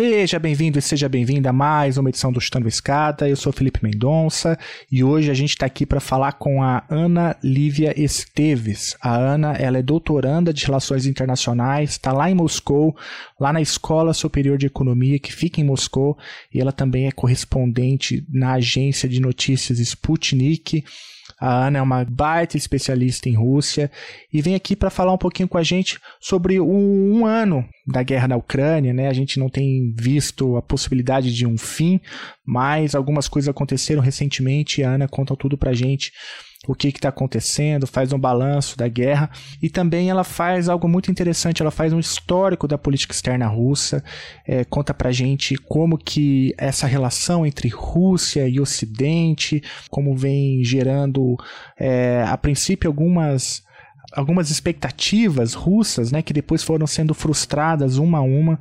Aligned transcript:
Seja 0.00 0.38
bem-vindo 0.38 0.78
e 0.78 0.82
seja 0.82 1.10
bem-vinda 1.10 1.50
a 1.50 1.52
mais 1.52 1.98
uma 1.98 2.08
edição 2.08 2.32
do 2.32 2.40
Chutando 2.40 2.66
Escada. 2.66 3.28
Eu 3.28 3.36
sou 3.36 3.52
Felipe 3.52 3.80
Mendonça 3.82 4.58
e 4.90 5.04
hoje 5.04 5.30
a 5.30 5.34
gente 5.34 5.50
está 5.50 5.66
aqui 5.66 5.84
para 5.84 6.00
falar 6.00 6.32
com 6.32 6.62
a 6.62 6.82
Ana 6.88 7.36
Lívia 7.44 7.92
Esteves. 8.02 8.96
A 8.98 9.14
Ana 9.14 9.52
ela 9.52 9.76
é 9.76 9.82
doutoranda 9.82 10.54
de 10.54 10.64
Relações 10.64 11.04
Internacionais, 11.04 11.90
está 11.90 12.12
lá 12.12 12.30
em 12.30 12.34
Moscou, 12.34 12.96
lá 13.38 13.52
na 13.52 13.60
Escola 13.60 14.14
Superior 14.14 14.56
de 14.56 14.64
Economia, 14.64 15.18
que 15.18 15.34
fica 15.34 15.60
em 15.60 15.64
Moscou, 15.64 16.16
e 16.50 16.58
ela 16.58 16.72
também 16.72 17.06
é 17.06 17.12
correspondente 17.12 18.24
na 18.32 18.54
agência 18.54 19.06
de 19.06 19.20
notícias 19.20 19.78
Sputnik. 19.80 20.82
A 21.40 21.66
Ana 21.66 21.78
é 21.78 21.82
uma 21.82 22.04
baita 22.04 22.56
especialista 22.56 23.28
em 23.28 23.34
Rússia 23.34 23.90
e 24.30 24.42
vem 24.42 24.54
aqui 24.54 24.76
para 24.76 24.90
falar 24.90 25.12
um 25.12 25.18
pouquinho 25.18 25.48
com 25.48 25.56
a 25.56 25.62
gente 25.62 25.98
sobre 26.20 26.60
o 26.60 26.70
um 26.70 27.24
ano 27.24 27.66
da 27.86 28.02
guerra 28.02 28.28
na 28.28 28.36
Ucrânia, 28.36 28.92
né? 28.92 29.08
A 29.08 29.12
gente 29.12 29.38
não 29.38 29.48
tem 29.48 29.94
visto 29.96 30.56
a 30.56 30.62
possibilidade 30.62 31.34
de 31.34 31.46
um 31.46 31.56
fim, 31.56 31.98
mas 32.44 32.94
algumas 32.94 33.26
coisas 33.26 33.48
aconteceram 33.48 34.02
recentemente 34.02 34.80
e 34.80 34.84
a 34.84 34.90
Ana 34.90 35.08
conta 35.08 35.34
tudo 35.34 35.56
pra 35.56 35.72
gente 35.72 36.12
o 36.68 36.74
que 36.74 36.88
está 36.88 37.08
acontecendo, 37.08 37.86
faz 37.86 38.12
um 38.12 38.18
balanço 38.18 38.76
da 38.76 38.86
guerra. 38.86 39.30
E 39.62 39.70
também 39.70 40.10
ela 40.10 40.22
faz 40.22 40.68
algo 40.68 40.86
muito 40.86 41.10
interessante, 41.10 41.62
ela 41.62 41.70
faz 41.70 41.92
um 41.92 41.98
histórico 41.98 42.68
da 42.68 42.76
política 42.76 43.14
externa 43.14 43.46
russa, 43.46 44.04
é, 44.46 44.64
conta 44.64 44.92
pra 44.92 45.10
gente 45.10 45.56
como 45.56 45.96
que 45.96 46.54
essa 46.58 46.86
relação 46.86 47.46
entre 47.46 47.68
Rússia 47.68 48.46
e 48.46 48.60
Ocidente, 48.60 49.62
como 49.90 50.14
vem 50.14 50.62
gerando 50.62 51.36
é, 51.78 52.24
a 52.26 52.36
princípio 52.36 52.88
algumas 52.88 53.62
algumas 54.12 54.50
expectativas 54.50 55.54
russas, 55.54 56.10
né, 56.10 56.20
que 56.20 56.32
depois 56.32 56.64
foram 56.64 56.84
sendo 56.84 57.14
frustradas 57.14 57.96
uma 57.96 58.18
a 58.18 58.22
uma, 58.22 58.58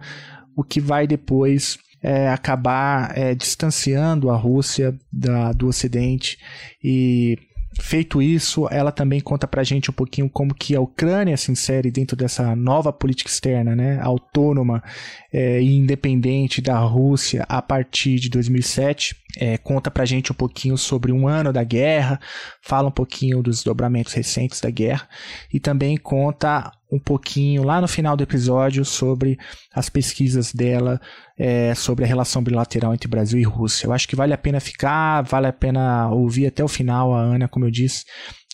o 0.56 0.64
que 0.64 0.80
vai 0.80 1.08
depois 1.08 1.80
é, 2.04 2.30
acabar 2.30 3.18
é, 3.18 3.34
distanciando 3.34 4.30
a 4.30 4.36
Rússia 4.38 4.96
da, 5.12 5.52
do 5.52 5.68
Ocidente. 5.68 6.38
E 6.84 7.36
Feito 7.80 8.22
isso, 8.22 8.68
ela 8.70 8.92
também 8.92 9.20
conta 9.20 9.48
pra 9.48 9.64
gente 9.64 9.90
um 9.90 9.94
pouquinho 9.94 10.30
como 10.30 10.54
que 10.54 10.76
a 10.76 10.82
Ucrânia 10.82 11.38
se 11.38 11.52
insere 11.52 11.90
dentro 11.90 12.16
dessa 12.16 12.56
nova 12.56 12.92
política 12.92 13.30
externa, 13.30 13.76
né, 13.76 14.00
autônoma 14.02 14.84
é, 15.32 15.62
e 15.62 15.78
independente 15.78 16.62
da 16.62 16.78
Rússia 16.80 17.46
a 17.48 17.62
partir 17.62 18.20
de 18.20 18.30
2007. 18.30 19.16
É, 19.38 19.60
conta 19.60 19.92
pra 19.92 20.06
gente 20.06 20.32
um 20.32 20.36
pouquinho 20.36 20.76
sobre 20.76 21.12
um 21.12 21.28
ano 21.28 21.54
da 21.54 21.64
guerra, 21.64 22.20
fala 22.64 22.88
um 22.88 22.92
pouquinho 22.92 23.44
dos 23.44 23.64
dobramentos 23.64 24.14
recentes 24.14 24.60
da 24.60 24.72
guerra 24.72 25.08
e 25.54 25.60
também 25.60 25.98
conta 25.98 26.72
um 26.92 27.00
pouquinho 27.00 27.64
lá 27.64 27.80
no 27.80 27.88
final 27.88 28.18
do 28.18 28.24
episódio 28.24 28.84
sobre 28.84 29.38
as 29.72 29.88
pesquisas 29.88 30.52
dela 30.52 31.00
é, 31.38 31.76
sobre 31.76 32.04
a 32.04 32.08
relação 32.08 32.44
bilateral 32.44 32.92
entre 32.92 33.08
Brasil 33.08 33.40
e 33.40 33.44
Rússia. 33.44 33.86
Eu 33.86 33.94
acho 33.94 34.08
que 34.08 34.16
vale 34.16 34.34
a 34.34 34.38
pena 34.38 34.60
ficar, 34.60 35.22
vale 35.22 35.46
a 35.46 35.54
pena 35.54 36.10
ouvir 36.10 36.48
até 36.48 36.64
o 36.64 36.68
final. 36.68 37.14
A 37.14 37.22
Ana, 37.22 37.48
como 37.48 37.66
eu 37.66 37.72
disse, 37.72 38.06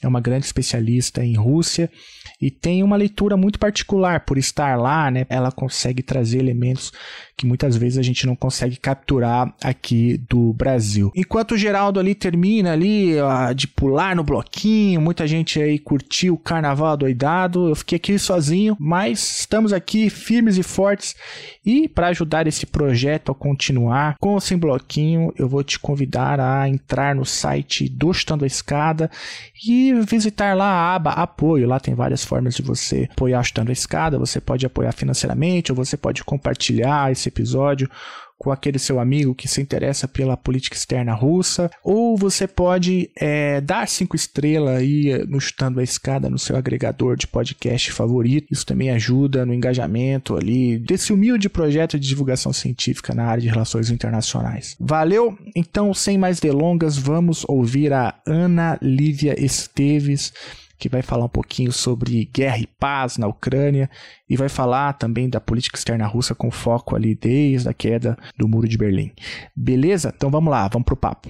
é 0.04 0.08
uma 0.08 0.20
grande 0.20 0.46
especialista 0.46 1.24
em 1.24 1.36
Rússia 1.36 1.90
e 2.42 2.52
tem 2.52 2.84
uma 2.84 2.96
leitura 2.96 3.38
muito 3.38 3.60
particular 3.60 4.22
por 4.22 4.38
estar 4.38 4.78
lá, 4.78 5.10
né? 5.10 5.26
Ela 5.30 5.52
consegue 5.52 6.04
trazer 6.04 6.40
elementos 6.40 6.92
que 7.38 7.46
muitas 7.46 7.76
vezes 7.76 7.98
a 7.98 8.02
gente 8.02 8.26
não 8.26 8.36
consegue 8.36 8.78
capturar 8.78 9.54
aqui 9.62 10.18
do 10.30 10.54
Brasil. 10.54 11.12
Enquanto 11.16 11.52
o 11.52 11.58
Geraldo 11.58 12.00
ali 12.00 12.16
termina 12.16 12.72
ali 12.72 13.20
ó, 13.20 13.52
de 13.52 13.68
pular 13.68 14.16
no 14.16 14.24
bloquinho, 14.24 15.02
muita 15.02 15.28
gente 15.28 15.62
aí 15.62 15.78
curtiu 15.78 16.36
o 16.36 16.38
carnaval 16.38 16.96
doidado, 16.96 17.70
eu 17.70 17.76
fiquei 17.76 17.98
aqui 17.98 18.18
sozinho, 18.18 18.78
mas 18.80 19.40
estamos 19.40 19.74
aqui 19.74 20.10
firmes 20.10 20.58
e 20.58 20.64
fortes 20.64 21.16
e 21.66 21.88
para 21.90 22.08
ajudar 22.08 22.48
esse 22.48 22.66
projeto 22.66 23.32
a 23.32 23.36
continuar 23.36 24.16
com 24.20 24.36
o 24.36 24.40
Sem 24.40 24.58
Bloquinho, 24.58 25.34
eu 25.38 25.48
vou 25.48 25.64
te 25.64 25.80
convidar 25.80 26.40
a 26.40 26.70
entrar 26.70 27.16
no 27.16 27.26
site 27.26 27.90
do 27.90 28.14
Chutando 28.14 28.44
a 28.44 28.48
Escada 28.48 29.10
e 29.68 29.94
visitar 30.08 30.56
lá 30.56 30.66
a 30.66 30.96
aba 30.96 31.12
Apoio. 31.12 31.68
Lá 31.68 31.80
tem 31.80 31.94
várias 31.94 32.24
formas 32.26 32.56
de 32.56 32.62
você 32.62 33.08
apoiar 33.12 33.44
Chutando 33.44 33.70
a 33.70 33.74
Escada. 33.74 34.20
Você 34.20 34.42
pode 34.42 34.66
apoiar 34.66 34.92
financeiramente 34.92 35.72
ou 35.72 35.76
você 35.76 35.96
pode 35.96 36.24
compartilhar 36.24 37.12
esse 37.12 37.30
episódio 37.30 37.90
com 38.38 38.52
aquele 38.52 38.78
seu 38.78 39.00
amigo 39.00 39.34
que 39.34 39.48
se 39.48 39.62
interessa 39.62 40.08
pela 40.08 40.36
política 40.36 40.76
externa 40.76 41.14
russa, 41.14 41.72
ou 41.84 42.18
você 42.18 42.48
pode 42.48 43.10
é, 43.18 43.62
dar 43.62 43.88
cinco 43.88 44.16
estrelas 44.16 44.78
aí 44.78 45.26
no 45.28 45.40
Chutando 45.40 45.80
a 45.80 45.84
Escada 45.84 46.30
no 46.30 46.38
seu 46.38 46.56
agregador 46.56 47.16
de 47.16 47.28
podcast 47.28 47.92
favorito. 47.92 48.52
Isso 48.52 48.66
também 48.66 48.92
ajuda 48.92 49.46
no 49.46 49.54
engajamento 49.54 50.36
ali 50.36 50.78
desse 50.78 51.14
humilde 51.14 51.50
projeto 51.50 51.98
de 52.00 52.08
divulgação 52.08 52.52
científica 52.52 53.14
na 53.14 53.26
área 53.26 53.42
de 53.42 53.50
relações 53.50 53.90
internacionais. 53.90 54.76
Valeu? 54.80 55.38
Então, 55.56 55.94
sem 55.94 56.18
mais 56.18 56.40
delongas, 56.40 56.98
vamos 56.98 57.46
ouvir 57.48 57.94
a 57.94 58.16
Ana 58.28 58.78
Lívia 58.82 59.36
Esteves 59.44 60.34
que 60.78 60.90
vai 60.90 61.02
falar 61.02 61.26
um 61.26 61.30
pouquinho 61.30 61.72
sobre 61.72 62.30
guerra 62.34 62.58
e 62.58 62.68
paz 62.68 63.18
na 63.18 63.28
Ucrânia 63.28 63.90
e 64.30 64.36
vai 64.36 64.50
falar 64.50 64.94
também 64.94 65.30
da 65.30 65.40
política 65.40 65.78
externa 65.78 66.06
russa 66.06 66.36
com 66.36 66.52
foco 66.52 66.96
ali 66.96 67.16
desde 67.16 67.70
a 67.70 67.74
queda 67.74 68.18
do 68.38 68.48
Muro 68.48 68.68
de 68.68 68.78
Berlim. 68.78 69.12
Beleza? 69.56 70.14
Então 70.16 70.30
vamos 70.30 70.52
lá, 70.52 70.68
vamos 70.68 70.86
pro 70.86 70.96
papo. 70.96 71.30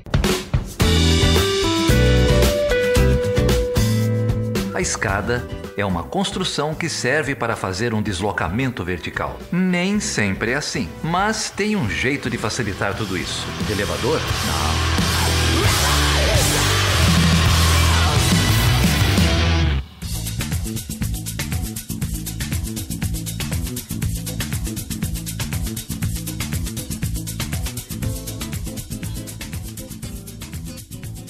A 4.73 4.81
escada 4.81 5.47
é 5.77 5.85
uma 5.85 6.03
construção 6.03 6.75
que 6.75 6.89
serve 6.89 7.33
para 7.33 7.55
fazer 7.55 7.93
um 7.93 8.01
deslocamento 8.01 8.83
vertical. 8.83 9.39
Nem 9.49 10.01
sempre 10.01 10.51
é 10.51 10.55
assim, 10.55 10.89
mas 11.01 11.49
tem 11.49 11.77
um 11.77 11.89
jeito 11.89 12.29
de 12.29 12.37
facilitar 12.37 12.93
tudo 12.93 13.17
isso. 13.17 13.47
elevador? 13.69 14.19
Não. 14.19 15.04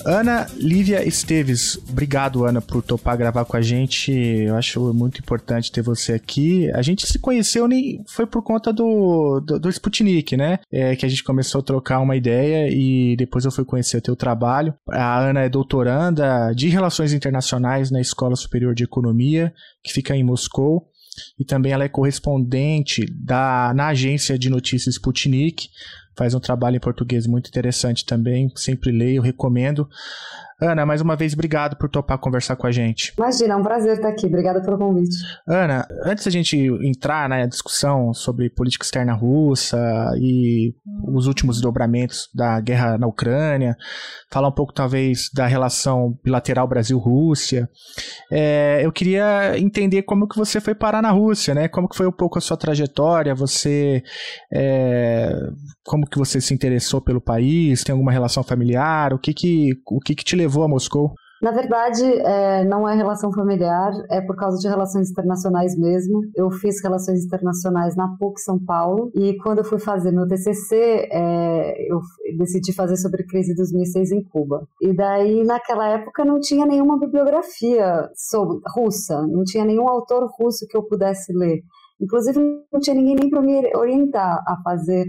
Ana 0.05 0.45
Lívia 0.55 1.03
Esteves, 1.03 1.79
obrigado, 1.89 2.45
Ana, 2.45 2.61
por 2.61 2.83
topar 2.83 3.17
gravar 3.17 3.43
com 3.43 3.57
a 3.57 3.61
gente. 3.61 4.11
Eu 4.11 4.55
acho 4.55 4.93
muito 4.93 5.19
importante 5.19 5.71
ter 5.71 5.81
você 5.81 6.13
aqui. 6.13 6.69
A 6.73 6.83
gente 6.83 7.07
se 7.07 7.17
conheceu 7.17 7.67
nem 7.67 8.03
foi 8.07 8.27
por 8.27 8.43
conta 8.43 8.71
do, 8.71 9.39
do, 9.39 9.59
do 9.59 9.69
Sputnik, 9.69 10.37
né? 10.37 10.59
É, 10.71 10.95
que 10.95 11.07
a 11.07 11.09
gente 11.09 11.23
começou 11.23 11.59
a 11.59 11.63
trocar 11.63 11.99
uma 11.99 12.15
ideia 12.15 12.69
e 12.71 13.15
depois 13.15 13.45
eu 13.45 13.51
fui 13.51 13.65
conhecer 13.65 13.97
o 13.97 14.01
teu 14.01 14.15
trabalho. 14.15 14.75
A 14.91 15.19
Ana 15.19 15.41
é 15.41 15.49
doutoranda 15.49 16.53
de 16.53 16.69
Relações 16.69 17.11
Internacionais 17.11 17.89
na 17.89 17.99
Escola 17.99 18.35
Superior 18.35 18.75
de 18.75 18.83
Economia, 18.83 19.51
que 19.83 19.91
fica 19.91 20.15
em 20.15 20.23
Moscou 20.23 20.87
e 21.39 21.45
também 21.45 21.71
ela 21.71 21.83
é 21.83 21.89
correspondente 21.89 23.05
da, 23.11 23.73
na 23.75 23.87
agência 23.87 24.37
de 24.37 24.49
notícias 24.49 24.95
Sputnik, 24.95 25.69
faz 26.15 26.33
um 26.33 26.39
trabalho 26.39 26.77
em 26.77 26.79
português 26.79 27.27
muito 27.27 27.49
interessante 27.49 28.05
também, 28.05 28.51
sempre 28.55 28.91
leio, 28.91 29.21
recomendo. 29.21 29.89
Ana, 30.61 30.85
mais 30.85 31.01
uma 31.01 31.17
vez, 31.17 31.33
obrigado 31.33 31.75
por 31.75 31.89
topar 31.89 32.17
conversar 32.17 32.55
com 32.55 32.65
a 32.65 32.71
gente. 32.71 33.13
Imagina, 33.17 33.53
é 33.53 33.57
um 33.57 33.63
prazer 33.63 33.93
estar 33.93 34.07
aqui. 34.07 34.25
Obrigada 34.25 34.61
pelo 34.61 34.77
convite. 34.77 35.15
Ana, 35.47 35.85
antes 36.05 36.23
da 36.23 36.31
gente 36.31 36.57
entrar 36.81 37.27
na 37.27 37.45
discussão 37.45 38.13
sobre 38.13 38.49
política 38.49 38.85
externa 38.85 39.13
russa 39.13 39.77
e 40.17 40.73
os 41.13 41.27
últimos 41.27 41.57
desdobramentos 41.57 42.29
da 42.33 42.59
guerra 42.61 42.97
na 42.97 43.05
Ucrânia, 43.05 43.75
falar 44.31 44.47
um 44.47 44.53
pouco 44.53 44.73
talvez 44.73 45.29
da 45.33 45.45
relação 45.45 46.17
bilateral 46.23 46.67
Brasil-Rússia, 46.67 47.69
é, 48.31 48.79
eu 48.81 48.91
queria 48.93 49.59
entender 49.59 50.03
como 50.03 50.27
que 50.27 50.37
você 50.37 50.61
foi 50.61 50.73
parar 50.73 51.01
na 51.01 51.11
Rússia, 51.11 51.53
né? 51.53 51.67
Como 51.67 51.89
que 51.89 51.97
foi 51.97 52.07
um 52.07 52.11
pouco 52.11 52.37
a 52.37 52.41
sua 52.41 52.55
trajetória, 52.55 53.35
você, 53.35 54.01
é, 54.53 55.33
como 55.83 56.07
que 56.07 56.17
você 56.17 56.39
se 56.39 56.53
interessou 56.53 57.01
pelo 57.01 57.19
país, 57.19 57.83
tem 57.83 57.91
alguma 57.91 58.11
relação 58.11 58.41
familiar, 58.41 59.13
o 59.13 59.19
que 59.19 59.33
que, 59.33 59.71
o 59.85 59.99
que, 59.99 60.15
que 60.15 60.23
te 60.23 60.35
levou 60.35 60.44
levou 60.45 60.63
a 60.63 60.67
Moscou? 60.67 61.13
Na 61.41 61.51
verdade, 61.51 62.03
é, 62.03 62.63
não 62.63 62.87
é 62.87 62.95
relação 62.95 63.31
familiar, 63.31 63.91
é 64.09 64.21
por 64.21 64.37
causa 64.37 64.57
de 64.57 64.67
relações 64.67 65.11
internacionais 65.11 65.77
mesmo. 65.77 66.21
Eu 66.33 66.49
fiz 66.49 66.81
relações 66.81 67.25
internacionais 67.25 67.95
na 67.95 68.15
PUC 68.17 68.39
São 68.39 68.57
Paulo 68.57 69.11
e 69.13 69.35
quando 69.43 69.59
eu 69.59 69.63
fui 69.63 69.77
fazer 69.77 70.11
meu 70.11 70.25
TCC, 70.27 71.09
é, 71.11 71.91
eu 71.91 71.99
decidi 72.37 72.73
fazer 72.73 72.95
sobre 72.95 73.25
crise 73.25 73.53
dos 73.53 73.71
mísseis 73.73 74.11
em 74.11 74.23
Cuba. 74.23 74.65
E 74.81 74.95
daí, 74.95 75.43
naquela 75.43 75.87
época, 75.89 76.23
não 76.23 76.39
tinha 76.39 76.65
nenhuma 76.65 76.97
bibliografia 76.97 78.09
sobre, 78.15 78.61
russa, 78.73 79.21
não 79.27 79.43
tinha 79.43 79.65
nenhum 79.65 79.89
autor 79.89 80.27
russo 80.39 80.65
que 80.67 80.77
eu 80.77 80.83
pudesse 80.83 81.33
ler. 81.33 81.59
Inclusive, 81.99 82.39
não 82.71 82.79
tinha 82.79 82.95
ninguém 82.95 83.15
nem 83.15 83.29
para 83.29 83.41
me 83.41 83.75
orientar 83.75 84.41
a 84.47 84.57
fazer 84.63 85.05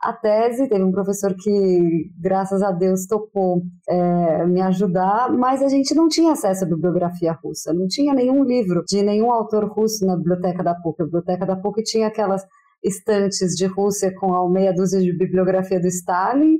a 0.00 0.14
tese, 0.14 0.66
teve 0.66 0.82
um 0.82 0.90
professor 0.90 1.34
que, 1.38 2.10
graças 2.18 2.62
a 2.62 2.72
Deus, 2.72 3.06
topou 3.06 3.62
é, 3.86 4.46
me 4.46 4.62
ajudar, 4.62 5.30
mas 5.30 5.62
a 5.62 5.68
gente 5.68 5.94
não 5.94 6.08
tinha 6.08 6.32
acesso 6.32 6.64
à 6.64 6.68
bibliografia 6.68 7.32
russa, 7.32 7.74
não 7.74 7.86
tinha 7.86 8.14
nenhum 8.14 8.42
livro 8.42 8.82
de 8.88 9.02
nenhum 9.02 9.30
autor 9.30 9.68
russo 9.68 10.06
na 10.06 10.16
biblioteca 10.16 10.62
da 10.62 10.74
PUC. 10.74 11.02
A 11.02 11.04
biblioteca 11.04 11.44
da 11.44 11.56
PUC 11.56 11.82
tinha 11.82 12.06
aquelas 12.06 12.42
estantes 12.82 13.54
de 13.54 13.66
Rússia 13.66 14.10
com 14.18 14.32
a 14.32 14.48
meia 14.48 14.72
dúzia 14.72 15.00
de 15.00 15.14
bibliografia 15.14 15.78
do 15.78 15.86
Stalin, 15.86 16.56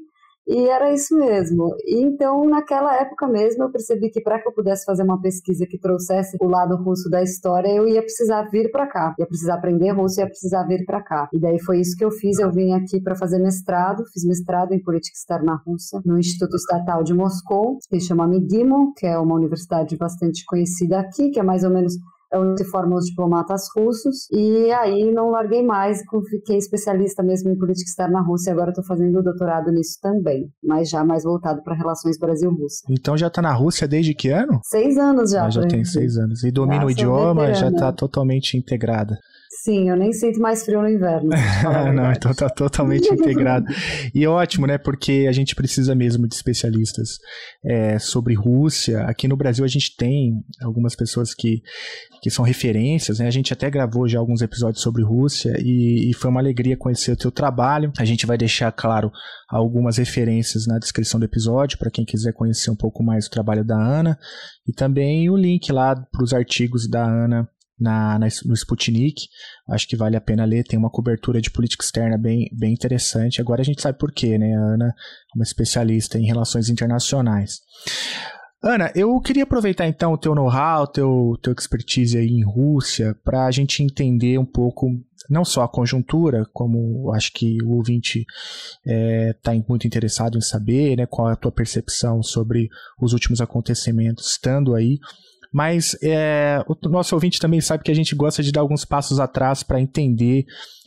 e 0.50 0.68
era 0.68 0.92
isso 0.92 1.16
mesmo. 1.16 1.76
Então, 1.86 2.44
naquela 2.44 2.96
época 2.96 3.28
mesmo, 3.28 3.62
eu 3.62 3.70
percebi 3.70 4.10
que 4.10 4.20
para 4.20 4.40
que 4.40 4.48
eu 4.48 4.52
pudesse 4.52 4.84
fazer 4.84 5.04
uma 5.04 5.20
pesquisa 5.20 5.64
que 5.64 5.78
trouxesse 5.78 6.36
o 6.40 6.48
lado 6.48 6.74
russo 6.74 7.08
da 7.08 7.22
história, 7.22 7.68
eu 7.68 7.86
ia 7.86 8.02
precisar 8.02 8.42
vir 8.50 8.68
para 8.72 8.88
cá. 8.88 9.14
Ia 9.16 9.26
precisar 9.26 9.54
aprender 9.54 9.92
russo, 9.92 10.18
ia 10.18 10.26
precisar 10.26 10.64
vir 10.64 10.84
para 10.84 11.00
cá. 11.00 11.28
E 11.32 11.38
daí 11.38 11.60
foi 11.60 11.78
isso 11.78 11.96
que 11.96 12.04
eu 12.04 12.10
fiz. 12.10 12.40
Eu 12.40 12.50
vim 12.50 12.72
aqui 12.72 13.00
para 13.00 13.14
fazer 13.14 13.38
mestrado, 13.38 14.04
fiz 14.12 14.24
mestrado 14.24 14.72
em 14.72 14.82
política 14.82 15.16
externa 15.16 15.62
russa 15.64 16.00
no 16.04 16.18
Instituto 16.18 16.56
Estatal 16.56 17.04
de 17.04 17.14
Moscou, 17.14 17.78
que 17.88 18.00
chama 18.00 18.26
MIGIMO, 18.26 18.92
que 18.96 19.06
é 19.06 19.16
uma 19.16 19.36
universidade 19.36 19.96
bastante 19.96 20.44
conhecida 20.44 20.98
aqui, 20.98 21.30
que 21.30 21.38
é 21.38 21.44
mais 21.44 21.62
ou 21.62 21.70
menos 21.70 21.94
onde 22.34 22.62
se 22.62 22.70
formam 22.70 22.96
os 22.98 23.06
diplomatas 23.06 23.62
russos, 23.76 24.28
e 24.30 24.70
aí 24.72 25.12
não 25.12 25.30
larguei 25.30 25.62
mais, 25.62 26.00
fiquei 26.30 26.56
especialista 26.56 27.22
mesmo 27.22 27.50
em 27.50 27.58
política 27.58 27.88
externa 27.88 28.20
russa, 28.20 28.50
e 28.50 28.52
agora 28.52 28.70
estou 28.70 28.84
fazendo 28.84 29.22
doutorado 29.22 29.70
nisso 29.70 29.98
também, 30.00 30.50
mas 30.62 30.88
já 30.88 31.04
mais 31.04 31.24
voltado 31.24 31.62
para 31.62 31.74
relações 31.74 32.18
Brasil-Rússia. 32.18 32.86
Então 32.90 33.16
já 33.16 33.26
está 33.26 33.42
na 33.42 33.52
Rússia 33.52 33.88
desde 33.88 34.14
que 34.14 34.28
ano? 34.28 34.60
Seis 34.64 34.96
anos 34.96 35.30
já. 35.30 35.46
Ah, 35.46 35.50
já 35.50 35.66
tem 35.66 35.84
seis 35.84 36.16
anos. 36.16 36.44
E 36.44 36.50
domina 36.50 36.84
o 36.84 36.90
idioma, 36.90 37.52
já 37.54 37.68
está 37.68 37.92
totalmente 37.92 38.56
integrada. 38.56 39.18
Sim, 39.52 39.90
eu 39.90 39.96
nem 39.96 40.12
sinto 40.12 40.38
mais 40.38 40.64
frio 40.64 40.80
no 40.80 40.88
inverno. 40.88 41.28
não, 41.92 42.12
então 42.12 42.32
tá 42.32 42.48
totalmente 42.48 43.08
integrado. 43.12 43.66
E 44.14 44.24
ótimo, 44.24 44.64
né? 44.64 44.78
Porque 44.78 45.26
a 45.28 45.32
gente 45.32 45.56
precisa 45.56 45.92
mesmo 45.92 46.28
de 46.28 46.36
especialistas 46.36 47.18
é, 47.64 47.98
sobre 47.98 48.32
Rússia. 48.32 49.00
Aqui 49.06 49.26
no 49.26 49.36
Brasil 49.36 49.64
a 49.64 49.68
gente 49.68 49.96
tem 49.96 50.34
algumas 50.62 50.94
pessoas 50.94 51.34
que, 51.34 51.62
que 52.22 52.30
são 52.30 52.44
referências, 52.44 53.18
né? 53.18 53.26
A 53.26 53.30
gente 53.30 53.52
até 53.52 53.68
gravou 53.68 54.06
já 54.06 54.20
alguns 54.20 54.40
episódios 54.40 54.84
sobre 54.84 55.02
Rússia 55.02 55.52
e, 55.58 56.08
e 56.08 56.14
foi 56.14 56.30
uma 56.30 56.40
alegria 56.40 56.76
conhecer 56.76 57.10
o 57.10 57.16
teu 57.16 57.32
trabalho. 57.32 57.92
A 57.98 58.04
gente 58.04 58.26
vai 58.26 58.38
deixar, 58.38 58.70
claro, 58.70 59.10
algumas 59.48 59.98
referências 59.98 60.64
na 60.64 60.78
descrição 60.78 61.18
do 61.18 61.26
episódio 61.26 61.76
para 61.76 61.90
quem 61.90 62.04
quiser 62.04 62.32
conhecer 62.32 62.70
um 62.70 62.76
pouco 62.76 63.02
mais 63.02 63.26
o 63.26 63.30
trabalho 63.30 63.64
da 63.64 63.76
Ana 63.76 64.16
e 64.64 64.72
também 64.72 65.28
o 65.28 65.36
link 65.36 65.72
lá 65.72 65.96
para 65.96 66.22
os 66.22 66.32
artigos 66.32 66.88
da 66.88 67.04
Ana 67.04 67.48
na, 67.80 68.18
na, 68.18 68.26
no 68.44 68.54
Sputnik. 68.54 69.28
Acho 69.68 69.88
que 69.88 69.96
vale 69.96 70.16
a 70.16 70.20
pena 70.20 70.44
ler. 70.44 70.64
Tem 70.64 70.78
uma 70.78 70.90
cobertura 70.90 71.40
de 71.40 71.50
política 71.50 71.84
externa 71.84 72.18
bem, 72.18 72.48
bem 72.52 72.72
interessante. 72.72 73.40
Agora 73.40 73.62
a 73.62 73.64
gente 73.64 73.80
sabe 73.80 73.98
por 73.98 74.12
quê, 74.12 74.38
né? 74.38 74.54
A 74.54 74.74
Ana 74.74 74.86
é 74.88 75.38
uma 75.38 75.44
especialista 75.44 76.18
em 76.18 76.26
relações 76.26 76.68
internacionais. 76.68 77.60
Ana, 78.62 78.92
eu 78.94 79.18
queria 79.20 79.44
aproveitar 79.44 79.88
então 79.88 80.12
o 80.12 80.18
teu 80.18 80.34
know-how, 80.34 80.86
teu, 80.86 81.38
teu 81.42 81.54
expertise 81.54 82.18
aí 82.18 82.28
em 82.28 82.44
Rússia, 82.44 83.16
para 83.24 83.46
a 83.46 83.50
gente 83.50 83.82
entender 83.82 84.38
um 84.38 84.44
pouco, 84.44 84.86
não 85.30 85.46
só 85.46 85.62
a 85.62 85.68
conjuntura, 85.68 86.44
como 86.52 87.10
acho 87.14 87.32
que 87.32 87.56
o 87.62 87.70
ouvinte 87.70 88.26
está 88.84 89.54
é, 89.54 89.64
muito 89.66 89.86
interessado 89.86 90.36
em 90.36 90.42
saber, 90.42 90.98
né, 90.98 91.06
qual 91.06 91.30
é 91.30 91.32
a 91.32 91.36
tua 91.36 91.50
percepção 91.50 92.22
sobre 92.22 92.68
os 93.00 93.14
últimos 93.14 93.40
acontecimentos 93.40 94.32
estando 94.32 94.74
aí, 94.74 94.98
mas 95.52 95.96
é, 96.02 96.62
o 96.68 96.88
nosso 96.88 97.14
ouvinte 97.14 97.40
também 97.40 97.60
sabe 97.60 97.82
que 97.82 97.90
a 97.90 97.94
gente 97.94 98.14
gosta 98.14 98.42
de 98.42 98.52
dar 98.52 98.60
alguns 98.60 98.84
passos 98.84 99.18
atrás 99.18 99.62
para 99.62 99.80
entender 99.80 100.44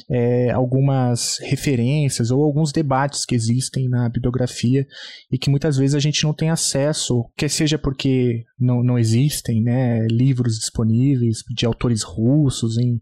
é, 0.10 0.52
algumas 0.52 1.38
referências 1.40 2.32
ou 2.32 2.44
alguns 2.44 2.72
debates 2.72 3.26
que 3.26 3.36
existem 3.36 3.90
na 3.90 4.08
bibliografia 4.10 4.86
e 5.32 5.38
que 5.38 5.50
muitas 5.50 5.78
vezes 5.78 5.96
a 5.96 6.00
gente 6.00 6.24
não 6.24 6.34
tem 6.34 6.50
acesso, 6.50 7.26
quer 7.36 7.50
seja 7.50 7.78
porque 7.78 8.44
não, 8.60 8.84
não 8.84 8.98
existem 8.98 9.62
né, 9.62 10.08
livros 10.10 10.58
disponíveis 10.58 11.40
de 11.56 11.66
autores 11.66 12.04
russos 12.04 12.78
em, 12.78 13.00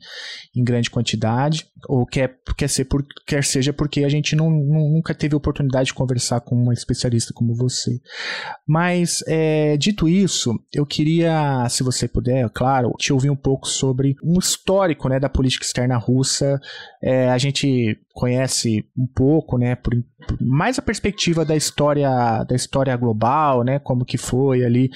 em 0.55 0.63
grande 0.63 0.89
quantidade, 0.89 1.67
ou 1.87 2.05
quer, 2.05 2.35
quer, 2.57 2.67
ser 2.67 2.85
por, 2.85 3.05
quer 3.25 3.43
seja 3.43 3.73
porque 3.73 4.03
a 4.03 4.09
gente 4.09 4.35
não, 4.35 4.49
nunca 4.49 5.13
teve 5.13 5.35
oportunidade 5.35 5.87
de 5.87 5.93
conversar 5.93 6.41
com 6.41 6.55
uma 6.55 6.73
especialista 6.73 7.33
como 7.33 7.55
você. 7.55 7.99
Mas, 8.67 9.23
é, 9.27 9.77
dito 9.77 10.07
isso, 10.07 10.53
eu 10.73 10.85
queria, 10.85 11.31
se 11.69 11.83
você 11.83 12.07
puder, 12.07 12.50
claro, 12.50 12.94
te 12.98 13.13
ouvir 13.13 13.30
um 13.30 13.36
pouco 13.36 13.68
sobre 13.68 14.15
um 14.24 14.38
histórico 14.39 15.07
né, 15.09 15.19
da 15.19 15.30
política 15.30 15.65
externa 15.65 15.98
russa. 15.98 16.59
É, 17.01 17.30
a 17.30 17.38
gente 17.38 17.98
conhece 18.13 18.86
um 18.98 19.07
pouco, 19.07 19.57
né, 19.57 19.75
por, 19.75 19.94
mais 20.39 20.77
a 20.77 20.81
perspectiva 20.81 21.45
da 21.45 21.56
história 21.56 22.44
da 22.44 22.56
história 22.56 22.95
global, 22.95 23.63
né, 23.63 23.80
como 23.80 24.06
que 24.06 24.18
foi 24.18 24.63
ali 24.63 24.89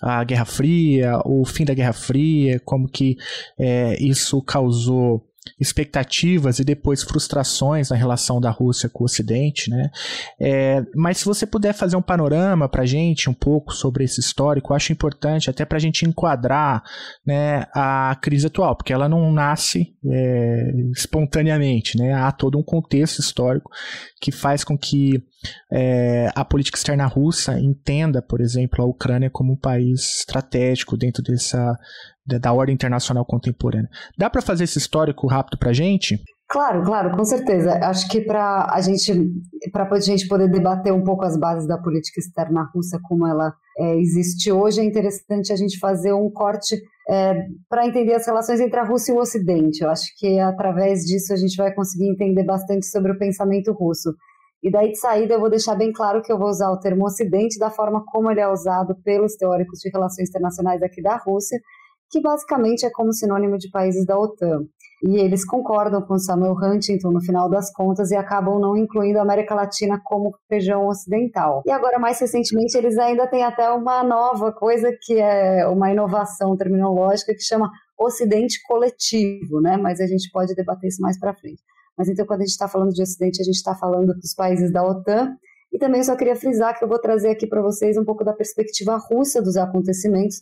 a 0.00 0.24
Guerra 0.24 0.44
Fria, 0.44 1.18
o 1.24 1.44
fim 1.44 1.64
da 1.64 1.74
Guerra 1.74 1.92
Fria, 1.92 2.60
como 2.64 2.88
que 2.88 3.16
é, 3.58 4.02
isso 4.02 4.40
causou 4.42 5.29
expectativas 5.58 6.58
e 6.58 6.64
depois 6.64 7.02
frustrações 7.02 7.90
na 7.90 7.96
relação 7.96 8.40
da 8.40 8.50
Rússia 8.50 8.88
com 8.88 9.04
o 9.04 9.06
Ocidente, 9.06 9.70
né? 9.70 9.90
É, 10.38 10.82
mas 10.94 11.18
se 11.18 11.24
você 11.24 11.46
puder 11.46 11.72
fazer 11.72 11.96
um 11.96 12.02
panorama 12.02 12.68
para 12.68 12.84
gente 12.84 13.28
um 13.28 13.34
pouco 13.34 13.72
sobre 13.72 14.04
esse 14.04 14.20
histórico, 14.20 14.72
eu 14.72 14.76
acho 14.76 14.92
importante 14.92 15.48
até 15.48 15.64
para 15.64 15.76
a 15.76 15.80
gente 15.80 16.06
enquadrar 16.06 16.82
né, 17.26 17.66
a 17.74 18.16
crise 18.20 18.46
atual, 18.46 18.76
porque 18.76 18.92
ela 18.92 19.08
não 19.08 19.32
nasce 19.32 19.94
é, 20.04 20.72
espontaneamente, 20.94 21.98
né? 21.98 22.12
Há 22.12 22.30
todo 22.32 22.58
um 22.58 22.62
contexto 22.62 23.18
histórico 23.20 23.70
que 24.20 24.30
faz 24.30 24.62
com 24.62 24.76
que 24.76 25.22
é, 25.72 26.30
a 26.34 26.44
política 26.44 26.76
externa 26.76 27.06
russa 27.06 27.58
entenda, 27.58 28.20
por 28.20 28.40
exemplo, 28.40 28.82
a 28.82 28.86
Ucrânia 28.86 29.30
como 29.30 29.54
um 29.54 29.56
país 29.56 30.18
estratégico 30.20 30.96
dentro 30.96 31.22
dessa 31.22 31.78
da 32.38 32.52
ordem 32.52 32.74
internacional 32.74 33.24
contemporânea. 33.24 33.88
Dá 34.16 34.28
para 34.28 34.42
fazer 34.42 34.64
esse 34.64 34.78
histórico 34.78 35.26
rápido 35.26 35.58
para 35.58 35.70
a 35.70 35.74
gente? 35.74 36.22
Claro, 36.50 36.82
claro, 36.82 37.16
com 37.16 37.24
certeza. 37.24 37.78
Acho 37.80 38.08
que 38.08 38.20
para 38.22 38.66
a 38.68 38.80
gente, 38.80 39.12
para 39.70 39.88
a 39.88 40.00
gente 40.00 40.26
poder 40.26 40.50
debater 40.50 40.92
um 40.92 41.04
pouco 41.04 41.24
as 41.24 41.38
bases 41.38 41.64
da 41.64 41.78
política 41.78 42.18
externa 42.18 42.68
russa 42.74 42.98
como 43.04 43.24
ela 43.24 43.54
é, 43.78 43.96
existe 44.00 44.50
hoje, 44.50 44.80
é 44.80 44.84
interessante 44.84 45.52
a 45.52 45.56
gente 45.56 45.78
fazer 45.78 46.12
um 46.12 46.28
corte 46.28 46.74
é, 47.08 47.46
para 47.68 47.86
entender 47.86 48.14
as 48.14 48.26
relações 48.26 48.58
entre 48.58 48.80
a 48.80 48.84
Rússia 48.84 49.12
e 49.12 49.14
o 49.14 49.20
Ocidente. 49.20 49.84
Eu 49.84 49.90
acho 49.90 50.06
que 50.18 50.40
através 50.40 51.04
disso 51.04 51.32
a 51.32 51.36
gente 51.36 51.56
vai 51.56 51.72
conseguir 51.72 52.08
entender 52.08 52.42
bastante 52.42 52.84
sobre 52.86 53.12
o 53.12 53.18
pensamento 53.18 53.72
russo. 53.72 54.12
E 54.60 54.72
daí 54.72 54.90
de 54.90 54.98
saída 54.98 55.34
eu 55.34 55.40
vou 55.40 55.50
deixar 55.50 55.76
bem 55.76 55.92
claro 55.92 56.20
que 56.20 56.32
eu 56.32 56.38
vou 56.38 56.48
usar 56.48 56.70
o 56.70 56.80
termo 56.80 57.06
Ocidente 57.06 57.60
da 57.60 57.70
forma 57.70 58.04
como 58.04 58.28
ele 58.28 58.40
é 58.40 58.48
usado 58.48 58.94
pelos 59.04 59.36
teóricos 59.36 59.78
de 59.78 59.88
relações 59.88 60.28
internacionais 60.28 60.82
aqui 60.82 61.00
da 61.00 61.16
Rússia, 61.16 61.58
que 62.10 62.20
basicamente 62.20 62.84
é 62.84 62.90
como 62.90 63.12
sinônimo 63.12 63.56
de 63.56 63.70
países 63.70 64.04
da 64.04 64.18
OTAN. 64.18 64.64
E 65.02 65.16
eles 65.16 65.46
concordam 65.46 66.02
com 66.02 66.18
Samuel 66.18 66.54
Huntington 66.54 67.10
no 67.10 67.22
final 67.22 67.48
das 67.48 67.72
contas 67.72 68.10
e 68.10 68.16
acabam 68.16 68.60
não 68.60 68.76
incluindo 68.76 69.18
a 69.18 69.22
América 69.22 69.54
Latina 69.54 69.98
como 70.04 70.34
região 70.50 70.86
ocidental. 70.88 71.62
E 71.64 71.70
agora, 71.70 71.98
mais 71.98 72.20
recentemente, 72.20 72.76
eles 72.76 72.98
ainda 72.98 73.26
têm 73.26 73.42
até 73.42 73.70
uma 73.70 74.02
nova 74.02 74.52
coisa 74.52 74.94
que 75.00 75.18
é 75.18 75.66
uma 75.66 75.90
inovação 75.90 76.54
terminológica 76.56 77.32
que 77.32 77.42
chama 77.42 77.70
Ocidente 77.98 78.60
coletivo, 78.66 79.60
né? 79.60 79.78
Mas 79.78 80.00
a 80.00 80.06
gente 80.06 80.30
pode 80.30 80.54
debater 80.54 80.88
isso 80.88 81.00
mais 81.00 81.18
para 81.18 81.34
frente. 81.34 81.62
Mas 81.96 82.08
então, 82.08 82.26
quando 82.26 82.40
a 82.40 82.44
gente 82.44 82.52
está 82.52 82.68
falando 82.68 82.92
de 82.92 83.02
Ocidente, 83.02 83.40
a 83.40 83.44
gente 83.44 83.56
está 83.56 83.74
falando 83.74 84.12
dos 84.14 84.34
países 84.34 84.70
da 84.72 84.82
OTAN. 84.82 85.34
E 85.72 85.78
também 85.78 86.02
só 86.02 86.16
queria 86.16 86.34
frisar 86.36 86.76
que 86.76 86.84
eu 86.84 86.88
vou 86.88 86.98
trazer 86.98 87.30
aqui 87.30 87.46
para 87.46 87.62
vocês 87.62 87.96
um 87.96 88.04
pouco 88.04 88.24
da 88.24 88.32
perspectiva 88.32 88.96
russa 88.96 89.40
dos 89.40 89.56
acontecimentos, 89.56 90.40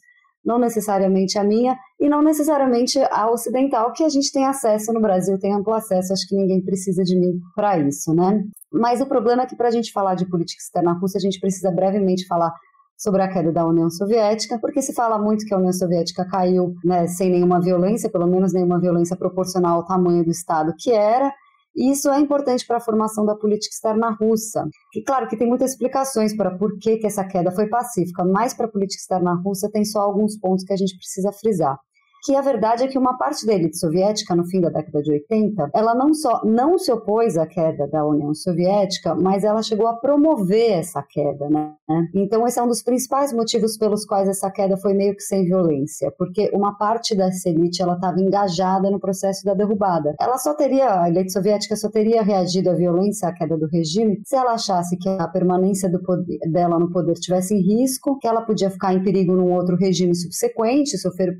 não 0.48 0.58
necessariamente 0.58 1.38
a 1.38 1.44
minha 1.44 1.76
e 2.00 2.08
não 2.08 2.22
necessariamente 2.22 2.98
a 3.10 3.30
ocidental, 3.30 3.92
que 3.92 4.02
a 4.02 4.08
gente 4.08 4.32
tem 4.32 4.46
acesso 4.46 4.94
no 4.94 5.00
Brasil, 5.00 5.38
tem 5.38 5.52
amplo 5.52 5.74
acesso, 5.74 6.10
acho 6.10 6.26
que 6.26 6.34
ninguém 6.34 6.64
precisa 6.64 7.04
de 7.04 7.14
mim 7.14 7.38
para 7.54 7.78
isso, 7.78 8.14
né? 8.14 8.42
Mas 8.72 9.02
o 9.02 9.06
problema 9.06 9.42
é 9.42 9.46
que 9.46 9.54
para 9.54 9.68
a 9.68 9.70
gente 9.70 9.92
falar 9.92 10.14
de 10.14 10.26
política 10.26 10.62
externa 10.62 10.94
russa, 10.94 11.18
a 11.18 11.20
gente 11.20 11.38
precisa 11.38 11.70
brevemente 11.70 12.26
falar 12.26 12.50
sobre 12.96 13.20
a 13.20 13.28
queda 13.28 13.52
da 13.52 13.66
União 13.66 13.90
Soviética, 13.90 14.58
porque 14.58 14.80
se 14.80 14.94
fala 14.94 15.18
muito 15.18 15.44
que 15.44 15.52
a 15.52 15.58
União 15.58 15.72
Soviética 15.72 16.24
caiu 16.24 16.74
né, 16.82 17.06
sem 17.06 17.30
nenhuma 17.30 17.60
violência, 17.60 18.10
pelo 18.10 18.26
menos 18.26 18.54
nenhuma 18.54 18.80
violência 18.80 19.16
proporcional 19.16 19.76
ao 19.76 19.84
tamanho 19.84 20.24
do 20.24 20.30
Estado 20.30 20.72
que 20.78 20.90
era, 20.90 21.30
e 21.78 21.92
isso 21.92 22.10
é 22.10 22.18
importante 22.18 22.66
para 22.66 22.78
a 22.78 22.80
formação 22.80 23.24
da 23.24 23.36
política 23.36 23.72
externa 23.72 24.10
russa. 24.10 24.64
E 24.94 25.02
claro 25.02 25.28
que 25.28 25.36
tem 25.36 25.46
muitas 25.46 25.70
explicações 25.70 26.36
para 26.36 26.50
por 26.58 26.76
que, 26.78 26.96
que 26.96 27.06
essa 27.06 27.24
queda 27.24 27.52
foi 27.52 27.68
pacífica, 27.68 28.24
mas 28.24 28.52
para 28.52 28.66
a 28.66 28.70
política 28.70 29.00
externa 29.00 29.34
russa 29.34 29.70
tem 29.70 29.84
só 29.84 30.00
alguns 30.00 30.36
pontos 30.36 30.64
que 30.64 30.72
a 30.72 30.76
gente 30.76 30.96
precisa 30.96 31.30
frisar 31.30 31.78
que 32.22 32.34
a 32.34 32.40
verdade 32.40 32.84
é 32.84 32.88
que 32.88 32.98
uma 32.98 33.16
parte 33.16 33.46
da 33.46 33.54
elite 33.54 33.78
soviética, 33.78 34.34
no 34.34 34.44
fim 34.44 34.60
da 34.60 34.68
década 34.68 35.02
de 35.02 35.12
80, 35.12 35.70
ela 35.74 35.94
não 35.94 36.12
só 36.14 36.42
não 36.44 36.78
se 36.78 36.90
opôs 36.90 37.36
à 37.36 37.46
queda 37.46 37.86
da 37.86 38.04
União 38.04 38.34
Soviética, 38.34 39.14
mas 39.14 39.44
ela 39.44 39.62
chegou 39.62 39.86
a 39.86 39.94
promover 39.94 40.72
essa 40.72 41.02
queda, 41.02 41.48
né? 41.48 41.74
Então 42.14 42.46
esse 42.46 42.58
é 42.58 42.62
um 42.62 42.68
dos 42.68 42.82
principais 42.82 43.32
motivos 43.32 43.76
pelos 43.76 44.04
quais 44.04 44.28
essa 44.28 44.50
queda 44.50 44.76
foi 44.76 44.94
meio 44.94 45.14
que 45.14 45.22
sem 45.22 45.44
violência, 45.44 46.12
porque 46.18 46.50
uma 46.52 46.76
parte 46.76 47.14
dessa 47.14 47.48
elite 47.48 47.82
ela 47.82 47.94
estava 47.94 48.20
engajada 48.20 48.90
no 48.90 49.00
processo 49.00 49.44
da 49.44 49.54
derrubada. 49.54 50.14
Ela 50.20 50.38
só 50.38 50.54
teria, 50.54 51.02
a 51.02 51.08
elite 51.08 51.32
soviética 51.32 51.76
só 51.76 51.88
teria 51.90 52.22
reagido 52.22 52.70
à 52.70 52.74
violência, 52.74 53.28
à 53.28 53.32
queda 53.32 53.56
do 53.56 53.66
regime, 53.66 54.20
se 54.24 54.36
ela 54.36 54.52
achasse 54.52 54.96
que 54.96 55.08
a 55.08 55.28
permanência 55.28 55.88
poder, 56.08 56.38
dela 56.50 56.78
no 56.78 56.90
poder 56.90 57.14
tivesse 57.14 57.54
em 57.54 57.60
risco, 57.60 58.18
que 58.18 58.26
ela 58.26 58.42
podia 58.42 58.70
ficar 58.70 58.94
em 58.94 59.02
perigo 59.02 59.34
num 59.34 59.52
outro 59.52 59.76
regime 59.76 60.14
subsequente, 60.14 60.98
sofrer 60.98 61.38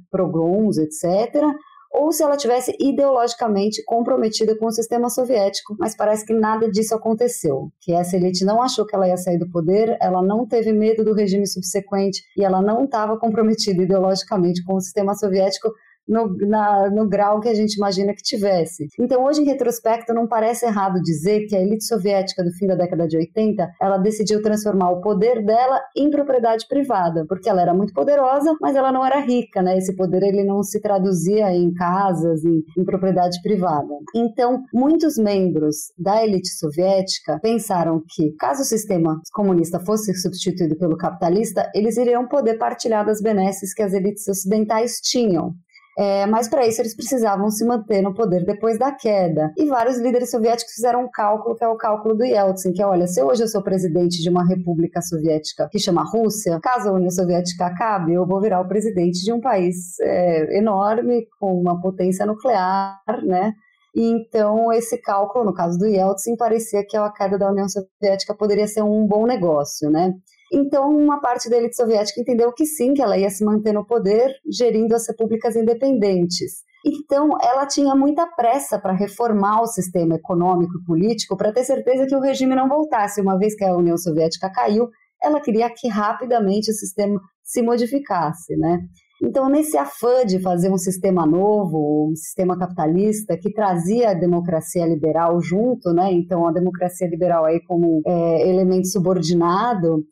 pogroms 0.68 0.78
etc., 0.78 1.42
ou 1.90 2.12
se 2.12 2.22
ela 2.22 2.36
tivesse 2.36 2.76
ideologicamente 2.78 3.82
comprometida 3.84 4.54
com 4.54 4.66
o 4.66 4.70
sistema 4.70 5.08
soviético, 5.08 5.74
mas 5.78 5.96
parece 5.96 6.24
que 6.26 6.34
nada 6.34 6.70
disso 6.70 6.94
aconteceu. 6.94 7.72
Que 7.80 7.92
essa 7.92 8.14
elite 8.14 8.44
não 8.44 8.62
achou 8.62 8.84
que 8.84 8.94
ela 8.94 9.08
ia 9.08 9.16
sair 9.16 9.38
do 9.38 9.50
poder, 9.50 9.96
ela 9.98 10.22
não 10.22 10.46
teve 10.46 10.70
medo 10.70 11.02
do 11.02 11.14
regime 11.14 11.46
subsequente 11.46 12.22
e 12.36 12.44
ela 12.44 12.60
não 12.60 12.84
estava 12.84 13.18
comprometida 13.18 13.82
ideologicamente 13.82 14.62
com 14.64 14.74
o 14.74 14.80
sistema 14.80 15.14
soviético, 15.14 15.72
no, 16.08 16.34
na, 16.46 16.90
no 16.90 17.08
grau 17.08 17.40
que 17.40 17.48
a 17.48 17.54
gente 17.54 17.74
imagina 17.74 18.14
que 18.14 18.22
tivesse. 18.22 18.86
Então, 18.98 19.24
hoje, 19.24 19.42
em 19.42 19.44
retrospecto, 19.44 20.14
não 20.14 20.26
parece 20.26 20.66
errado 20.66 21.00
dizer 21.02 21.46
que 21.46 21.56
a 21.56 21.60
elite 21.60 21.84
soviética 21.84 22.42
do 22.42 22.50
fim 22.52 22.66
da 22.66 22.74
década 22.74 23.06
de 23.06 23.16
80 23.16 23.68
ela 23.80 23.98
decidiu 23.98 24.42
transformar 24.42 24.90
o 24.90 25.00
poder 25.00 25.44
dela 25.44 25.80
em 25.96 26.10
propriedade 26.10 26.66
privada, 26.68 27.24
porque 27.28 27.48
ela 27.48 27.62
era 27.62 27.74
muito 27.74 27.92
poderosa, 27.92 28.54
mas 28.60 28.74
ela 28.74 28.92
não 28.92 29.04
era 29.04 29.20
rica, 29.20 29.62
né? 29.62 29.76
Esse 29.76 29.94
poder 29.94 30.22
ele 30.22 30.44
não 30.44 30.62
se 30.62 30.80
traduzia 30.80 31.54
em 31.54 31.72
casas, 31.74 32.44
em, 32.44 32.62
em 32.76 32.84
propriedade 32.84 33.40
privada. 33.42 33.88
Então, 34.14 34.62
muitos 34.72 35.16
membros 35.16 35.76
da 35.98 36.24
elite 36.24 36.48
soviética 36.48 37.38
pensaram 37.42 38.02
que, 38.08 38.32
caso 38.38 38.62
o 38.62 38.64
sistema 38.64 39.20
comunista 39.32 39.78
fosse 39.80 40.14
substituído 40.14 40.76
pelo 40.76 40.96
capitalista, 40.96 41.70
eles 41.74 41.96
iriam 41.96 42.26
poder 42.26 42.58
partilhar 42.58 43.04
das 43.04 43.20
benesses 43.20 43.74
que 43.74 43.82
as 43.82 43.92
elites 43.92 44.26
ocidentais 44.26 45.00
tinham. 45.00 45.54
É, 45.98 46.26
mas 46.26 46.48
para 46.48 46.64
isso 46.64 46.80
eles 46.80 46.94
precisavam 46.94 47.50
se 47.50 47.64
manter 47.64 48.00
no 48.02 48.14
poder 48.14 48.44
depois 48.44 48.78
da 48.78 48.92
queda. 48.92 49.52
E 49.56 49.66
vários 49.66 49.98
líderes 49.98 50.30
soviéticos 50.30 50.72
fizeram 50.74 51.02
um 51.02 51.10
cálculo, 51.10 51.56
que 51.56 51.64
é 51.64 51.68
o 51.68 51.76
cálculo 51.76 52.14
do 52.14 52.24
Yeltsin, 52.24 52.72
que 52.72 52.80
é, 52.80 52.86
olha, 52.86 53.08
se 53.08 53.20
hoje 53.20 53.42
eu 53.42 53.48
sou 53.48 53.64
presidente 53.64 54.22
de 54.22 54.30
uma 54.30 54.46
república 54.46 55.02
soviética 55.02 55.68
que 55.68 55.80
chama 55.80 56.04
Rússia, 56.04 56.60
caso 56.62 56.88
a 56.88 56.92
União 56.92 57.10
Soviética 57.10 57.66
acabe, 57.66 58.14
eu 58.14 58.24
vou 58.24 58.40
virar 58.40 58.60
o 58.60 58.68
presidente 58.68 59.24
de 59.24 59.32
um 59.32 59.40
país 59.40 59.98
é, 60.00 60.58
enorme, 60.58 61.26
com 61.40 61.60
uma 61.60 61.80
potência 61.80 62.24
nuclear, 62.24 63.00
né? 63.24 63.52
Então 63.92 64.72
esse 64.72 64.98
cálculo, 64.98 65.46
no 65.46 65.52
caso 65.52 65.76
do 65.80 65.86
Yeltsin, 65.86 66.36
parecia 66.36 66.84
que 66.86 66.96
a 66.96 67.10
queda 67.10 67.36
da 67.36 67.50
União 67.50 67.66
Soviética 67.68 68.36
poderia 68.36 68.68
ser 68.68 68.82
um 68.82 69.04
bom 69.04 69.26
negócio, 69.26 69.90
né? 69.90 70.14
Então, 70.52 70.88
uma 70.90 71.20
parte 71.20 71.50
da 71.50 71.56
elite 71.56 71.76
soviética 71.76 72.20
entendeu 72.20 72.52
que 72.52 72.64
sim, 72.64 72.94
que 72.94 73.02
ela 73.02 73.18
ia 73.18 73.28
se 73.28 73.44
manter 73.44 73.72
no 73.72 73.84
poder, 73.84 74.32
gerindo 74.50 74.94
as 74.94 75.06
repúblicas 75.06 75.56
independentes. 75.56 76.62
Então, 76.86 77.30
ela 77.42 77.66
tinha 77.66 77.94
muita 77.94 78.26
pressa 78.26 78.78
para 78.78 78.92
reformar 78.92 79.60
o 79.60 79.66
sistema 79.66 80.14
econômico 80.14 80.78
e 80.78 80.84
político 80.84 81.36
para 81.36 81.52
ter 81.52 81.64
certeza 81.64 82.06
que 82.06 82.14
o 82.14 82.20
regime 82.20 82.54
não 82.54 82.68
voltasse. 82.68 83.20
Uma 83.20 83.36
vez 83.36 83.54
que 83.54 83.64
a 83.64 83.76
União 83.76 83.96
Soviética 83.96 84.50
caiu, 84.50 84.88
ela 85.22 85.40
queria 85.40 85.68
que 85.68 85.88
rapidamente 85.88 86.70
o 86.70 86.74
sistema 86.74 87.20
se 87.42 87.62
modificasse, 87.62 88.56
né? 88.56 88.80
Então, 89.20 89.48
nesse 89.48 89.76
afã 89.76 90.24
de 90.24 90.40
fazer 90.40 90.70
um 90.70 90.78
sistema 90.78 91.26
novo, 91.26 92.10
um 92.12 92.14
sistema 92.14 92.56
capitalista 92.56 93.36
que 93.36 93.52
trazia 93.52 94.10
a 94.10 94.14
democracia 94.14 94.86
liberal 94.86 95.40
junto, 95.40 95.92
né? 95.92 96.12
Então, 96.12 96.46
a 96.46 96.52
democracia 96.52 97.08
liberal 97.08 97.44
aí 97.44 97.60
como 97.66 98.00
é, 98.06 98.48
elemento 98.48 98.86
subordinado, 98.86 100.04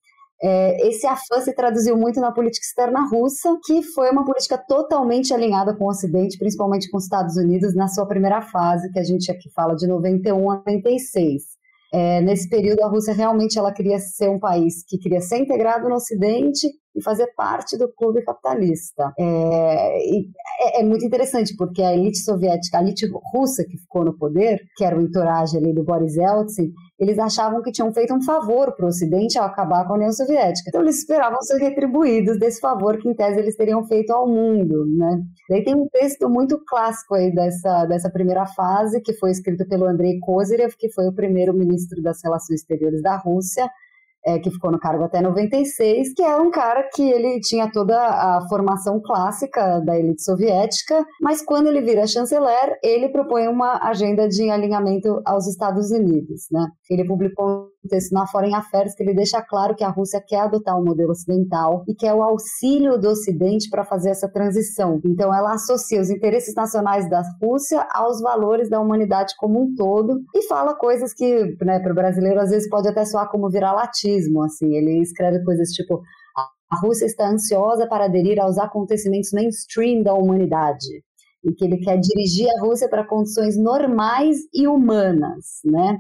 é, 0.43 0.89
esse 0.89 1.07
afã 1.07 1.41
se 1.41 1.55
traduziu 1.55 1.97
muito 1.97 2.21
na 2.21 2.31
política 2.31 2.65
externa 2.65 3.09
russa, 3.09 3.57
que 3.65 3.83
foi 3.83 4.11
uma 4.11 4.25
política 4.25 4.59
totalmente 4.59 5.33
alinhada 5.33 5.75
com 5.75 5.85
o 5.85 5.89
Ocidente, 5.89 6.39
principalmente 6.39 6.91
com 6.91 6.99
os 6.99 7.05
Estados 7.05 7.37
Unidos, 7.37 7.75
na 7.75 7.89
sua 7.89 8.07
primeira 8.07 8.43
fase, 8.43 8.91
que 8.93 8.99
a 8.99 9.05
gente 9.05 9.31
aqui 9.31 9.51
fala 9.55 9.75
de 9.75 9.87
91 9.87 10.51
a 10.51 10.57
96. 10.57 11.43
É, 11.93 12.21
nesse 12.21 12.49
período, 12.49 12.83
a 12.83 12.89
Rússia 12.89 13.15
realmente 13.15 13.59
ela 13.59 13.73
queria 13.73 13.99
ser 13.99 14.29
um 14.29 14.39
país 14.39 14.85
que 14.87 14.99
queria 14.99 15.21
ser 15.21 15.39
integrado 15.39 15.89
no 15.89 15.95
Ocidente 15.95 16.69
e 16.97 17.03
fazer 17.03 17.27
parte 17.37 17.77
do 17.77 17.93
clube 17.93 18.23
capitalista. 18.23 19.13
É, 19.19 19.99
é, 20.61 20.81
é, 20.81 20.83
muito 20.83 21.05
interessante, 21.05 21.55
porque 21.57 21.83
a 21.83 21.95
elite 21.95 22.19
soviética, 22.19 22.79
a 22.79 22.83
elite 22.83 23.07
russa 23.33 23.65
que 23.65 23.77
ficou 23.77 24.05
no 24.05 24.17
poder, 24.17 24.61
que 24.77 24.85
era 24.85 24.97
o 24.97 25.03
entourage 25.03 25.57
ali 25.57 25.75
do 25.75 25.85
Boris 25.85 26.17
Yeltsin, 26.17 26.73
eles 26.99 27.19
achavam 27.19 27.61
que 27.61 27.71
tinham 27.71 27.93
feito 27.93 28.15
um 28.15 28.23
favor 28.23 28.75
para 28.75 28.87
o 28.87 28.89
Ocidente 28.89 29.39
ao 29.39 29.45
acabar 29.45 29.87
com 29.87 29.93
a 29.93 29.97
União 29.97 30.13
Soviética. 30.13 30.69
Então 30.69 30.81
eles 30.81 30.99
esperavam 30.99 31.41
ser 31.43 31.59
retribuídos 31.59 32.39
desse 32.39 32.59
favor 32.59 32.97
que 32.97 33.09
em 33.09 33.15
tese 33.15 33.39
eles 33.39 33.55
teriam 33.55 33.85
feito 33.87 34.11
ao 34.11 34.27
mundo, 34.27 34.87
né? 34.97 35.21
Daí 35.51 35.63
tem 35.63 35.75
um 35.75 35.87
texto 35.89 36.29
muito 36.31 36.59
clássico 36.67 37.15
aí 37.15 37.35
dessa, 37.35 37.85
dessa 37.85 38.11
primeira 38.11 38.47
fase, 38.47 39.03
que 39.03 39.13
foi 39.15 39.31
escrito 39.31 39.69
pelo 39.69 39.85
Andrei 39.85 40.19
Kozyrev, 40.21 40.75
que 40.79 40.91
foi 40.91 41.07
o 41.07 41.15
primeiro 41.15 41.53
ministro 41.53 42.03
das 42.03 42.19
Relações 42.25 42.61
Exteriores 42.61 43.03
da 43.03 43.17
Rússia, 43.17 43.69
é, 44.27 44.41
que 44.41 44.51
ficou 44.51 44.73
no 44.73 44.79
cargo 44.79 45.05
até 45.05 45.21
96, 45.21 46.13
que 46.13 46.23
é 46.23 46.37
um 46.37 46.51
cara 46.51 46.89
que 46.93 47.09
ele 47.09 47.39
tinha 47.41 47.71
toda 47.71 47.97
a 47.97 48.47
formação 48.49 49.01
clássica 49.01 49.81
da 49.81 49.97
elite 49.97 50.23
soviética, 50.23 51.07
mas 51.21 51.43
quando 51.45 51.69
ele 51.69 51.81
vira 51.81 52.07
chanceler, 52.07 52.77
ele 52.83 53.09
propõe 53.09 53.47
uma 53.47 53.79
agenda 53.89 54.29
de 54.29 54.51
alinhamento 54.51 55.23
aos 55.25 55.47
Estados 55.47 55.93
Unidos, 55.93 56.47
né? 56.51 56.67
Ele 56.91 57.05
publicou 57.05 57.66
texto 57.87 58.13
na 58.13 58.27
Foreign 58.27 58.55
Affairs 58.55 58.95
que 58.95 59.03
ele 59.03 59.15
deixa 59.15 59.43
claro 59.43 59.75
que 59.75 59.85
a 59.85 59.89
Rússia 59.89 60.23
quer 60.27 60.41
adotar 60.41 60.77
o 60.77 60.81
um 60.81 60.85
modelo 60.85 61.11
ocidental 61.11 61.85
e 61.89 61.95
quer 61.95 62.13
o 62.15 62.23
auxílio 62.23 62.99
do 62.99 63.09
Ocidente 63.09 63.69
para 63.71 63.85
fazer 63.85 64.11
essa 64.11 64.29
transição. 64.29 65.01
Então, 65.05 65.35
ela 65.35 65.55
associa 65.55 66.01
os 66.01 66.11
interesses 66.11 66.55
nacionais 66.55 67.09
da 67.09 67.23
Rússia 67.43 67.87
aos 67.93 68.21
valores 68.21 68.69
da 68.69 68.81
humanidade 68.81 69.35
como 69.39 69.63
um 69.63 69.75
todo 69.75 70.21
e 70.35 70.43
fala 70.47 70.75
coisas 70.75 71.13
que, 71.13 71.57
né, 71.63 71.81
para 71.81 71.93
o 71.93 71.95
brasileiro, 71.95 72.41
às 72.41 72.51
vezes 72.51 72.69
pode 72.69 72.89
até 72.89 73.05
soar 73.05 73.31
como 73.31 73.51
viralatismo. 73.51 74.43
Assim, 74.43 74.75
ele 74.75 75.01
escreve 75.01 75.45
coisas 75.45 75.71
tipo 75.71 76.03
a 76.71 76.81
Rússia 76.81 77.07
está 77.07 77.29
ansiosa 77.29 77.87
para 77.87 78.07
aderir 78.07 78.41
aos 78.41 78.59
acontecimentos 78.59 79.31
mainstream 79.33 80.03
da 80.03 80.15
humanidade 80.15 81.05
e 81.45 81.53
que 81.53 81.65
ele 81.65 81.79
quer 81.79 81.99
dirigir 81.99 82.49
a 82.51 82.61
Rússia 82.61 82.89
para 82.89 83.07
condições 83.07 83.57
normais 83.57 84.39
e 84.53 84.67
humanas, 84.67 85.61
né? 85.65 85.99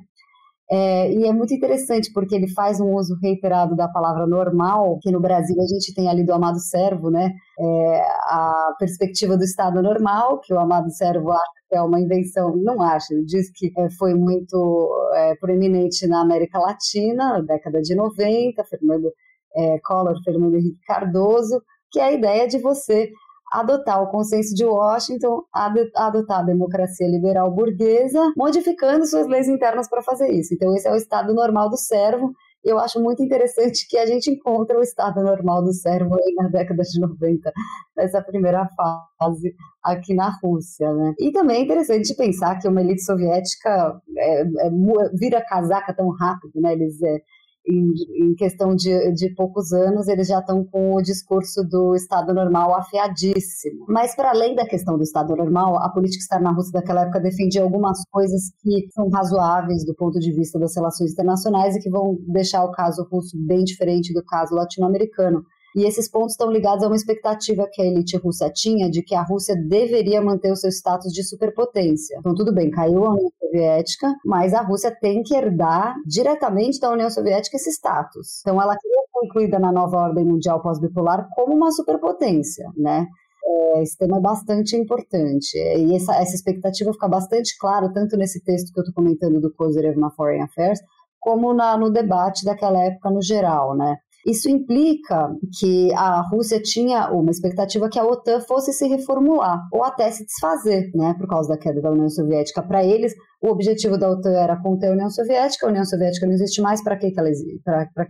É, 0.68 1.12
e 1.12 1.24
é 1.24 1.32
muito 1.32 1.54
interessante 1.54 2.12
porque 2.12 2.34
ele 2.34 2.48
faz 2.48 2.80
um 2.80 2.92
uso 2.94 3.16
reiterado 3.22 3.76
da 3.76 3.86
palavra 3.88 4.26
normal, 4.26 4.98
que 5.00 5.12
no 5.12 5.20
Brasil 5.20 5.56
a 5.60 5.66
gente 5.66 5.94
tem 5.94 6.08
ali 6.08 6.24
do 6.24 6.32
amado 6.32 6.58
servo, 6.58 7.08
né? 7.08 7.32
É, 7.58 8.00
a 8.24 8.74
perspectiva 8.78 9.36
do 9.36 9.44
Estado 9.44 9.80
normal, 9.80 10.40
que 10.40 10.52
o 10.52 10.58
amado 10.58 10.90
servo 10.90 11.30
acha 11.30 11.56
que 11.68 11.76
é 11.76 11.82
uma 11.82 12.00
invenção, 12.00 12.56
não 12.56 12.80
acha, 12.80 13.12
ele 13.12 13.24
diz 13.24 13.50
que 13.52 13.72
é, 13.76 13.90
foi 13.90 14.14
muito 14.14 14.90
é, 15.14 15.34
proeminente 15.36 16.06
na 16.06 16.20
América 16.20 16.58
Latina, 16.58 17.34
na 17.34 17.40
década 17.40 17.80
de 17.80 17.94
90, 17.94 18.64
Fernando 18.64 19.12
é, 19.56 19.78
Collor, 19.84 20.14
Fernando 20.24 20.54
Henrique 20.56 20.80
Cardoso, 20.86 21.60
que 21.90 22.00
é 22.00 22.04
a 22.04 22.12
ideia 22.12 22.46
de 22.46 22.58
você 22.58 23.10
adotar 23.52 24.02
o 24.02 24.10
consenso 24.10 24.54
de 24.54 24.64
Washington, 24.64 25.42
adotar 25.52 26.40
a 26.40 26.42
democracia 26.42 27.08
liberal 27.08 27.50
burguesa, 27.52 28.32
modificando 28.36 29.06
suas 29.06 29.26
leis 29.26 29.48
internas 29.48 29.88
para 29.88 30.02
fazer 30.02 30.30
isso. 30.32 30.54
Então, 30.54 30.74
esse 30.74 30.88
é 30.88 30.92
o 30.92 30.96
estado 30.96 31.32
normal 31.34 31.70
do 31.70 31.76
servo. 31.76 32.32
Eu 32.64 32.80
acho 32.80 33.00
muito 33.00 33.22
interessante 33.22 33.86
que 33.88 33.96
a 33.96 34.04
gente 34.06 34.28
encontra 34.28 34.76
o 34.76 34.82
estado 34.82 35.22
normal 35.22 35.62
do 35.62 35.72
servo 35.72 36.16
aí 36.16 36.34
na 36.34 36.48
década 36.48 36.82
de 36.82 37.00
90, 37.00 37.52
nessa 37.96 38.20
primeira 38.20 38.68
fase 38.76 39.54
aqui 39.84 40.12
na 40.14 40.36
Rússia. 40.42 40.92
Né? 40.92 41.14
E 41.20 41.30
também 41.30 41.58
é 41.58 41.60
interessante 41.60 42.16
pensar 42.16 42.58
que 42.58 42.66
uma 42.66 42.80
elite 42.80 43.04
soviética 43.04 44.00
é, 44.18 44.40
é, 44.40 44.70
vira 45.14 45.44
casaca 45.46 45.94
tão 45.94 46.10
rápido, 46.10 46.60
né? 46.60 46.72
eles 46.72 47.00
é, 47.00 47.20
em, 47.68 47.92
em 48.28 48.34
questão 48.34 48.74
de, 48.74 49.12
de 49.12 49.34
poucos 49.34 49.72
anos, 49.72 50.08
eles 50.08 50.28
já 50.28 50.38
estão 50.38 50.64
com 50.64 50.94
o 50.94 51.02
discurso 51.02 51.62
do 51.64 51.94
Estado 51.94 52.32
normal 52.32 52.74
afiadíssimo. 52.74 53.86
Mas, 53.88 54.14
para 54.14 54.30
além 54.30 54.54
da 54.54 54.66
questão 54.66 54.96
do 54.96 55.02
Estado 55.02 55.34
normal, 55.34 55.76
a 55.82 55.88
política 55.88 56.22
externa 56.22 56.52
russa 56.52 56.72
daquela 56.72 57.02
época 57.02 57.20
defendia 57.20 57.62
algumas 57.62 57.98
coisas 58.10 58.50
que 58.62 58.88
são 58.92 59.08
razoáveis 59.08 59.84
do 59.84 59.94
ponto 59.94 60.18
de 60.18 60.32
vista 60.32 60.58
das 60.58 60.74
relações 60.74 61.12
internacionais 61.12 61.76
e 61.76 61.80
que 61.80 61.90
vão 61.90 62.16
deixar 62.28 62.64
o 62.64 62.72
caso 62.72 63.06
russo 63.10 63.36
bem 63.36 63.64
diferente 63.64 64.12
do 64.12 64.24
caso 64.24 64.54
latino-americano. 64.54 65.44
E 65.76 65.84
esses 65.84 66.10
pontos 66.10 66.32
estão 66.32 66.50
ligados 66.50 66.82
a 66.82 66.86
uma 66.86 66.96
expectativa 66.96 67.68
que 67.70 67.82
a 67.82 67.84
elite 67.84 68.16
russa 68.16 68.50
tinha 68.50 68.90
de 68.90 69.02
que 69.02 69.14
a 69.14 69.22
Rússia 69.22 69.54
deveria 69.54 70.22
manter 70.22 70.50
o 70.50 70.56
seu 70.56 70.70
status 70.70 71.12
de 71.12 71.22
superpotência. 71.22 72.16
Então, 72.18 72.34
tudo 72.34 72.50
bem, 72.50 72.70
caiu 72.70 73.04
a 73.04 73.10
União 73.10 73.30
Soviética, 73.38 74.14
mas 74.24 74.54
a 74.54 74.62
Rússia 74.62 74.90
tem 74.98 75.22
que 75.22 75.36
herdar 75.36 75.94
diretamente 76.06 76.80
da 76.80 76.90
União 76.90 77.10
Soviética 77.10 77.58
esse 77.58 77.70
status. 77.70 78.40
Então, 78.40 78.60
ela 78.60 78.74
queria 78.74 79.00
ser 79.02 79.26
incluída 79.26 79.58
na 79.58 79.70
nova 79.70 79.98
ordem 79.98 80.24
mundial 80.24 80.62
pós-bipolar 80.62 81.28
como 81.34 81.54
uma 81.54 81.70
superpotência, 81.70 82.72
né? 82.74 83.06
É, 83.44 83.82
esse 83.82 83.98
tema 83.98 84.16
é 84.16 84.20
bastante 84.20 84.74
importante. 84.76 85.58
E 85.58 85.94
essa, 85.94 86.16
essa 86.16 86.34
expectativa 86.34 86.90
fica 86.90 87.06
bastante 87.06 87.54
clara, 87.58 87.92
tanto 87.92 88.16
nesse 88.16 88.42
texto 88.42 88.72
que 88.72 88.80
eu 88.80 88.82
estou 88.82 88.94
comentando 88.94 89.42
do 89.42 89.52
Kozyrev 89.52 89.98
na 89.98 90.10
Foreign 90.10 90.42
Affairs, 90.42 90.80
como 91.20 91.52
na, 91.52 91.76
no 91.76 91.90
debate 91.90 92.44
daquela 92.44 92.82
época 92.82 93.10
no 93.10 93.20
geral, 93.20 93.76
né? 93.76 93.96
Isso 94.26 94.50
implica 94.50 95.30
que 95.58 95.92
a 95.94 96.20
Rússia 96.20 96.60
tinha 96.60 97.10
uma 97.12 97.30
expectativa 97.30 97.88
que 97.88 97.98
a 97.98 98.04
OTAN 98.04 98.40
fosse 98.40 98.72
se 98.72 98.88
reformular 98.88 99.60
ou 99.72 99.84
até 99.84 100.10
se 100.10 100.26
desfazer, 100.26 100.90
né, 100.94 101.14
por 101.16 101.28
causa 101.28 101.50
da 101.50 101.58
queda 101.58 101.80
da 101.80 101.92
União 101.92 102.08
Soviética. 102.08 102.60
Para 102.60 102.84
eles, 102.84 103.14
o 103.46 103.52
objetivo 103.52 103.96
da 103.96 104.10
OTAN 104.10 104.32
era 104.32 104.56
conter 104.56 104.88
a 104.88 104.92
União 104.92 105.08
Soviética, 105.08 105.66
a 105.66 105.70
União 105.70 105.84
Soviética 105.84 106.26
não 106.26 106.34
existe 106.34 106.60
mais, 106.60 106.82
para 106.82 106.96
que, 106.96 107.12
que, 107.12 107.20
ela, 107.20 107.30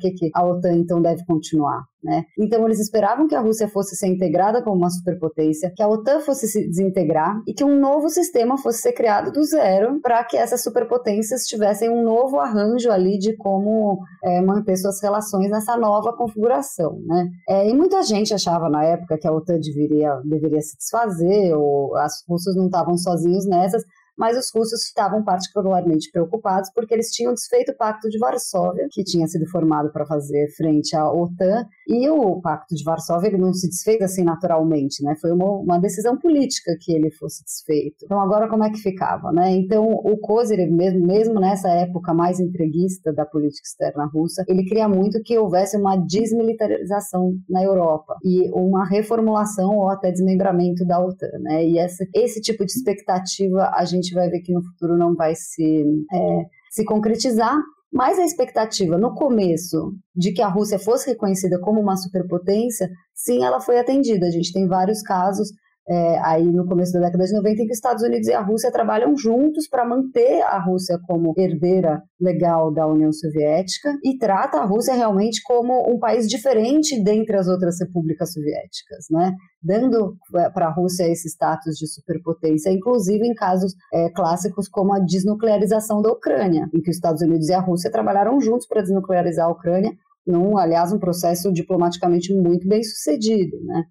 que, 0.00 0.11
que 0.12 0.31
a 0.35 0.47
OTAN 0.47 0.73
então 0.73 1.02
deve 1.02 1.25
continuar? 1.26 1.83
Né? 2.02 2.25
Então 2.38 2.64
eles 2.64 2.78
esperavam 2.78 3.26
que 3.26 3.35
a 3.35 3.40
Rússia 3.40 3.69
fosse 3.69 3.97
ser 3.97 4.07
integrada 4.07 4.62
como 4.62 4.76
uma 4.76 4.88
superpotência, 4.88 5.73
que 5.75 5.83
a 5.83 5.88
OTAN 5.88 6.21
fosse 6.21 6.47
se 6.47 6.66
desintegrar 6.69 7.43
e 7.47 7.52
que 7.52 7.64
um 7.64 7.78
novo 7.78 8.09
sistema 8.09 8.57
fosse 8.57 8.81
ser 8.81 8.93
criado 8.93 9.33
do 9.33 9.43
zero 9.43 10.00
para 10.00 10.23
que 10.25 10.37
essas 10.37 10.62
superpotências 10.62 11.43
tivessem 11.47 11.90
um 11.90 12.05
novo 12.05 12.38
arranjo 12.38 12.90
ali 12.93 13.19
de 13.19 13.37
como 13.37 13.99
é, 14.23 14.40
manter 14.40 14.76
suas 14.76 15.02
relações 15.02 15.50
nessa 15.50 15.76
nova 15.76 16.16
configuração. 16.16 16.99
Né? 17.05 17.28
É, 17.49 17.69
e 17.69 17.75
muita 17.75 18.02
gente 18.02 18.33
achava 18.33 18.71
na 18.71 18.85
época 18.85 19.19
que 19.19 19.26
a 19.26 19.33
OTAN 19.33 19.59
deveria, 19.59 20.14
deveria 20.25 20.61
se 20.61 20.76
desfazer 20.78 21.55
ou 21.55 21.97
as 21.97 22.25
russos 22.28 22.55
não 22.57 22.66
estavam 22.66 22.97
sozinhos 22.97 23.47
nessas, 23.47 23.83
mas 24.17 24.37
os 24.37 24.51
russos 24.55 24.85
estavam 24.85 25.23
particularmente 25.23 26.11
preocupados 26.11 26.71
porque 26.75 26.95
eles 26.95 27.11
tinham 27.11 27.35
desfeito 27.35 27.73
o 27.73 27.77
Pacto 27.77 28.09
de 28.09 28.19
Varsóvia, 28.19 28.87
que 28.91 29.05
tinha 29.05 29.27
sido 29.27 29.47
formado 29.47 29.93
para 29.93 30.07
fazer 30.07 30.49
frente 30.57 30.97
à 30.97 31.11
OTAN, 31.11 31.67
e 31.87 32.09
o 32.09 32.41
Pacto 32.41 32.75
de 32.75 32.85
Varsóvia 32.85 33.29
ele 33.29 33.39
não 33.39 33.53
se 33.53 33.69
desfez 33.69 34.01
assim 34.01 34.25
naturalmente, 34.25 35.03
né? 35.03 35.15
Foi 35.21 35.33
uma, 35.33 35.51
uma 35.51 35.79
decisão 35.79 36.17
política 36.17 36.73
que 36.81 36.93
ele 36.93 37.11
fosse 37.11 37.45
desfeito. 37.45 38.05
Então 38.05 38.21
agora 38.21 38.49
como 38.49 38.65
é 38.65 38.71
que 38.71 38.79
ficava, 38.79 39.33
né? 39.33 39.53
Então 39.53 39.85
o 39.85 40.17
Kozyrev 40.19 40.71
mesmo, 40.71 41.07
mesmo 41.07 41.41
nessa 41.41 41.69
época 41.69 42.15
mais 42.15 42.41
entreguista 42.41 43.13
da 43.13 43.25
política 43.25 43.67
externa 43.67 44.07
russa, 44.07 44.45
ele 44.49 44.65
queria 44.65 44.89
muito 44.89 45.23
que 45.23 45.39
houvesse 45.39 45.77
uma 45.77 45.97
desmilitarização 45.97 47.35
na 47.49 47.63
Europa 47.63 48.17
e 48.25 48.51
uma 48.53 48.87
reformulação 48.87 49.77
ou 49.77 49.89
até 49.89 50.11
desmembramento 50.11 50.85
da 50.85 50.99
OTAN, 50.99 51.39
né? 51.41 51.65
E 51.65 51.79
essa, 51.79 52.05
esse 52.15 52.41
tipo 52.41 52.65
de 52.65 52.73
expectativa 52.73 53.71
a 53.75 53.85
gente 53.85 54.06
vai 54.15 54.29
ver 54.29 54.41
que 54.41 54.53
no 54.53 54.63
futuro 54.63 54.97
não 54.97 55.15
vai 55.15 55.35
se, 55.35 55.85
é, 56.13 56.45
se 56.71 56.85
concretizar, 56.85 57.57
mas 57.93 58.19
a 58.19 58.25
expectativa 58.25 58.99
no 58.99 59.15
começo 59.15 59.95
de 60.15 60.33
que 60.33 60.43
a 60.43 60.49
Rússia 60.49 60.79
fosse 60.79 61.09
reconhecida 61.11 61.59
como 61.61 61.81
uma 61.81 61.97
superpotência, 61.97 62.91
sim, 63.15 63.43
ela 63.45 63.61
foi 63.61 63.79
atendida. 63.79 64.27
A 64.27 64.31
gente 64.31 64.53
tem 64.53 64.67
vários 64.67 65.03
casos 65.03 65.51
é, 65.88 66.19
aí 66.25 66.45
no 66.45 66.66
começo 66.66 66.93
da 66.93 67.00
década 67.00 67.25
de 67.25 67.33
90 67.33 67.62
em 67.62 67.66
que 67.66 67.73
os 67.73 67.78
Estados 67.78 68.02
Unidos 68.02 68.26
e 68.26 68.33
a 68.33 68.40
Rússia 68.40 68.73
trabalham 68.73 69.16
juntos 69.16 69.69
para 69.69 69.85
manter 69.85 70.43
a 70.43 70.59
Rússia 70.59 70.99
como 71.07 71.33
herdeira 71.37 72.02
legal 72.21 72.73
da 72.73 72.87
União 72.87 73.12
Soviética 73.12 73.97
e 74.05 74.19
trata 74.19 74.59
a 74.59 74.64
Rússia 74.64 74.95
realmente 74.95 75.40
como 75.45 75.88
um 75.88 75.99
país 75.99 76.28
diferente 76.28 77.00
dentre 77.02 77.37
as 77.37 77.47
outras 77.47 77.78
repúblicas 77.81 78.33
soviéticas, 78.33 79.07
né? 79.11 79.33
dando 79.62 80.16
para 80.55 80.66
a 80.66 80.73
Rússia 80.73 81.09
esse 81.09 81.28
status 81.28 81.76
de 81.76 81.87
superpotência, 81.87 82.71
inclusive 82.71 83.26
em 83.26 83.35
casos 83.35 83.75
é, 83.93 84.11
clássicos 84.11 84.69
como 84.69 84.93
a 84.93 85.00
desnuclearização 85.00 86.02
da 86.02 86.11
Ucrânia, 86.11 86.69
em 86.73 86.81
que 86.81 86.90
os 86.90 86.97
Estados 86.97 87.23
Unidos 87.23 87.49
e 87.49 87.55
a 87.55 87.61
Rússia 87.61 87.90
trabalharam 87.90 88.40
juntos 88.40 88.66
para 88.66 88.83
desnuclearizar 88.83 89.47
a 89.47 89.52
Ucrânia, 89.52 89.93
num, 90.26 90.59
aliás, 90.59 90.93
um 90.93 90.99
processo 90.99 91.52
diplomaticamente 91.52 92.35
muito 92.35 92.66
bem 92.66 92.83
sucedido, 92.83 93.57
né? 93.64 93.85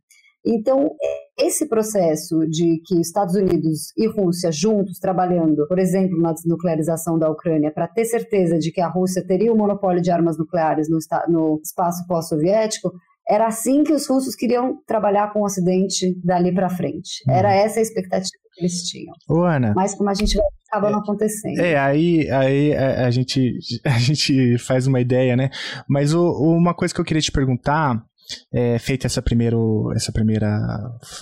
Então, 0.45 0.91
esse 1.37 1.67
processo 1.67 2.39
de 2.47 2.81
que 2.85 2.99
Estados 2.99 3.35
Unidos 3.35 3.91
e 3.97 4.07
Rússia 4.07 4.51
juntos 4.51 4.99
trabalhando, 4.99 5.67
por 5.67 5.79
exemplo, 5.79 6.19
na 6.19 6.31
desnuclearização 6.31 7.19
da 7.19 7.29
Ucrânia, 7.29 7.71
para 7.71 7.87
ter 7.87 8.05
certeza 8.05 8.57
de 8.57 8.71
que 8.71 8.81
a 8.81 8.87
Rússia 8.87 9.25
teria 9.25 9.51
o 9.51 9.57
monopólio 9.57 10.01
de 10.01 10.11
armas 10.11 10.37
nucleares 10.37 10.87
no, 10.89 10.97
no 11.27 11.59
espaço 11.61 12.05
pós-soviético, 12.07 12.91
era 13.27 13.47
assim 13.47 13.83
que 13.83 13.91
os 13.91 14.07
russos 14.07 14.35
queriam 14.35 14.79
trabalhar 14.85 15.33
com 15.33 15.39
o 15.39 15.45
Ocidente 15.45 16.15
dali 16.23 16.53
para 16.53 16.69
frente. 16.69 17.23
Era 17.27 17.49
uhum. 17.49 17.55
essa 17.55 17.79
a 17.79 17.81
expectativa 17.81 18.29
que 18.53 18.61
eles 18.61 18.83
tinham. 18.83 19.13
Ô, 19.27 19.43
Ana. 19.43 19.73
Mas 19.75 19.95
como 19.95 20.09
a 20.09 20.13
gente 20.13 20.37
vai 20.37 20.45
acaba 20.75 20.89
é, 20.89 20.91
não 20.91 20.99
acontecendo. 20.99 21.59
É, 21.59 21.77
aí, 21.77 22.29
aí 22.29 22.75
a, 22.75 23.07
a, 23.07 23.11
gente, 23.11 23.57
a 23.85 23.97
gente 23.97 24.57
faz 24.57 24.87
uma 24.87 24.99
ideia, 24.99 25.35
né? 25.35 25.49
Mas 25.87 26.13
o, 26.13 26.31
uma 26.31 26.73
coisa 26.73 26.93
que 26.93 26.99
eu 26.99 27.05
queria 27.05 27.21
te 27.21 27.31
perguntar 27.31 28.03
é, 28.53 28.79
feita 28.79 29.08
essa, 29.08 29.22
primeiro, 29.22 29.91
essa 29.96 30.12
primeira 30.12 30.48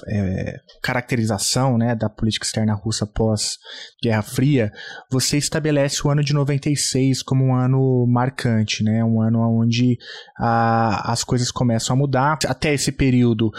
é, 0.07 0.59
caracterização 0.81 1.77
né, 1.77 1.95
da 1.95 2.09
política 2.09 2.45
externa 2.45 2.73
russa 2.73 3.05
pós-Guerra 3.05 4.21
Fria, 4.21 4.71
você 5.11 5.37
estabelece 5.37 6.05
o 6.05 6.09
ano 6.09 6.23
de 6.23 6.33
96 6.33 7.21
como 7.23 7.45
um 7.45 7.55
ano 7.55 8.05
marcante, 8.07 8.83
né, 8.83 9.03
um 9.03 9.21
ano 9.21 9.39
onde 9.39 9.97
a, 10.37 11.11
as 11.11 11.23
coisas 11.23 11.51
começam 11.51 11.95
a 11.95 11.99
mudar. 11.99 12.37
Até 12.47 12.73
esse 12.73 12.91
período, 12.91 13.51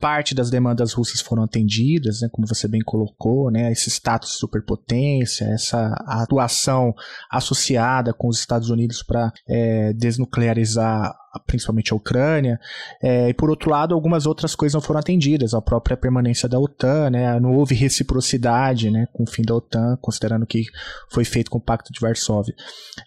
parte 0.00 0.34
das 0.34 0.50
demandas 0.50 0.92
russas 0.92 1.20
foram 1.20 1.44
atendidas, 1.44 2.20
né, 2.20 2.28
como 2.30 2.46
você 2.46 2.68
bem 2.68 2.82
colocou, 2.84 3.50
né, 3.50 3.72
esse 3.72 3.88
status 3.88 4.32
de 4.32 4.36
superpotência, 4.36 5.46
essa 5.46 5.94
atuação 6.06 6.92
associada 7.30 8.12
com 8.12 8.28
os 8.28 8.38
Estados 8.38 8.68
Unidos 8.68 9.02
para 9.02 9.32
é, 9.48 9.92
desnuclearizar 9.94 11.14
principalmente 11.46 11.92
a 11.92 11.96
Ucrânia, 11.96 12.58
é, 13.02 13.28
e 13.28 13.34
por 13.34 13.50
outro 13.50 13.70
lado, 13.70 13.94
algumas 13.94 14.26
outras 14.26 14.54
coisas 14.54 14.74
não 14.74 14.80
foram 14.80 15.00
atendidas, 15.00 15.54
a 15.54 15.60
própria 15.60 15.96
permanência 15.96 16.48
da 16.48 16.58
OTAN, 16.58 17.10
né, 17.10 17.38
não 17.40 17.54
houve 17.54 17.74
reciprocidade 17.74 18.90
né, 18.90 19.06
com 19.12 19.24
o 19.24 19.30
fim 19.30 19.42
da 19.42 19.54
OTAN, 19.54 19.96
considerando 20.00 20.46
que 20.46 20.64
foi 21.10 21.24
feito 21.24 21.50
com 21.50 21.58
o 21.58 21.60
Pacto 21.60 21.92
de 21.92 22.00
Varsóvia. 22.00 22.54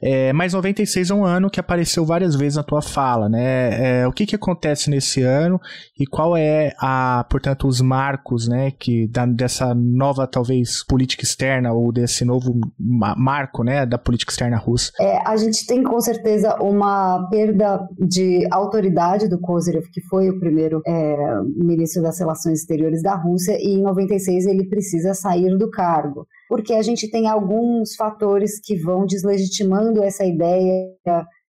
É, 0.01 0.31
mas 0.33 0.53
96 0.53 1.09
é 1.09 1.13
um 1.13 1.25
ano 1.25 1.49
que 1.49 1.59
apareceu 1.59 2.05
várias 2.05 2.35
vezes 2.35 2.55
na 2.55 2.63
tua 2.63 2.81
fala, 2.81 3.29
né, 3.29 4.01
é, 4.01 4.07
o 4.07 4.11
que, 4.11 4.25
que 4.25 4.35
acontece 4.35 4.89
nesse 4.89 5.21
ano 5.21 5.59
e 5.99 6.05
qual 6.05 6.35
é, 6.35 6.73
a, 6.79 7.25
portanto, 7.29 7.67
os 7.67 7.81
marcos 7.81 8.47
né, 8.47 8.71
que 8.71 9.07
da, 9.07 9.25
dessa 9.25 9.73
nova, 9.73 10.27
talvez, 10.27 10.83
política 10.83 11.23
externa 11.23 11.71
ou 11.73 11.91
desse 11.91 12.25
novo 12.25 12.53
marco 12.77 13.63
né, 13.63 13.85
da 13.85 13.97
política 13.97 14.31
externa 14.31 14.57
russa? 14.57 14.91
É, 14.99 15.27
a 15.27 15.35
gente 15.37 15.65
tem 15.65 15.83
com 15.83 15.99
certeza 15.99 16.55
uma 16.61 17.27
perda 17.29 17.87
de 17.97 18.16
de 18.17 18.47
autoridade 18.49 19.30
do 19.30 19.39
Kozyrev, 19.39 19.88
que 19.91 20.01
foi 20.01 20.27
o 20.27 20.39
primeiro 20.39 20.82
é, 20.88 21.15
ministro 21.56 22.01
das 22.01 22.17
Relações 22.17 22.62
Exteriores 22.62 23.03
da 23.03 23.15
Rússia, 23.15 23.56
e 23.60 23.75
em 23.75 23.84
96 23.84 24.47
ele 24.47 24.67
precisa 24.67 25.13
sair 25.13 25.56
do 25.56 25.69
cargo, 25.69 26.25
porque 26.49 26.73
a 26.73 26.82
gente 26.82 27.10
tem 27.12 27.27
alguns 27.27 27.95
fatores 27.95 28.60
que 28.60 28.75
vão 28.75 29.06
deslegitimando 29.06 30.01
essa 30.01 30.25
ideia 30.25 30.88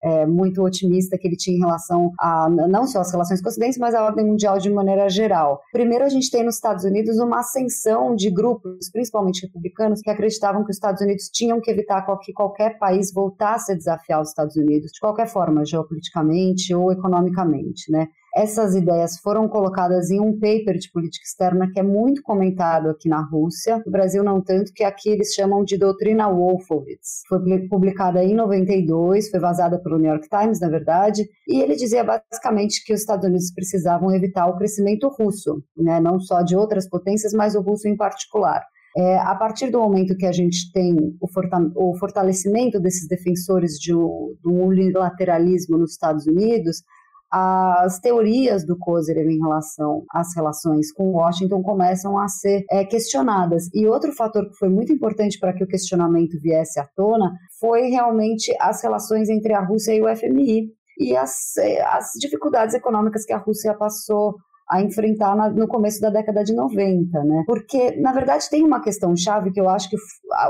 é, 0.04 0.26
muito 0.26 0.64
otimista 0.64 1.18
que 1.18 1.28
ele 1.28 1.36
tinha 1.36 1.58
em 1.58 1.60
relação 1.60 2.12
a 2.20 2.50
não 2.50 2.88
só 2.88 3.02
as 3.02 3.12
relações 3.12 3.42
com 3.42 3.48
o 3.48 3.50
Ocidente, 3.50 3.80
mas 3.80 3.94
a 3.94 4.04
ordem 4.04 4.26
mundial 4.26 4.58
de 4.58 4.70
maneira 4.70 5.10
geral. 5.10 5.62
Primeiro, 5.72 6.04
a 6.04 6.10
gente 6.10 6.32
tem 6.32 6.44
nos 6.44 6.56
Estados 6.56 6.84
Unidos 6.84 7.18
uma 7.20 7.40
ascensão 7.40 8.16
de 8.16 8.30
grupos, 8.30 8.90
principalmente 8.92 9.46
republicanos, 9.46 10.02
que 10.02 10.10
acreditavam 10.10 10.64
que 10.64 10.72
os 10.72 10.78
Estados 10.78 11.02
Unidos 11.02 11.30
tinham 11.32 11.62
que 11.62 11.70
evitar 11.70 12.02
que 12.22 12.34
qualquer 12.34 12.78
país 12.78 13.14
voltasse 13.14 13.72
a 13.72 13.76
desafiar 13.76 14.22
os 14.22 14.30
Estados 14.30 14.56
Unidos, 14.56 14.92
de 14.92 15.00
qualquer 15.00 15.28
forma, 15.28 15.66
geopoliticamente 15.66 16.74
ou 16.74 16.92
economicamente, 16.92 17.92
né? 17.92 18.08
Essas 18.36 18.76
ideias 18.76 19.18
foram 19.18 19.50
colocadas 19.50 20.10
em 20.10 20.20
um 20.22 20.34
paper 20.34 20.78
de 20.78 20.90
política 20.90 21.26
externa 21.26 21.70
que 21.70 21.80
é 21.80 21.84
muito 21.84 22.22
comentado 22.24 22.90
aqui 22.90 23.10
na 23.10 23.22
Rússia, 23.22 23.84
no 23.86 23.92
Brasil 23.92 24.24
não 24.24 24.42
tanto, 24.42 24.72
que 24.74 24.86
aqui 24.86 25.10
eles 25.10 25.34
chamam 25.34 25.66
de 25.66 25.78
doutrina 25.78 26.30
Wolfowitz. 26.30 27.24
Foi 27.28 27.40
publicada 27.68 28.24
em 28.24 28.34
92, 28.34 29.30
foi 29.30 29.40
vazada 29.40 29.78
pelo 29.80 29.98
New 29.98 30.10
York 30.10 30.30
Times, 30.30 30.62
na 30.62 30.70
verdade, 30.70 31.28
e 31.46 31.62
ele 31.62 31.76
dizia 31.76 32.06
basicamente 32.06 32.84
que 32.86 32.94
os 32.94 33.02
Estados 33.02 33.28
Unidos 33.28 33.52
precisavam 33.54 34.16
evitar 34.16 34.48
o 34.48 34.58
crescimento 34.58 35.10
russo, 35.10 35.62
né, 35.76 36.00
não 36.00 36.18
só 36.20 36.42
de 36.42 36.56
outras 36.56 36.88
potências, 36.88 37.34
mas 37.34 37.54
o 37.54 37.62
russo 37.62 37.88
em 37.88 37.98
particular. 37.98 38.64
É, 38.96 39.18
a 39.20 39.36
partir 39.36 39.70
do 39.70 39.80
momento 39.80 40.18
que 40.18 40.26
a 40.26 40.34
gente 40.34 40.72
tem 40.74 40.96
o, 41.20 41.96
fortalecimento 41.98 42.80
desses 42.80 43.08
defensores 43.08 43.74
de, 43.80 43.94
do 43.94 44.52
unilateralismo 44.52 45.78
nos 45.78 45.92
Estados 45.92 46.28
Unidos, 46.28 46.84
as 47.32 47.98
teorias 48.00 48.66
do 48.66 48.78
Kozyrev 48.78 49.30
em 49.30 49.40
relação 49.40 50.04
às 50.12 50.36
relações 50.36 50.92
com 50.92 51.12
Washington 51.12 51.64
começam 51.64 52.18
a 52.18 52.28
ser 52.28 52.66
é, 52.70 52.84
questionadas. 52.84 53.70
E 53.74 53.88
outro 53.88 54.12
fator 54.12 54.50
que 54.50 54.58
foi 54.58 54.68
muito 54.68 54.92
importante 54.92 55.40
para 55.40 55.54
que 55.54 55.64
o 55.64 55.68
questionamento 55.68 56.38
viesse 56.42 56.80
à 56.80 56.86
tona 56.96 57.32
foi 57.60 57.88
realmente 57.88 58.54
as 58.60 58.84
relações 58.84 59.30
entre 59.30 59.54
a 59.54 59.62
Rússia 59.62 59.94
e 59.94 60.02
o 60.02 60.16
FMI 60.16 60.68
e 61.00 61.16
as, 61.16 61.54
as 61.86 62.12
dificuldades 62.20 62.76
econômicas 62.76 63.26
que 63.26 63.34
a 63.34 63.38
Rússia 63.38 63.74
passou 63.76 64.36
a 64.72 64.82
enfrentar 64.82 65.36
na, 65.36 65.50
no 65.50 65.68
começo 65.68 66.00
da 66.00 66.10
década 66.10 66.46
de 66.46 66.56
90, 66.56 67.24
né? 67.26 67.44
Porque, 67.46 68.00
na 68.00 68.14
verdade, 68.14 68.50
tem 68.50 68.64
uma 68.64 68.82
questão 68.82 69.14
chave 69.18 69.52
que 69.52 69.60
eu 69.60 69.68
acho 69.68 69.90
que 69.90 69.98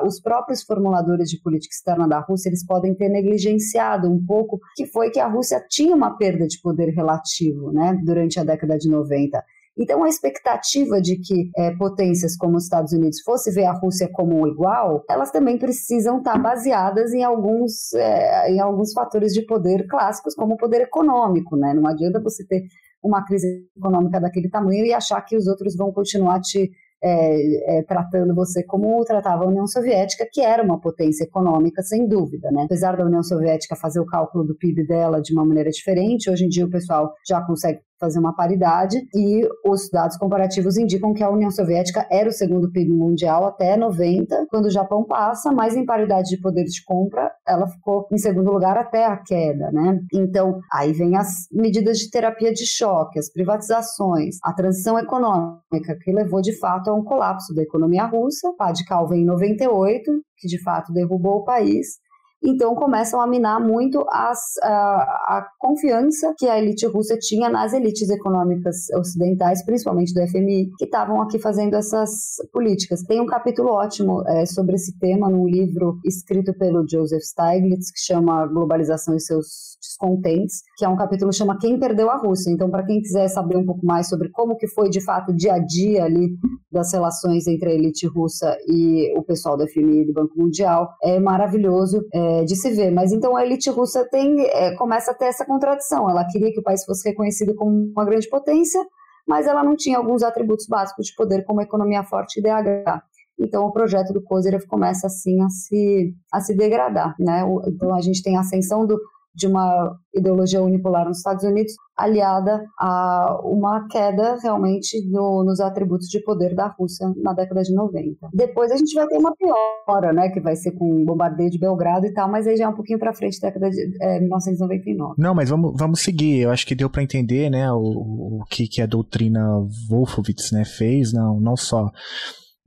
os 0.05 0.21
próprios 0.21 0.61
formuladores 0.61 1.27
de 1.27 1.41
política 1.41 1.73
externa 1.73 2.07
da 2.07 2.19
Rússia, 2.19 2.49
eles 2.49 2.63
podem 2.63 2.93
ter 2.93 3.09
negligenciado 3.09 4.07
um 4.07 4.23
pouco, 4.23 4.59
que 4.75 4.85
foi 4.85 5.09
que 5.09 5.19
a 5.19 5.27
Rússia 5.27 5.65
tinha 5.67 5.95
uma 5.95 6.15
perda 6.17 6.45
de 6.45 6.61
poder 6.61 6.93
relativo, 6.93 7.71
né, 7.71 7.99
durante 8.05 8.39
a 8.39 8.43
década 8.43 8.77
de 8.77 8.87
90. 8.87 9.43
Então, 9.75 10.03
a 10.03 10.09
expectativa 10.09 11.01
de 11.01 11.17
que 11.17 11.49
é, 11.57 11.71
potências 11.71 12.35
como 12.37 12.57
os 12.57 12.65
Estados 12.65 12.91
Unidos 12.93 13.21
fossem 13.21 13.53
ver 13.53 13.65
a 13.65 13.71
Rússia 13.71 14.07
como 14.11 14.45
igual, 14.47 15.03
elas 15.09 15.31
também 15.31 15.57
precisam 15.57 16.19
estar 16.19 16.37
baseadas 16.37 17.13
em 17.13 17.23
alguns, 17.23 17.91
é, 17.93 18.51
em 18.51 18.59
alguns 18.59 18.93
fatores 18.93 19.33
de 19.33 19.43
poder 19.45 19.87
clássicos, 19.87 20.35
como 20.35 20.53
o 20.53 20.57
poder 20.57 20.81
econômico. 20.81 21.55
Né? 21.55 21.73
Não 21.73 21.87
adianta 21.87 22.21
você 22.21 22.45
ter 22.45 22.63
uma 23.03 23.25
crise 23.25 23.67
econômica 23.75 24.19
daquele 24.19 24.49
tamanho 24.49 24.85
e 24.85 24.93
achar 24.93 25.21
que 25.21 25.35
os 25.35 25.47
outros 25.47 25.75
vão 25.75 25.91
continuar 25.91 26.39
te, 26.39 26.71
é, 27.03 27.79
é, 27.79 27.83
tratando 27.83 28.35
você 28.35 28.63
como 28.63 29.03
tratava 29.03 29.43
a 29.43 29.47
União 29.47 29.65
Soviética, 29.67 30.27
que 30.31 30.41
era 30.41 30.63
uma 30.63 30.79
potência 30.79 31.23
econômica, 31.23 31.81
sem 31.81 32.07
dúvida, 32.07 32.51
né? 32.51 32.63
Apesar 32.63 32.95
da 32.95 33.05
União 33.05 33.23
Soviética 33.23 33.75
fazer 33.75 33.99
o 33.99 34.05
cálculo 34.05 34.43
do 34.45 34.55
PIB 34.55 34.85
dela 34.85 35.21
de 35.21 35.33
uma 35.33 35.45
maneira 35.45 35.69
diferente, 35.69 36.29
hoje 36.29 36.45
em 36.45 36.49
dia 36.49 36.65
o 36.65 36.69
pessoal 36.69 37.13
já 37.27 37.41
consegue 37.41 37.79
fazer 38.01 38.19
uma 38.19 38.35
paridade 38.35 38.97
e 39.13 39.47
os 39.63 39.87
dados 39.91 40.17
comparativos 40.17 40.75
indicam 40.75 41.13
que 41.13 41.23
a 41.23 41.29
União 41.29 41.51
Soviética 41.51 42.07
era 42.11 42.27
o 42.27 42.33
segundo 42.33 42.71
PIB 42.71 42.91
mundial 42.91 43.45
até 43.45 43.77
90, 43.77 44.47
quando 44.49 44.65
o 44.65 44.71
Japão 44.71 45.05
passa, 45.05 45.51
mas 45.51 45.75
em 45.75 45.85
paridade 45.85 46.29
de 46.29 46.41
poder 46.41 46.63
de 46.63 46.83
compra, 46.83 47.31
ela 47.47 47.67
ficou 47.67 48.07
em 48.11 48.17
segundo 48.17 48.51
lugar 48.51 48.75
até 48.75 49.05
a 49.05 49.15
queda, 49.15 49.71
né? 49.71 49.99
Então, 50.11 50.59
aí 50.73 50.91
vem 50.91 51.15
as 51.15 51.47
medidas 51.51 51.99
de 51.99 52.09
terapia 52.09 52.51
de 52.51 52.65
choque, 52.65 53.19
as 53.19 53.31
privatizações, 53.31 54.37
a 54.43 54.51
transição 54.51 54.97
econômica 54.97 55.95
que 56.01 56.11
levou 56.11 56.41
de 56.41 56.57
fato 56.57 56.89
a 56.89 56.95
um 56.95 57.03
colapso 57.03 57.53
da 57.53 57.61
economia 57.61 58.05
russa, 58.05 58.51
Cal 58.87 59.07
vem 59.07 59.21
em 59.21 59.25
98, 59.25 60.11
que 60.37 60.47
de 60.47 60.61
fato 60.63 60.91
derrubou 60.91 61.37
o 61.37 61.43
país, 61.43 61.99
então 62.43 62.73
começam 62.73 63.21
a 63.21 63.27
minar 63.27 63.59
muito 63.59 64.03
as, 64.09 64.39
a, 64.63 64.67
a, 64.67 65.47
confiança 65.59 66.33
que 66.37 66.47
a 66.47 66.57
elite 66.57 66.87
russa 66.87 67.15
tinha 67.19 67.49
nas 67.49 67.71
elites 67.73 68.09
econômicas 68.09 68.89
ocidentais, 68.97 69.63
principalmente 69.63 70.13
do 70.13 70.27
FMI, 70.27 70.71
que 70.77 70.85
estavam 70.85 71.21
aqui 71.21 71.37
fazendo 71.37 71.75
essas 71.75 72.35
políticas. 72.51 73.03
Tem 73.03 73.21
um 73.21 73.27
capítulo 73.27 73.69
ótimo 73.69 74.23
é, 74.27 74.45
sobre 74.45 74.75
esse 74.75 74.97
tema 74.97 75.29
num 75.29 75.47
livro 75.47 75.99
escrito 76.03 76.53
pelo 76.57 76.85
Joseph 76.89 77.21
Stiglitz, 77.21 77.91
que 77.91 77.99
chama 77.99 78.47
Globalização 78.47 79.15
e 79.15 79.19
seus 79.19 79.77
descontentes, 79.79 80.61
que 80.77 80.85
é 80.85 80.89
um 80.89 80.95
capítulo 80.95 81.31
que 81.31 81.37
chama 81.37 81.57
Quem 81.59 81.79
Perdeu 81.79 82.09
a 82.09 82.17
Rússia. 82.17 82.51
Então, 82.51 82.69
para 82.69 82.85
quem 82.85 83.01
quiser 83.01 83.27
saber 83.27 83.57
um 83.57 83.65
pouco 83.65 83.85
mais 83.85 84.09
sobre 84.09 84.29
como 84.29 84.55
que 84.55 84.67
foi 84.67 84.89
de 84.89 85.01
fato 85.01 85.31
o 85.31 85.35
dia 85.35 85.53
a 85.53 85.59
dia 85.59 86.05
ali 86.05 86.29
das 86.71 86.91
relações 86.93 87.47
entre 87.47 87.69
a 87.69 87.73
elite 87.73 88.07
russa 88.07 88.57
e 88.67 89.13
o 89.17 89.23
pessoal 89.23 89.57
do 89.57 89.67
FMI 89.67 90.01
e 90.01 90.05
do 90.05 90.13
Banco 90.13 90.33
Mundial, 90.37 90.89
é 91.03 91.19
maravilhoso. 91.19 92.01
É, 92.13 92.30
é, 92.31 92.43
de 92.43 92.55
se 92.55 92.71
ver. 92.71 92.91
Mas 92.91 93.11
então 93.11 93.35
a 93.35 93.45
elite 93.45 93.69
russa 93.69 94.07
tem, 94.09 94.41
é, 94.41 94.75
começa 94.75 95.11
a 95.11 95.13
ter 95.13 95.25
essa 95.25 95.45
contradição. 95.45 96.09
Ela 96.09 96.25
queria 96.25 96.51
que 96.51 96.59
o 96.59 96.63
país 96.63 96.83
fosse 96.85 97.07
reconhecido 97.09 97.55
como 97.55 97.91
uma 97.91 98.05
grande 98.05 98.29
potência, 98.29 98.81
mas 99.27 99.47
ela 99.47 99.63
não 99.63 99.75
tinha 99.75 99.97
alguns 99.97 100.23
atributos 100.23 100.65
básicos 100.67 101.07
de 101.07 101.15
poder, 101.15 101.43
como 101.45 101.61
economia 101.61 102.03
forte 102.03 102.39
e 102.39 102.43
DH. 102.43 103.01
Então 103.39 103.65
o 103.65 103.71
projeto 103.71 104.13
do 104.13 104.21
Kozyrev 104.21 104.65
começa 104.67 105.07
assim 105.07 105.41
a 105.41 105.49
se, 105.49 106.13
a 106.31 106.39
se 106.39 106.55
degradar. 106.55 107.15
Né? 107.19 107.43
Então 107.67 107.93
a 107.95 108.01
gente 108.01 108.21
tem 108.21 108.37
a 108.37 108.41
ascensão 108.41 108.85
do, 108.85 108.99
de 109.33 109.47
uma 109.47 109.95
ideologia 110.13 110.61
unipolar 110.61 111.07
nos 111.07 111.17
Estados 111.17 111.43
Unidos, 111.43 111.73
aliada 111.97 112.65
a 112.79 113.39
uma 113.43 113.87
queda 113.87 114.37
realmente 114.41 115.07
no, 115.09 115.43
nos 115.43 115.59
atributos 115.59 116.07
de 116.07 116.21
poder 116.23 116.53
da 116.53 116.67
Rússia 116.67 117.11
na 117.17 117.33
década 117.33 117.61
de 117.61 117.73
90. 117.73 118.29
Depois 118.33 118.71
a 118.71 118.77
gente 118.77 118.93
vai 118.93 119.07
ter 119.07 119.17
uma 119.17 119.33
piora, 119.35 120.11
né, 120.11 120.29
que 120.29 120.39
vai 120.39 120.55
ser 120.55 120.71
com 120.71 121.01
o 121.01 121.05
bombardeio 121.05 121.49
de 121.49 121.59
Belgrado 121.59 122.05
e 122.05 122.13
tal, 122.13 122.29
mas 122.29 122.45
aí 122.45 122.57
já 122.57 122.65
é 122.65 122.67
um 122.67 122.75
pouquinho 122.75 122.99
para 122.99 123.13
frente, 123.13 123.39
década 123.39 123.69
de 123.69 123.97
é, 124.01 124.19
1999. 124.19 125.15
Não, 125.17 125.33
mas 125.33 125.49
vamos, 125.49 125.73
vamos 125.77 126.01
seguir. 126.01 126.39
Eu 126.39 126.51
acho 126.51 126.65
que 126.65 126.75
deu 126.75 126.89
para 126.89 127.03
entender, 127.03 127.49
né, 127.49 127.71
o, 127.71 128.41
o 128.41 128.43
que, 128.49 128.67
que 128.67 128.81
a 128.81 128.85
doutrina 128.85 129.65
Wolfowitz, 129.89 130.51
né, 130.51 130.65
fez, 130.65 131.13
não, 131.13 131.39
não 131.39 131.55
só 131.55 131.91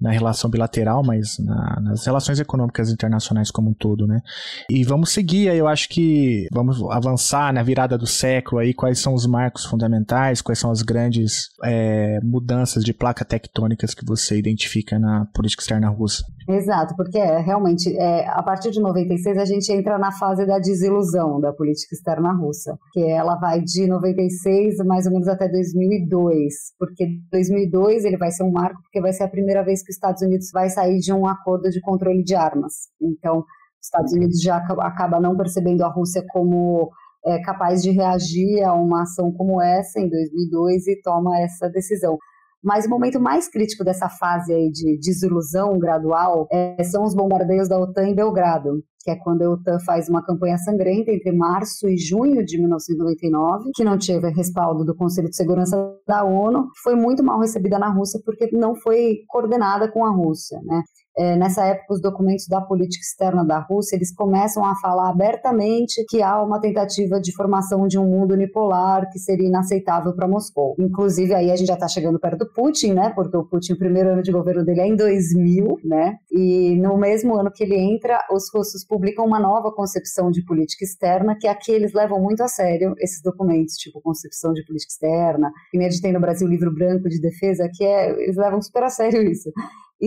na 0.01 0.11
relação 0.11 0.51
bilateral, 0.51 1.03
mas 1.05 1.37
na, 1.39 1.81
nas 1.81 2.05
relações 2.05 2.41
econômicas 2.41 2.91
internacionais 2.91 3.51
como 3.51 3.71
um 3.71 3.75
todo, 3.75 4.07
né? 4.07 4.21
E 4.69 4.85
vamos 4.85 5.11
seguir, 5.11 5.47
eu 5.55 5.69
acho 5.69 5.89
que 5.89 6.47
vamos 6.53 6.83
avançar 6.91 7.53
na 7.53 7.63
virada 7.63 7.97
do 7.97 8.07
século 8.07 8.61
aí, 8.61 8.75
quais 8.75 8.99
são 9.01 9.15
os 9.15 9.27
marcos 9.27 9.65
fundamentais, 9.65 10.43
quais 10.43 10.59
são 10.59 10.71
as 10.71 10.83
grandes 10.83 11.49
é, 11.65 12.19
mudanças 12.23 12.85
de 12.85 12.93
placa 12.93 13.25
tectônicas 13.25 13.95
que 13.95 14.05
você 14.05 14.39
identifica 14.39 14.99
na 14.99 15.27
política 15.35 15.63
externa 15.63 15.89
russa. 15.89 16.25
Exato, 16.49 16.95
porque 16.97 17.19
é, 17.19 17.39
realmente, 17.39 17.97
é, 17.97 18.29
a 18.29 18.43
partir 18.43 18.71
de 18.71 18.81
96 18.81 19.39
a 19.39 19.45
gente 19.45 19.73
entra 19.73 19.97
na 19.99 20.13
fase 20.13 20.45
da 20.47 20.59
desilusão 20.59 21.41
da 21.41 21.53
política 21.53 21.95
externa 21.95 22.33
russa, 22.35 22.77
que 22.93 23.01
ela 23.01 23.37
vai 23.37 23.63
de 23.63 23.87
96 23.87 24.77
mais 24.85 25.07
ou 25.07 25.13
menos 25.13 25.29
até 25.29 25.49
2002, 25.49 26.53
porque 26.79 27.07
2002 27.31 28.05
ele 28.05 28.19
vai 28.19 28.31
ser 28.31 28.45
um 28.45 28.53
marco, 28.53 28.81
porque 28.83 29.01
vai 29.01 29.13
ser 29.13 29.25
a 29.25 29.29
primeira 29.29 29.65
vez 29.65 29.83
que 29.85 29.91
os 29.91 29.97
Estados 29.97 30.23
Unidos 30.23 30.51
vai 30.53 30.69
sair 30.71 30.99
de 30.99 31.13
um 31.13 31.27
acordo 31.27 31.71
de 31.71 31.81
controle 31.81 32.23
de 32.23 32.35
armas. 32.35 32.89
Então, 33.01 33.39
os 33.39 33.87
Estados 33.87 34.13
Unidos 34.13 34.41
já 34.41 34.57
acaba 34.57 35.21
não 35.21 35.37
percebendo 35.37 35.83
a 35.83 35.89
Rússia 35.89 36.25
como 36.33 36.91
é, 37.25 37.41
capaz 37.43 37.83
de 37.83 37.91
reagir 37.91 38.63
a 38.63 38.75
uma 38.75 39.03
ação 39.03 39.33
como 39.33 39.61
essa 39.61 40.01
em 40.01 40.09
2002 40.09 40.87
e 40.89 41.01
toma 41.03 41.41
essa 41.41 41.69
decisão. 41.69 42.19
Mas 42.63 42.87
o 42.87 42.91
momento 42.91 43.21
mais 43.21 43.47
crítico 43.47 43.85
dessa 43.85 44.09
fase 44.09 44.53
aí 44.53 44.71
de 44.71 44.99
desilusão 44.99 45.79
gradual 45.79 46.47
é, 46.51 46.83
são 46.83 47.05
os 47.05 47.15
bombardeios 47.15 47.69
da 47.69 47.79
OTAN 47.79 48.09
em 48.09 48.15
Belgrado, 48.15 48.83
que 49.05 49.11
é 49.11 49.17
quando 49.17 49.43
a 49.43 49.51
OTAN 49.51 49.79
faz 49.81 50.09
uma 50.09 50.25
campanha 50.25 50.57
sangrenta 50.57 51.13
entre 51.13 51.31
março 51.31 51.87
e 51.89 51.97
junho 51.99 52.45
de 52.45 52.59
1999, 52.59 53.71
que 53.75 53.85
não 53.85 53.99
teve 53.99 54.31
respaldo 54.31 54.85
do 54.85 54.97
Conselho 54.97 55.29
de 55.29 55.37
Segurança 55.37 55.77
da 56.09 56.25
ONU, 56.25 56.69
foi 56.83 56.95
muito 56.95 57.23
mal 57.23 57.39
recebida 57.39 57.79
na 57.79 57.91
Rússia 57.91 58.19
porque 58.25 58.49
não 58.53 58.75
foi 58.75 59.19
coordenada 59.29 59.91
com 59.91 60.05
a 60.05 60.11
Rússia, 60.11 60.59
né? 60.65 60.83
É, 61.17 61.37
nessa 61.37 61.65
época 61.65 61.95
os 61.95 62.01
documentos 62.01 62.47
da 62.49 62.61
política 62.61 63.03
externa 63.03 63.45
da 63.45 63.59
Rússia 63.61 63.97
eles 63.97 64.13
começam 64.13 64.65
a 64.65 64.75
falar 64.77 65.11
abertamente 65.11 66.05
que 66.09 66.23
há 66.23 66.43
uma 66.43 66.61
tentativa 66.61 67.21
de 67.21 67.33
formação 67.33 67.87
de 67.87 67.99
um 67.99 68.07
mundo 68.07 68.35
unipolar 68.35 69.09
que 69.11 69.19
seria 69.19 69.47
inaceitável 69.49 70.15
para 70.15 70.27
Moscou. 70.27 70.75
Inclusive 70.79 71.35
aí 71.35 71.51
a 71.51 71.57
gente 71.57 71.69
já 71.69 71.75
está 71.75 71.87
chegando 71.87 72.19
perto 72.19 72.39
do 72.39 72.53
Putin, 72.53 72.95
né? 72.95 73.13
Porque 73.15 73.37
o 73.37 73.45
Putin 73.45 73.75
o 73.75 73.79
primeiro 73.79 74.11
ano 74.11 74.23
de 74.23 74.33
governo 74.33 74.65
dele 74.65 74.81
é 74.81 74.87
em 74.87 74.97
2000, 74.97 75.79
né? 75.85 76.17
E 76.33 76.77
no 76.77 76.97
mesmo 76.97 77.37
ano 77.37 77.51
que 77.51 77.63
ele 77.63 77.77
entra, 77.77 78.19
os 78.33 78.53
russos 78.53 78.85
publicam 78.85 79.25
uma 79.25 79.39
nova 79.39 79.71
concepção 79.73 80.31
de 80.31 80.45
política 80.45 80.85
externa 80.85 81.37
que 81.39 81.47
aqui 81.47 81.71
eles 81.71 81.93
levam 81.93 82.21
muito 82.21 82.43
a 82.43 82.49
sério 82.49 82.95
esses 82.99 83.23
documentos, 83.23 83.75
tipo 83.77 84.01
concepção 84.01 84.53
de 84.53 84.65
política 84.65 84.93
externa. 84.93 85.53
E 85.73 85.79
a 85.79 85.91
gente 85.91 86.03
tem 86.03 86.13
no 86.13 86.21
Brasil 86.21 86.47
o 86.47 86.51
livro 86.51 86.75
branco 86.75 87.09
de 87.09 87.21
defesa 87.21 87.69
que 87.73 87.85
é 87.85 88.11
eles 88.11 88.37
levam 88.37 88.61
super 88.61 88.83
a 88.83 88.91
sério 88.91 89.23
isso. 89.23 89.51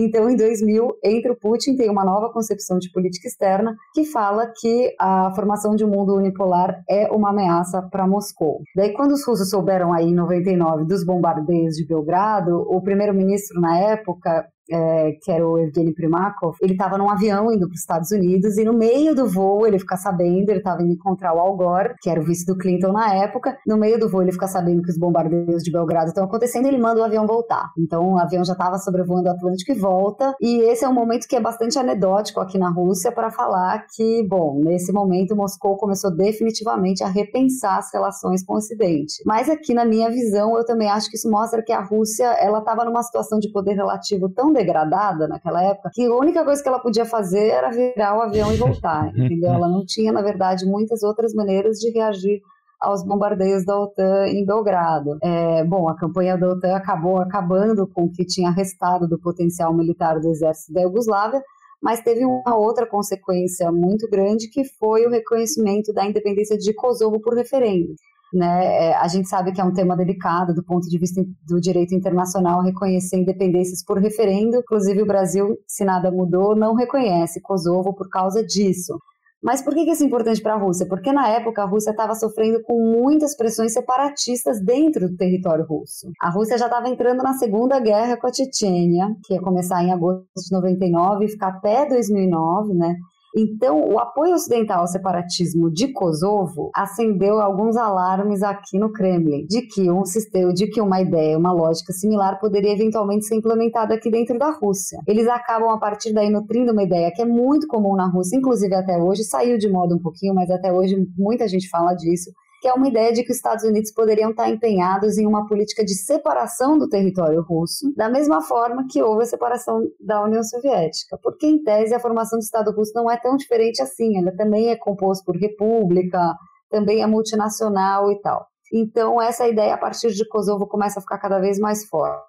Então, 0.00 0.30
em 0.30 0.36
2000, 0.36 0.96
entre 1.02 1.32
o 1.32 1.36
Putin 1.36 1.74
tem 1.74 1.90
uma 1.90 2.04
nova 2.04 2.32
concepção 2.32 2.78
de 2.78 2.88
política 2.92 3.26
externa 3.26 3.74
que 3.92 4.04
fala 4.04 4.46
que 4.46 4.94
a 4.96 5.32
formação 5.34 5.74
de 5.74 5.84
um 5.84 5.88
mundo 5.88 6.14
unipolar 6.14 6.84
é 6.88 7.10
uma 7.10 7.30
ameaça 7.30 7.82
para 7.82 8.06
Moscou. 8.06 8.60
Daí, 8.76 8.92
quando 8.92 9.10
os 9.10 9.26
russos 9.26 9.50
souberam 9.50 9.92
aí 9.92 10.06
em 10.06 10.14
99 10.14 10.84
dos 10.84 11.04
bombardeios 11.04 11.74
de 11.74 11.84
Belgrado, 11.84 12.64
o 12.68 12.80
primeiro-ministro 12.80 13.60
na 13.60 13.76
época, 13.76 14.46
é, 14.70 15.12
que 15.22 15.30
era 15.30 15.46
o 15.46 15.58
Evgeny 15.58 15.92
Primakov, 15.92 16.56
ele 16.60 16.72
estava 16.72 16.98
num 16.98 17.10
avião 17.10 17.52
indo 17.52 17.66
para 17.66 17.74
os 17.74 17.80
Estados 17.80 18.10
Unidos 18.10 18.56
e 18.58 18.64
no 18.64 18.72
meio 18.72 19.14
do 19.14 19.28
voo 19.28 19.66
ele 19.66 19.78
fica 19.78 19.96
sabendo, 19.96 20.50
ele 20.50 20.58
estava 20.58 20.82
indo 20.82 20.92
encontrar 20.92 21.34
o 21.34 21.38
Al 21.38 21.56
Gore, 21.56 21.94
que 22.00 22.10
era 22.10 22.20
o 22.20 22.24
vice 22.24 22.46
do 22.46 22.56
Clinton 22.56 22.92
na 22.92 23.14
época, 23.14 23.56
no 23.66 23.76
meio 23.76 23.98
do 23.98 24.08
voo 24.08 24.22
ele 24.22 24.32
fica 24.32 24.46
sabendo 24.46 24.82
que 24.82 24.90
os 24.90 24.98
bombardeios 24.98 25.62
de 25.62 25.70
Belgrado 25.70 26.08
estão 26.08 26.24
acontecendo 26.24 26.66
ele 26.66 26.78
manda 26.78 27.00
o 27.00 27.04
avião 27.04 27.26
voltar. 27.26 27.70
Então 27.78 28.14
o 28.14 28.18
avião 28.18 28.44
já 28.44 28.52
estava 28.52 28.78
sobrevoando 28.78 29.28
o 29.28 29.32
Atlântico 29.32 29.72
e 29.72 29.74
volta, 29.74 30.34
e 30.40 30.60
esse 30.62 30.84
é 30.84 30.88
um 30.88 30.94
momento 30.94 31.26
que 31.26 31.36
é 31.36 31.40
bastante 31.40 31.78
anedótico 31.78 32.40
aqui 32.40 32.58
na 32.58 32.70
Rússia 32.70 33.12
para 33.12 33.30
falar 33.30 33.86
que, 33.94 34.22
bom, 34.28 34.60
nesse 34.62 34.92
momento 34.92 35.36
Moscou 35.36 35.76
começou 35.76 36.14
definitivamente 36.14 37.02
a 37.02 37.08
repensar 37.08 37.78
as 37.78 37.92
relações 37.92 38.44
com 38.44 38.54
o 38.54 38.56
Ocidente. 38.56 39.22
Mas 39.24 39.48
aqui 39.48 39.72
na 39.72 39.84
minha 39.84 40.10
visão, 40.10 40.56
eu 40.56 40.64
também 40.64 40.88
acho 40.88 41.08
que 41.10 41.16
isso 41.16 41.30
mostra 41.30 41.62
que 41.62 41.72
a 41.72 41.82
Rússia, 41.82 42.26
ela 42.40 42.58
estava 42.58 42.84
numa 42.84 43.02
situação 43.02 43.38
de 43.38 43.50
poder 43.52 43.74
relativo 43.74 44.28
tão 44.28 44.52
degradada 44.58 45.28
naquela 45.28 45.62
época 45.62 45.90
que 45.92 46.04
a 46.04 46.14
única 46.14 46.44
coisa 46.44 46.62
que 46.62 46.68
ela 46.68 46.80
podia 46.80 47.04
fazer 47.04 47.48
era 47.48 47.70
virar 47.70 48.16
o 48.16 48.22
avião 48.22 48.52
e 48.52 48.56
voltar, 48.56 49.08
entendeu? 49.16 49.52
Ela 49.52 49.68
não 49.68 49.84
tinha, 49.86 50.12
na 50.12 50.20
verdade, 50.20 50.66
muitas 50.66 51.02
outras 51.02 51.32
maneiras 51.32 51.78
de 51.78 51.90
reagir 51.90 52.40
aos 52.80 53.04
bombardeios 53.04 53.64
da 53.64 53.78
OTAN 53.78 54.28
em 54.28 54.44
Belgrado. 54.44 55.18
É, 55.22 55.64
bom, 55.64 55.88
a 55.88 55.96
campanha 55.96 56.36
da 56.36 56.50
OTAN 56.50 56.76
acabou 56.76 57.20
acabando 57.20 57.86
com 57.86 58.04
o 58.04 58.12
que 58.12 58.24
tinha 58.24 58.50
restado 58.50 59.08
do 59.08 59.18
potencial 59.18 59.74
militar 59.74 60.20
do 60.20 60.28
exército 60.28 60.72
da 60.72 60.82
Iugoslávia, 60.82 61.42
mas 61.82 62.00
teve 62.00 62.24
uma 62.24 62.56
outra 62.56 62.86
consequência 62.86 63.70
muito 63.72 64.08
grande 64.08 64.48
que 64.48 64.64
foi 64.64 65.06
o 65.06 65.10
reconhecimento 65.10 65.92
da 65.92 66.04
independência 66.04 66.56
de 66.56 66.72
Kosovo 66.74 67.20
por 67.20 67.34
referendo. 67.34 67.94
Né? 68.32 68.88
É, 68.90 68.96
a 68.96 69.08
gente 69.08 69.28
sabe 69.28 69.52
que 69.52 69.60
é 69.60 69.64
um 69.64 69.72
tema 69.72 69.96
delicado 69.96 70.54
do 70.54 70.62
ponto 70.62 70.88
de 70.88 70.98
vista 70.98 71.22
do 71.46 71.60
direito 71.60 71.94
internacional 71.94 72.62
reconhecer 72.62 73.16
independências 73.16 73.82
por 73.84 73.98
referendo. 73.98 74.56
Inclusive, 74.56 75.02
o 75.02 75.06
Brasil, 75.06 75.56
se 75.66 75.84
nada 75.84 76.10
mudou, 76.10 76.54
não 76.54 76.74
reconhece 76.74 77.40
Kosovo 77.40 77.94
por 77.94 78.08
causa 78.08 78.44
disso. 78.44 78.98
Mas 79.42 79.62
por 79.62 79.72
que 79.72 79.80
isso 79.82 80.02
é 80.02 80.06
importante 80.06 80.42
para 80.42 80.54
a 80.54 80.58
Rússia? 80.58 80.86
Porque 80.88 81.12
na 81.12 81.28
época 81.28 81.62
a 81.62 81.66
Rússia 81.66 81.90
estava 81.90 82.14
sofrendo 82.14 82.60
com 82.64 82.74
muitas 82.82 83.36
pressões 83.36 83.72
separatistas 83.72 84.60
dentro 84.60 85.08
do 85.08 85.16
território 85.16 85.64
russo. 85.64 86.10
A 86.20 86.28
Rússia 86.28 86.58
já 86.58 86.66
estava 86.66 86.88
entrando 86.88 87.22
na 87.22 87.34
Segunda 87.34 87.78
Guerra 87.78 88.16
com 88.16 88.26
a 88.26 88.32
Chechênia, 88.32 89.06
que 89.24 89.34
ia 89.34 89.40
começar 89.40 89.82
em 89.82 89.92
agosto 89.92 90.26
de 90.34 90.52
99 90.52 91.24
e 91.24 91.28
ficar 91.28 91.48
até 91.48 91.88
2009, 91.88 92.74
né? 92.74 92.96
Então, 93.36 93.88
o 93.88 93.98
apoio 93.98 94.34
ocidental 94.34 94.80
ao 94.80 94.86
separatismo 94.86 95.70
de 95.70 95.92
Kosovo 95.92 96.70
acendeu 96.74 97.40
alguns 97.40 97.76
alarmes 97.76 98.42
aqui 98.42 98.78
no 98.78 98.92
Kremlin 98.92 99.46
de 99.46 99.62
que 99.62 99.90
um 99.90 100.04
sistema, 100.04 100.52
de 100.52 100.66
que 100.68 100.80
uma 100.80 101.00
ideia, 101.00 101.38
uma 101.38 101.52
lógica 101.52 101.92
similar 101.92 102.38
poderia 102.40 102.72
eventualmente 102.72 103.26
ser 103.26 103.36
implementada 103.36 103.94
aqui 103.94 104.10
dentro 104.10 104.38
da 104.38 104.50
Rússia. 104.50 104.98
Eles 105.06 105.28
acabam 105.28 105.70
a 105.70 105.78
partir 105.78 106.12
daí 106.12 106.30
nutrindo 106.30 106.72
uma 106.72 106.82
ideia 106.82 107.12
que 107.14 107.22
é 107.22 107.26
muito 107.26 107.66
comum 107.66 107.94
na 107.94 108.06
Rússia, 108.06 108.36
inclusive 108.36 108.74
até 108.74 108.96
hoje, 108.98 109.24
saiu 109.24 109.58
de 109.58 109.68
moda 109.68 109.94
um 109.94 110.00
pouquinho, 110.00 110.34
mas 110.34 110.50
até 110.50 110.72
hoje 110.72 110.96
muita 111.16 111.46
gente 111.46 111.68
fala 111.68 111.94
disso, 111.94 112.30
que 112.60 112.68
é 112.68 112.72
uma 112.72 112.88
ideia 112.88 113.12
de 113.12 113.22
que 113.22 113.30
os 113.30 113.36
Estados 113.36 113.64
Unidos 113.64 113.92
poderiam 113.92 114.30
estar 114.30 114.48
empenhados 114.48 115.18
em 115.18 115.26
uma 115.26 115.46
política 115.46 115.84
de 115.84 115.94
separação 115.94 116.76
do 116.76 116.88
território 116.88 117.42
russo, 117.42 117.92
da 117.96 118.08
mesma 118.08 118.42
forma 118.42 118.86
que 118.90 119.02
houve 119.02 119.22
a 119.22 119.26
separação 119.26 119.80
da 120.00 120.24
União 120.24 120.42
Soviética. 120.42 121.18
Porque, 121.22 121.46
em 121.46 121.62
tese, 121.62 121.94
a 121.94 122.00
formação 122.00 122.38
do 122.38 122.42
Estado 122.42 122.72
russo 122.72 122.92
não 122.94 123.10
é 123.10 123.16
tão 123.16 123.36
diferente 123.36 123.80
assim, 123.80 124.18
ela 124.18 124.34
também 124.36 124.70
é 124.70 124.76
composta 124.76 125.24
por 125.24 125.36
república, 125.36 126.34
também 126.70 127.02
é 127.02 127.06
multinacional 127.06 128.10
e 128.10 128.20
tal. 128.20 128.46
Então, 128.72 129.20
essa 129.20 129.48
ideia 129.48 129.74
a 129.74 129.78
partir 129.78 130.10
de 130.10 130.28
Kosovo 130.28 130.66
começa 130.66 130.98
a 130.98 131.02
ficar 131.02 131.18
cada 131.18 131.38
vez 131.38 131.58
mais 131.58 131.86
forte. 131.86 132.22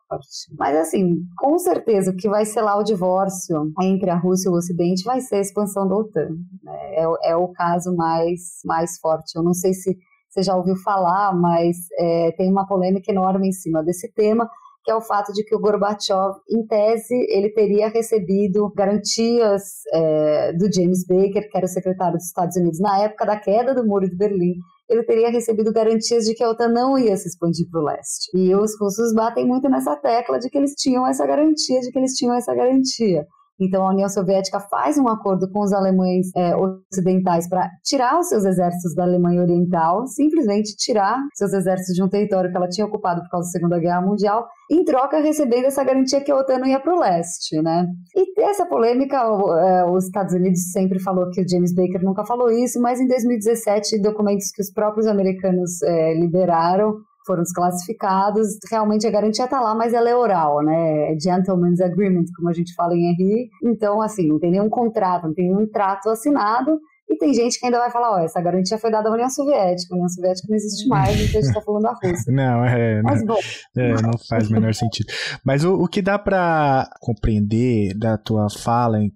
Mas, 0.58 0.76
assim, 0.78 1.18
com 1.38 1.58
certeza 1.58 2.12
o 2.12 2.16
que 2.16 2.30
vai 2.30 2.44
lá 2.56 2.78
o 2.78 2.84
divórcio 2.84 3.72
entre 3.82 4.10
a 4.10 4.18
Rússia 4.18 4.50
e 4.50 4.52
o 4.52 4.56
Ocidente 4.56 5.04
vai 5.04 5.20
ser 5.20 5.36
a 5.36 5.42
expansão 5.42 5.88
da 5.88 5.96
OTAN. 5.96 6.30
Né? 6.64 6.96
É, 6.96 7.32
é 7.32 7.36
o 7.36 7.50
caso 7.50 7.94
mais, 7.96 8.62
mais 8.64 8.98
forte. 9.00 9.36
Eu 9.36 9.44
não 9.44 9.54
sei 9.54 9.74
se 9.74 9.98
você 10.30 10.44
já 10.44 10.56
ouviu 10.56 10.76
falar, 10.76 11.34
mas 11.36 11.76
é, 11.98 12.32
tem 12.34 12.52
uma 12.52 12.68
polêmica 12.68 13.12
enorme 13.12 13.48
em 13.48 13.52
cima 13.52 13.84
desse 13.84 14.12
tema, 14.14 14.50
que 14.84 14.92
é 14.92 14.96
o 14.96 15.02
fato 15.02 15.34
de 15.34 15.44
que 15.44 15.56
o 15.56 15.60
Gorbachev, 15.60 16.36
em 16.50 16.66
tese, 16.66 17.16
ele 17.30 17.50
teria 17.50 17.90
recebido 17.90 18.72
garantias 18.76 19.62
é, 19.94 20.54
do 20.54 20.72
James 20.74 21.06
Baker, 21.06 21.50
que 21.50 21.58
era 21.58 21.66
o 21.66 21.70
secretário 21.70 22.18
dos 22.18 22.28
Estados 22.28 22.56
Unidos 22.56 22.80
na 22.80 23.00
época 23.00 23.26
da 23.26 23.40
queda 23.40 23.74
do 23.74 23.86
Muro 23.86 24.10
de 24.10 24.16
Berlim, 24.16 24.54
ele 24.90 25.04
teria 25.04 25.30
recebido 25.30 25.72
garantias 25.72 26.26
de 26.26 26.34
que 26.34 26.44
a 26.44 26.50
OTAN 26.50 26.70
não 26.70 26.98
ia 26.98 27.16
se 27.16 27.28
expandir 27.28 27.70
para 27.70 27.80
o 27.80 27.84
leste. 27.84 28.32
E 28.34 28.56
os 28.56 28.72
russos 28.80 29.14
batem 29.14 29.46
muito 29.46 29.70
nessa 29.70 29.96
tecla 29.96 30.40
de 30.40 30.50
que 30.50 30.58
eles 30.58 30.74
tinham 30.74 31.06
essa 31.06 31.26
garantia, 31.28 31.80
de 31.80 31.92
que 31.92 32.00
eles 32.00 32.14
tinham 32.14 32.36
essa 32.36 32.56
garantia. 32.56 33.26
Então, 33.60 33.86
a 33.86 33.90
União 33.90 34.08
Soviética 34.08 34.60
faz 34.60 34.98
um 34.98 35.08
acordo 35.08 35.50
com 35.52 35.60
os 35.60 35.74
alemães 35.74 36.28
é, 36.36 36.56
ocidentais 36.56 37.48
para 37.50 37.70
tirar 37.84 38.20
os 38.20 38.30
seus 38.30 38.46
exércitos 38.46 38.96
da 38.96 39.04
Alemanha 39.04 39.42
Oriental, 39.42 40.08
simplesmente 40.08 40.76
tirar 40.76 41.18
seus 41.34 41.54
exércitos 41.54 41.96
de 41.96 42.04
um 42.04 42.10
território 42.10 42.50
que 42.50 42.58
ela 42.58 42.70
tinha 42.70 42.88
ocupado 42.88 43.22
por 43.22 43.30
causa 43.30 43.48
da 43.48 43.52
Segunda 43.52 43.80
Guerra 43.80 44.02
Mundial, 44.02 44.48
em 44.72 44.84
troca 44.84 45.20
recebendo 45.20 45.66
essa 45.66 45.84
garantia 45.84 46.22
que 46.22 46.32
a 46.32 46.38
OTAN 46.38 46.60
não 46.60 46.68
ia 46.68 46.80
para 46.80 46.96
o 46.96 47.00
leste, 47.00 47.62
né? 47.62 47.88
E 48.16 48.42
essa 48.42 48.66
polêmica, 48.66 49.18
é, 49.18 49.86
os 49.86 50.06
Estados 50.06 50.34
Unidos 50.34 50.72
sempre 50.72 51.00
falou 51.00 51.30
que 51.32 51.42
o 51.42 51.50
James 51.50 51.74
Baker 51.74 52.04
nunca 52.04 52.24
falou 52.26 52.50
isso, 52.52 52.80
mas 52.82 53.00
em 53.00 53.08
2017, 53.08 54.02
documentos 54.02 54.52
que 54.52 54.62
os 54.62 54.72
próprios 54.72 55.08
americanos 55.08 55.82
é, 55.82 56.14
liberaram 56.14 56.98
foram 57.30 57.44
desclassificados. 57.44 58.58
Realmente 58.72 59.06
a 59.06 59.12
garantia 59.12 59.46
está 59.46 59.62
lá, 59.62 59.76
mas 59.76 59.94
ela 59.94 60.10
é 60.10 60.16
oral, 60.16 60.64
né? 60.64 61.14
É 61.14 61.20
gentleman's 61.20 61.80
agreement, 61.80 62.26
como 62.36 62.50
a 62.50 62.54
gente 62.54 62.74
fala 62.74 62.96
em 62.96 63.14
RI. 63.14 63.50
Então, 63.64 64.02
assim, 64.02 64.28
não 64.28 64.40
tem 64.40 64.50
nenhum 64.50 64.68
contrato, 64.68 65.28
não 65.28 65.34
tem 65.36 65.48
nenhum 65.48 65.68
trato 65.68 66.10
assinado. 66.10 66.80
E 67.10 67.18
tem 67.18 67.34
gente 67.34 67.60
que 67.60 67.66
ainda 67.66 67.80
vai 67.80 67.90
falar, 67.90 68.12
ó, 68.12 68.20
essa 68.20 68.40
garantia 68.40 68.78
foi 68.78 68.92
dada 68.92 69.10
à 69.10 69.12
União 69.12 69.30
Soviética, 69.30 69.94
a 69.94 69.96
União 69.96 70.10
Soviética 70.10 70.48
não 70.48 70.56
existe 70.56 70.88
mais, 70.88 71.10
então 71.16 71.40
a 71.40 71.44
gente 71.44 71.48
está 71.48 71.62
falando 71.62 71.84
da 71.84 71.94
Rússia. 71.94 72.32
Não, 72.32 72.64
é, 72.64 73.02
Mas, 73.02 73.26
bom. 73.26 73.38
É, 73.76 74.02
não 74.02 74.12
faz 74.30 74.50
o 74.50 74.54
menor 74.54 74.74
sentido. 74.74 75.12
Mas 75.44 75.64
o, 75.64 75.74
o 75.74 75.88
que 75.88 76.02
dá 76.02 76.20
para 76.20 76.88
compreender 77.02 77.98
da 77.98 78.18
tua 78.18 78.48
fala, 78.50 79.02
em 79.02 79.12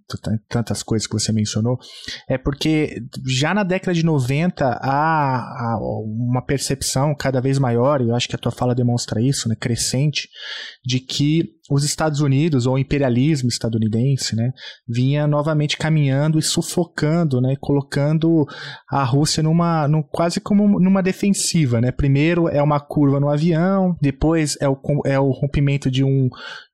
tantas 0.49 0.81
coisas 0.81 1.07
que 1.07 1.13
você 1.13 1.31
mencionou, 1.31 1.77
é 2.27 2.37
porque 2.37 3.01
já 3.27 3.53
na 3.53 3.63
década 3.63 3.93
de 3.93 4.03
90 4.03 4.65
há, 4.65 5.37
há 5.37 5.79
uma 5.79 6.43
percepção 6.43 7.15
cada 7.15 7.39
vez 7.39 7.59
maior, 7.59 8.01
e 8.01 8.09
eu 8.09 8.15
acho 8.15 8.27
que 8.27 8.35
a 8.35 8.39
tua 8.39 8.51
fala 8.51 8.73
demonstra 8.73 9.21
isso, 9.21 9.47
né, 9.47 9.55
crescente, 9.55 10.27
de 10.83 10.99
que 10.99 11.51
os 11.69 11.83
Estados 11.85 12.19
Unidos, 12.19 12.65
ou 12.65 12.75
o 12.75 12.77
imperialismo 12.77 13.47
estadunidense, 13.47 14.35
né, 14.35 14.51
vinha 14.87 15.25
novamente 15.25 15.77
caminhando 15.77 16.37
e 16.37 16.41
sufocando, 16.41 17.39
né, 17.39 17.55
colocando 17.59 18.45
a 18.89 19.03
Rússia 19.03 19.41
numa, 19.41 19.87
num, 19.87 20.03
quase 20.03 20.41
como 20.41 20.79
numa 20.79 21.01
defensiva, 21.01 21.79
né, 21.79 21.91
primeiro 21.91 22.49
é 22.49 22.61
uma 22.61 22.79
curva 22.79 23.19
no 23.19 23.29
avião, 23.29 23.95
depois 24.01 24.57
é 24.59 24.67
o, 24.67 24.77
é 25.05 25.19
o 25.19 25.31
rompimento 25.31 25.89
de 25.89 26.03
um, 26.03 26.29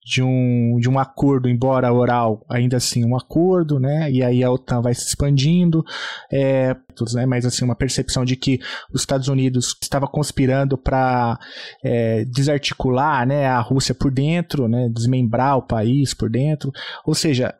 de 0.10 0.24
um, 0.24 0.80
de 0.80 0.90
um 0.90 0.98
acordo, 0.98 1.48
embora 1.48 1.94
oral, 1.94 2.44
ainda 2.50 2.78
assim 2.78 3.06
um 3.06 3.16
acordo, 3.16 3.80
né? 3.80 4.12
E 4.12 4.24
aí 4.24 4.44
a 4.44 4.50
OTAN 4.50 4.82
vai 4.82 4.96
se 4.96 5.06
expandindo, 5.06 5.86
é, 6.32 6.76
né? 7.14 7.28
Mas 7.28 7.46
assim 7.46 7.64
uma 7.64 7.76
percepção 7.76 8.26
de 8.26 8.36
que 8.36 8.60
os 8.92 9.02
Estados 9.02 9.28
Unidos 9.28 9.78
estava 9.80 10.08
conspirando 10.08 10.80
para 10.80 11.38
é, 11.84 12.26
desarticular, 12.26 13.28
né? 13.28 13.46
A 13.46 13.60
Rússia 13.60 13.94
por 13.94 14.10
dentro, 14.10 14.68
né? 14.68 14.90
Desmembrar 14.92 15.58
o 15.58 15.62
país 15.62 16.12
por 16.12 16.28
dentro. 16.28 16.72
Ou 17.06 17.14
seja, 17.14 17.54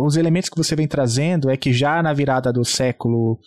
os 0.00 0.16
elementos 0.16 0.48
que 0.48 0.56
você 0.56 0.76
vem 0.76 0.86
trazendo 0.86 1.50
é 1.50 1.56
que 1.56 1.72
já 1.72 2.00
na 2.00 2.12
virada 2.12 2.52
do 2.52 2.64
século 2.64 3.40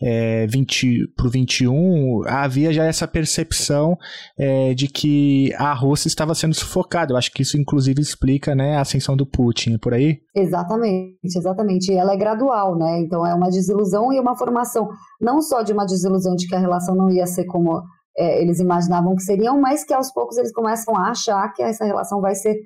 é, 0.00 0.46
20 0.46 1.08
para 1.14 1.26
o 1.26 1.30
21 1.30 2.22
havia 2.26 2.72
já 2.72 2.86
essa 2.86 3.06
percepção 3.06 3.98
é, 4.38 4.72
de 4.72 4.88
que 4.88 5.52
a 5.58 5.74
Rússia 5.74 6.08
estava 6.08 6.34
sendo 6.34 6.54
sufocada. 6.54 7.12
Eu 7.12 7.18
acho 7.18 7.30
que 7.30 7.42
isso 7.42 7.58
inclusive 7.58 7.97
inclusive 7.98 8.00
explica 8.00 8.54
né, 8.54 8.76
a 8.76 8.80
ascensão 8.80 9.16
do 9.16 9.26
Putin, 9.26 9.74
é 9.74 9.78
por 9.78 9.92
aí? 9.92 10.18
Exatamente, 10.34 11.18
exatamente. 11.36 11.92
E 11.92 11.96
ela 11.96 12.12
é 12.12 12.16
gradual, 12.16 12.76
né? 12.76 13.00
Então 13.00 13.26
é 13.26 13.34
uma 13.34 13.50
desilusão 13.50 14.12
e 14.12 14.20
uma 14.20 14.36
formação, 14.36 14.88
não 15.20 15.40
só 15.40 15.62
de 15.62 15.72
uma 15.72 15.84
desilusão 15.84 16.34
de 16.34 16.46
que 16.46 16.54
a 16.54 16.58
relação 16.58 16.94
não 16.94 17.10
ia 17.10 17.26
ser 17.26 17.44
como 17.44 17.82
é, 18.16 18.40
eles 18.42 18.60
imaginavam 18.60 19.14
que 19.14 19.22
seriam, 19.22 19.60
mas 19.60 19.84
que 19.84 19.94
aos 19.94 20.12
poucos 20.12 20.36
eles 20.38 20.52
começam 20.52 20.96
a 20.96 21.10
achar 21.10 21.52
que 21.52 21.62
essa 21.62 21.84
relação 21.84 22.20
vai 22.20 22.34
ser 22.34 22.56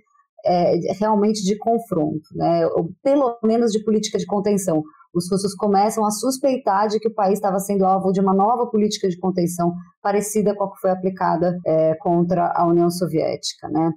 é, 0.45 0.93
realmente 0.99 1.43
de 1.45 1.57
confronto, 1.59 2.29
né? 2.35 2.67
Ou 2.69 2.91
pelo 3.03 3.39
menos 3.43 3.73
de 3.73 3.83
política 3.85 4.19
de 4.19 4.27
contenção. 4.27 4.83
Os 5.15 5.31
russos 5.31 5.55
começam 5.55 6.07
a 6.07 6.11
suspeitar 6.11 6.89
de 6.89 6.99
que 6.99 7.09
o 7.09 7.15
país 7.15 7.35
estava 7.35 7.59
sendo 7.59 7.85
alvo 7.85 8.13
de 8.13 8.21
uma 8.21 8.33
nova 8.33 8.67
política 8.67 9.07
de 9.11 9.19
contenção 9.19 9.75
parecida 10.01 10.57
com 10.57 10.65
a 10.65 10.73
que 10.73 10.81
foi 10.81 10.91
aplicada 10.91 11.59
é, 11.67 11.95
contra 11.97 12.51
a 12.57 12.67
União 12.67 12.91
Soviética, 12.91 13.69
né? 13.69 13.93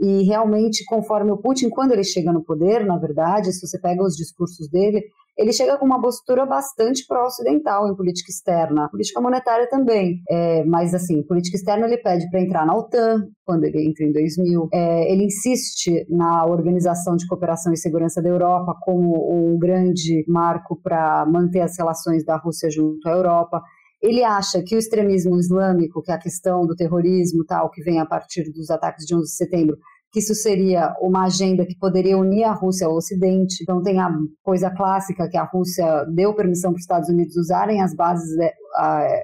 E 0.00 0.22
realmente, 0.22 0.84
conforme 0.86 1.30
o 1.30 1.36
Putin, 1.36 1.68
quando 1.68 1.92
ele 1.92 2.04
chega 2.04 2.32
no 2.32 2.42
poder, 2.42 2.86
na 2.86 2.96
verdade, 2.96 3.52
se 3.52 3.66
você 3.66 3.78
pega 3.78 4.02
os 4.02 4.16
discursos 4.16 4.68
dele, 4.68 5.02
ele 5.36 5.52
chega 5.52 5.78
com 5.78 5.86
uma 5.86 6.00
postura 6.00 6.44
bastante 6.44 7.06
pró-ocidental 7.06 7.88
em 7.88 7.96
política 7.96 8.30
externa, 8.30 8.88
política 8.90 9.20
monetária 9.20 9.68
também. 9.68 10.22
É, 10.28 10.64
mas, 10.64 10.94
assim, 10.94 11.22
política 11.22 11.56
externa 11.56 11.86
ele 11.86 11.98
pede 11.98 12.28
para 12.30 12.40
entrar 12.40 12.66
na 12.66 12.76
OTAN, 12.76 13.26
quando 13.44 13.64
ele 13.64 13.88
entra 13.88 14.04
em 14.04 14.12
2000. 14.12 14.68
É, 14.72 15.12
ele 15.12 15.24
insiste 15.24 16.06
na 16.10 16.44
Organização 16.44 17.16
de 17.16 17.26
Cooperação 17.26 17.72
e 17.72 17.76
Segurança 17.76 18.20
da 18.20 18.28
Europa 18.28 18.74
como 18.82 19.32
um 19.32 19.58
grande 19.58 20.24
marco 20.28 20.78
para 20.82 21.24
manter 21.26 21.60
as 21.60 21.76
relações 21.78 22.24
da 22.24 22.36
Rússia 22.36 22.70
junto 22.70 23.06
à 23.08 23.12
Europa. 23.12 23.62
Ele 24.02 24.24
acha 24.24 24.62
que 24.62 24.74
o 24.74 24.78
extremismo 24.78 25.38
islâmico, 25.38 26.02
que 26.02 26.10
é 26.10 26.14
a 26.14 26.18
questão 26.18 26.66
do 26.66 26.74
terrorismo 26.74 27.44
tal, 27.44 27.70
que 27.70 27.82
vem 27.82 28.00
a 28.00 28.06
partir 28.06 28.50
dos 28.50 28.70
ataques 28.70 29.04
de 29.04 29.14
11 29.14 29.24
de 29.24 29.36
setembro, 29.36 29.76
que 30.12 30.18
isso 30.18 30.34
seria 30.34 30.94
uma 31.00 31.26
agenda 31.26 31.64
que 31.64 31.78
poderia 31.78 32.18
unir 32.18 32.44
a 32.44 32.52
Rússia 32.52 32.86
ao 32.86 32.96
Ocidente. 32.96 33.62
Então 33.62 33.82
tem 33.82 34.00
a 34.00 34.10
coisa 34.42 34.70
clássica 34.70 35.28
que 35.28 35.36
a 35.36 35.44
Rússia 35.44 36.04
deu 36.06 36.34
permissão 36.34 36.72
para 36.72 36.78
os 36.78 36.82
Estados 36.82 37.08
Unidos 37.08 37.36
usarem 37.36 37.80
as 37.80 37.94
bases 37.94 38.36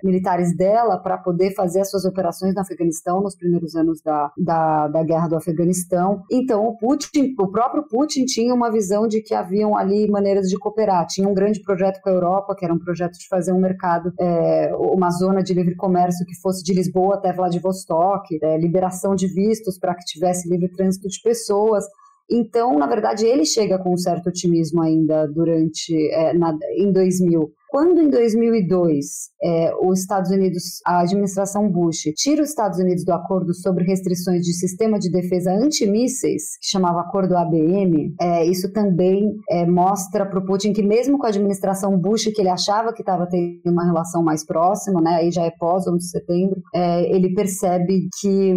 militares 0.02 0.56
dela 0.56 0.98
para 0.98 1.16
poder 1.18 1.54
fazer 1.54 1.80
as 1.80 1.90
suas 1.90 2.04
operações 2.04 2.54
no 2.54 2.61
Afeganistão 2.61 3.20
nos 3.20 3.37
primeiros 3.37 3.74
anos 3.74 4.00
da, 4.02 4.32
da, 4.37 4.88
da, 4.88 5.02
guerra 5.02 5.28
do 5.28 5.37
Afeganistão. 5.37 6.22
Então, 6.30 6.66
o 6.66 6.76
Putin, 6.76 7.35
o 7.38 7.48
próprio 7.50 7.85
Putin 7.88 8.24
tinha 8.24 8.54
uma 8.54 8.70
visão 8.70 9.06
de 9.06 9.22
que 9.22 9.35
haviam 9.35 9.76
ali 9.76 10.09
maneiras 10.11 10.48
de 10.48 10.59
cooperar. 10.59 11.06
Tinha 11.06 11.28
um 11.28 11.35
grande 11.35 11.61
projeto 11.62 12.00
com 12.00 12.11
a 12.11 12.12
Europa, 12.12 12.54
que 12.56 12.64
era 12.64 12.74
um 12.74 12.78
projeto 12.78 13.18
de 13.18 13.28
fazer 13.28 13.52
um 13.52 13.61
mercado, 13.61 14.12
é, 14.18 14.72
uma 14.76 15.11
zona 15.11 15.42
de 15.42 15.54
livre 15.54 15.76
comércio 15.76 16.26
que 16.26 16.35
fosse 16.40 16.62
de 16.62 16.74
Lisboa 16.74 17.14
até 17.16 17.32
Vladivostok, 17.32 18.38
é, 18.42 18.59
liberação 18.59 19.14
de 19.14 19.26
vistos 19.26 19.78
para 19.78 19.94
que 19.94 20.04
tivesse 20.04 20.48
livre 20.48 20.68
trânsito 20.68 21.09
de 21.09 21.20
pessoas. 21.22 21.85
Então, 22.30 22.76
na 22.76 22.87
verdade, 22.87 23.24
ele 23.24 23.44
chega 23.44 23.78
com 23.78 23.94
um 23.94 23.96
certo 23.96 24.28
otimismo 24.28 24.82
ainda 24.82 25.26
durante 25.28 25.94
é, 26.12 26.35
na, 26.35 26.56
em 26.76 26.92
2000. 26.92 27.52
Quando 27.68 28.00
em 28.00 28.09
2002 28.09 29.05
é, 29.42 29.74
os 29.83 30.00
Estados 30.00 30.31
Unidos, 30.31 30.81
a 30.85 31.00
administração 31.00 31.70
Bush, 31.70 32.12
tira 32.16 32.42
os 32.42 32.50
Estados 32.50 32.79
Unidos 32.79 33.05
do 33.05 33.12
acordo 33.12 33.52
sobre 33.55 33.85
restrições 33.85 34.42
de 34.42 34.52
sistema 34.52 34.98
de 34.98 35.11
defesa 35.11 35.52
antimísseis, 35.52 36.57
que 36.61 36.68
chamava 36.68 37.00
Acordo 37.00 37.37
ABM, 37.37 38.14
é, 38.20 38.44
isso 38.46 38.72
também 38.72 39.35
é, 39.50 39.66
mostra 39.66 40.24
para 40.26 40.38
o 40.38 40.44
Putin 40.44 40.72
que 40.72 40.83
mesmo 40.83 41.18
com 41.18 41.26
a 41.26 41.29
administração 41.29 41.98
Bush, 41.98 42.24
que 42.35 42.40
ele 42.40 42.48
achava 42.48 42.92
que 42.92 43.02
estava 43.02 43.26
tendo 43.26 43.61
uma 43.66 43.85
relação 43.85 44.22
mais 44.22 44.44
próxima, 44.44 45.00
né, 45.00 45.16
aí 45.16 45.31
já 45.31 45.42
é 45.42 45.50
pós 45.50 45.87
11 45.87 45.98
de 45.98 46.11
setembro, 46.11 46.62
é, 46.74 47.14
ele 47.14 47.35
percebe 47.35 48.09
que, 48.20 48.55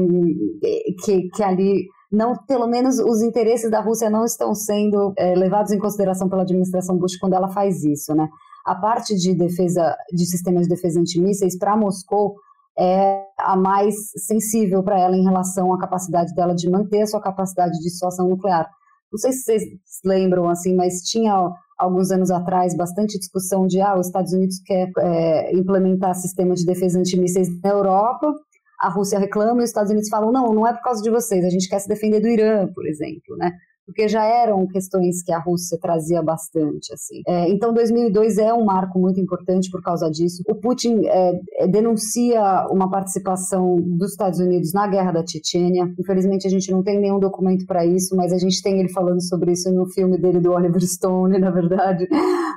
que, 1.04 1.30
que 1.30 1.44
ali 1.44 1.86
não, 2.12 2.34
pelo 2.48 2.68
menos 2.68 2.98
os 2.98 3.22
interesses 3.22 3.70
da 3.70 3.82
Rússia 3.82 4.10
não 4.10 4.26
estão 4.26 4.56
sendo 4.56 5.14
é, 5.16 5.36
levados 5.36 5.72
em 5.72 5.78
consideração 5.78 6.28
pela 6.28 6.42
administração 6.42 6.98
Bush 6.98 7.18
quando 7.18 7.34
ela 7.34 7.50
faz 7.50 7.84
isso, 7.84 8.16
né? 8.16 8.28
A 8.70 8.76
parte 8.76 9.16
de 9.16 9.34
defesa 9.34 9.98
de 10.14 10.28
sistemas 10.28 10.68
de 10.68 10.70
defesa 10.70 11.00
antimísseis 11.00 11.58
para 11.58 11.76
Moscou 11.76 12.36
é 12.78 13.24
a 13.40 13.58
mais 13.58 13.96
sensível 14.16 14.84
para 14.84 15.00
ela 15.00 15.18
em 15.18 15.24
relação 15.24 15.74
à 15.74 15.80
capacidade 15.80 16.36
dela 16.36 16.54
de 16.54 16.70
manter 16.70 17.02
a 17.02 17.08
sua 17.08 17.20
capacidade 17.20 17.72
de 17.72 17.84
dissuasão 17.84 18.30
nuclear. 18.30 18.70
Não 19.12 19.18
sei 19.18 19.32
se 19.32 19.42
vocês 19.42 19.64
lembram 20.06 20.48
assim, 20.48 20.76
mas 20.76 21.02
tinha 21.02 21.34
alguns 21.80 22.12
anos 22.12 22.30
atrás 22.30 22.78
bastante 22.78 23.18
discussão 23.18 23.66
de 23.66 23.82
ah, 23.82 23.98
os 23.98 24.06
Estados 24.06 24.34
Unidos 24.34 24.60
quer 24.64 24.92
é, 25.00 25.56
implementar 25.58 26.14
sistemas 26.14 26.60
de 26.60 26.68
defesa 26.68 27.00
antimísseis 27.00 27.50
na 27.64 27.72
Europa 27.72 28.32
a 28.80 28.90
Rússia 28.90 29.20
reclama 29.20 29.62
e 29.62 29.64
os 29.64 29.70
Estados 29.70 29.92
Unidos 29.92 30.10
falam, 30.10 30.32
não, 30.32 30.54
não 30.54 30.66
é 30.66 30.74
por 30.74 30.82
causa 30.82 31.04
de 31.04 31.10
vocês, 31.10 31.44
a 31.44 31.50
gente 31.50 31.68
quer 31.68 31.80
se 31.80 31.88
defender 31.88 32.22
do 32.22 32.30
Irã, 32.30 32.68
por 32.74 32.88
exemplo, 32.88 33.36
né? 33.38 33.52
Porque 33.90 34.08
já 34.08 34.24
eram 34.24 34.68
questões 34.68 35.24
que 35.24 35.32
a 35.32 35.40
Rússia 35.40 35.78
trazia 35.82 36.22
bastante. 36.22 36.94
Assim. 36.94 37.22
É, 37.28 37.50
então, 37.50 37.74
2002 37.74 38.38
é 38.38 38.54
um 38.54 38.64
marco 38.64 39.00
muito 39.00 39.20
importante 39.20 39.70
por 39.72 39.82
causa 39.82 40.10
disso. 40.10 40.44
O 40.48 40.56
Putin 40.56 41.08
é, 41.08 41.40
é, 41.58 41.68
denuncia 41.68 42.68
uma 42.70 42.90
participação 42.90 43.78
dos 43.82 44.12
Estados 44.12 44.40
Unidos 44.40 44.72
na 44.74 44.88
guerra 44.88 45.12
da 45.12 45.26
Chechênia. 45.26 45.92
Infelizmente, 46.00 46.46
a 46.46 46.50
gente 46.52 46.72
não 46.72 46.84
tem 46.84 47.00
nenhum 47.00 47.20
documento 47.20 47.66
para 47.66 47.84
isso, 47.84 48.16
mas 48.16 48.32
a 48.32 48.38
gente 48.38 48.62
tem 48.62 48.80
ele 48.80 48.90
falando 48.90 49.22
sobre 49.22 49.54
isso 49.54 49.72
no 49.74 49.88
filme 49.88 50.20
dele 50.20 50.40
do 50.40 50.52
Oliver 50.52 50.82
Stone, 50.82 51.38
na 51.40 51.50
verdade. 51.50 52.08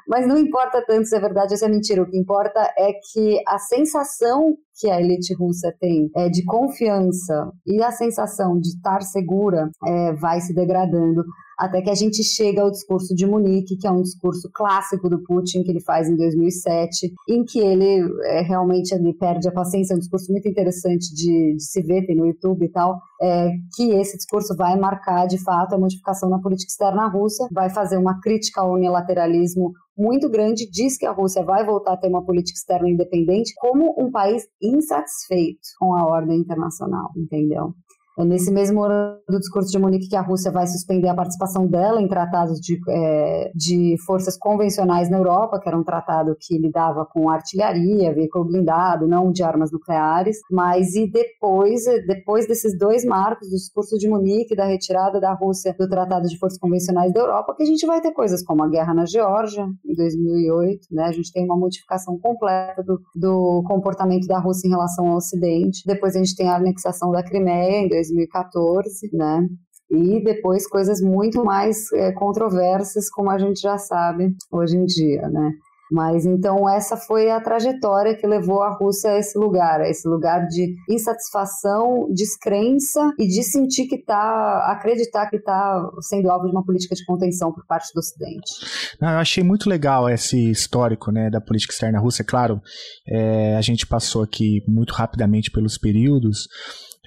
Mas 0.07 0.27
não 0.27 0.37
importa 0.37 0.85
tanto 0.87 1.07
se 1.07 1.17
é 1.17 1.21
verdade 1.21 1.55
ou 1.55 1.57
se 1.57 1.65
é 1.65 1.69
mentira. 1.69 2.03
O 2.03 2.07
que 2.07 2.19
importa 2.19 2.61
é 2.77 2.93
que 2.93 3.43
a 3.49 3.59
sensação 3.59 4.55
que 4.83 4.91
a 4.91 5.01
elite 5.01 5.33
russa 5.35 5.73
tem 5.81 6.11
é, 6.17 6.29
de 6.29 6.45
confiança 6.45 7.53
e 7.65 7.81
a 7.81 7.93
sensação 7.93 8.59
de 8.59 8.71
estar 8.71 9.01
segura 9.03 9.71
é, 9.87 10.13
vai 10.15 10.41
se 10.41 10.53
degradando 10.53 11.23
até 11.63 11.81
que 11.81 11.91
a 11.91 11.95
gente 11.95 12.25
chega 12.25 12.61
ao 12.61 12.73
discurso 12.73 13.15
de 13.15 13.25
Munique, 13.25 13.77
que 13.77 13.87
é 13.87 13.91
um 13.91 14.03
discurso 14.03 14.51
clássico 14.53 15.09
do 15.09 15.23
Putin, 15.23 15.63
que 15.63 15.71
ele 15.71 15.81
faz 15.81 16.09
em 16.09 16.17
2007, 16.17 17.13
em 17.29 17.45
que 17.45 17.61
ele 17.61 18.03
é, 18.25 18.41
realmente 18.41 18.93
ele 18.93 19.13
perde 19.13 19.49
a 19.49 19.53
paciência, 19.53 19.95
é 19.95 19.97
um 19.97 20.01
discurso 20.01 20.33
muito 20.33 20.49
interessante 20.49 21.15
de, 21.15 21.55
de 21.55 21.63
se 21.63 21.81
ver, 21.83 22.05
tem 22.05 22.17
no 22.17 22.27
YouTube 22.27 22.65
e 22.65 22.69
tal, 22.69 23.01
é, 23.21 23.51
que 23.77 23.93
esse 23.93 24.17
discurso 24.17 24.57
vai 24.57 24.77
marcar, 24.77 25.27
de 25.27 25.39
fato, 25.39 25.75
a 25.75 25.79
modificação 25.79 26.29
na 26.29 26.41
política 26.41 26.69
externa 26.69 27.07
russa, 27.07 27.47
vai 27.53 27.71
fazer 27.71 27.97
uma 27.97 28.21
crítica 28.21 28.61
ao 28.61 28.73
unilateralismo 28.73 29.73
muito 29.97 30.29
grande, 30.29 30.69
diz 30.71 30.97
que 30.97 31.07
a 31.07 31.13
Rússia 31.13 31.45
vai 31.45 31.65
voltar 31.65 31.95
a 31.95 31.97
ter 31.97 32.09
uma 32.09 32.25
política 32.25 32.57
externa 32.57 32.89
independente 32.89 33.53
como 33.57 33.95
um 33.99 34.11
país 34.11 34.47
insatisfeito 34.61 35.61
com 35.79 35.95
a 35.95 36.07
ordem 36.07 36.39
internacional, 36.39 37.11
entendeu? 37.17 37.75
É 38.19 38.25
nesse 38.25 38.51
mesmo 38.51 38.83
ano 38.83 39.17
do 39.29 39.39
discurso 39.39 39.71
de 39.71 39.79
Munique 39.79 40.09
que 40.09 40.17
a 40.17 40.21
Rússia 40.21 40.51
vai 40.51 40.67
suspender 40.67 41.09
a 41.09 41.15
participação 41.15 41.67
dela 41.67 42.01
em 42.01 42.07
tratados 42.07 42.61
de, 42.61 42.79
é, 42.89 43.51
de 43.55 43.97
forças 44.05 44.37
convencionais 44.37 45.09
na 45.09 45.17
Europa, 45.17 45.59
que 45.59 45.69
era 45.69 45.79
um 45.79 45.85
tratado 45.85 46.37
que 46.39 46.59
lidava 46.59 47.07
com 47.07 47.31
artilharia, 47.31 48.15
veículo 48.15 48.45
blindado, 48.45 49.09
não 49.09 49.33
de 49.33 49.43
armas 49.43 49.73
nucleares. 49.73 50.37
Mas 50.51 50.95
e 50.95 51.11
depois, 51.11 51.85
depois 52.07 52.47
desses 52.47 52.79
dois 52.79 53.03
marcos, 53.05 53.49
do 53.49 53.57
discurso 53.57 53.97
de 53.97 54.09
Munique, 54.09 54.55
da 54.55 54.67
retirada 54.67 55.19
da 55.19 55.33
Rússia 55.33 55.75
do 55.79 55.89
Tratado 55.89 56.29
de 56.29 56.39
Forças 56.39 56.59
Convencionais 56.59 57.13
da 57.13 57.21
Europa, 57.21 57.55
que 57.57 57.63
a 57.63 57.67
gente 57.67 57.87
vai 57.87 58.01
ter 58.01 58.13
coisas 58.13 58.45
como 58.45 58.63
a 58.63 58.69
guerra 58.69 58.93
na 58.93 59.07
Geórgia, 59.07 59.67
em 59.85 59.95
2008, 59.95 60.89
né? 60.91 61.05
A 61.05 61.13
gente 61.13 61.33
tem 61.33 61.45
uma 61.45 61.57
modificação 61.57 62.19
completa 62.19 62.83
do, 62.83 63.01
do 63.15 63.65
comportamento 63.67 64.27
da 64.27 64.39
Rússia 64.39 64.69
em 64.69 64.71
relação 64.71 65.09
ao 65.09 65.17
Ocidente. 65.17 65.83
Depois 65.87 66.15
a 66.15 66.19
gente 66.19 66.37
tem 66.37 66.49
a 66.49 66.57
anexação 66.57 67.11
da 67.11 67.23
Crimeia, 67.23 67.79
em 67.79 67.89
2014, 68.09 69.11
né? 69.13 69.47
E 69.91 70.23
depois 70.25 70.67
coisas 70.67 71.01
muito 71.03 71.45
mais 71.45 71.93
é, 71.93 72.13
controversas, 72.13 73.11
como 73.11 73.31
a 73.31 73.39
gente 73.39 73.61
já 73.61 73.77
sabe 73.77 74.35
hoje 74.51 74.77
em 74.77 74.85
dia, 74.87 75.29
né? 75.29 75.53
Mas 75.93 76.25
então 76.25 76.67
essa 76.67 76.97
foi 76.97 77.31
a 77.31 77.39
trajetória 77.39 78.17
que 78.17 78.27
levou 78.27 78.63
a 78.63 78.75
Rússia 78.75 79.11
a 79.11 79.19
esse 79.19 79.39
lugar, 79.39 79.83
a 79.83 79.91
esse 79.91 80.09
lugar 80.09 80.47
de 80.47 80.75
insatisfação, 80.89 82.09
descrença 82.11 83.13
e 83.19 83.29
de 83.29 83.43
sentir 83.43 83.87
que 83.87 83.97
está, 83.97 84.73
acreditar 84.73 85.29
que 85.29 85.37
está 85.37 85.87
sendo 86.01 86.31
alvo 86.31 86.47
de 86.47 86.53
uma 86.53 86.65
política 86.65 86.95
de 86.95 87.05
contenção 87.05 87.53
por 87.53 87.67
parte 87.67 87.93
do 87.95 87.99
Ocidente. 87.99 88.51
Não, 88.99 89.11
eu 89.11 89.19
achei 89.19 89.45
muito 89.45 89.69
legal 89.69 90.09
esse 90.09 90.51
histórico 90.51 91.13
né, 91.13 91.29
da 91.29 91.43
política 91.43 91.75
externa 91.75 92.01
russa. 92.01 92.25
Claro, 92.25 92.59
é, 93.07 93.55
a 93.55 93.61
gente 93.61 93.87
passou 93.87 94.23
aqui 94.23 94.63
muito 94.67 94.95
rapidamente 94.95 95.51
pelos 95.51 95.77
períodos. 95.77 96.49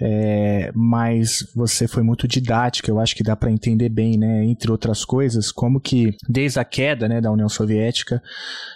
É, 0.02 0.72
mas 0.76 1.50
você 1.56 1.88
foi 1.88 2.04
muito 2.04 2.28
didática, 2.28 2.92
eu 2.92 3.00
acho 3.00 3.16
que 3.16 3.24
dá 3.24 3.34
para 3.34 3.50
entender 3.50 3.88
bem, 3.88 4.18
né, 4.18 4.44
entre 4.44 4.70
outras 4.70 5.06
coisas, 5.06 5.54
como 5.54 5.80
que 5.80 6.14
desde 6.28 6.60
a 6.60 6.66
queda 6.66 7.08
né, 7.08 7.22
da 7.22 7.32
União 7.32 7.48
Soviética, 7.48 8.22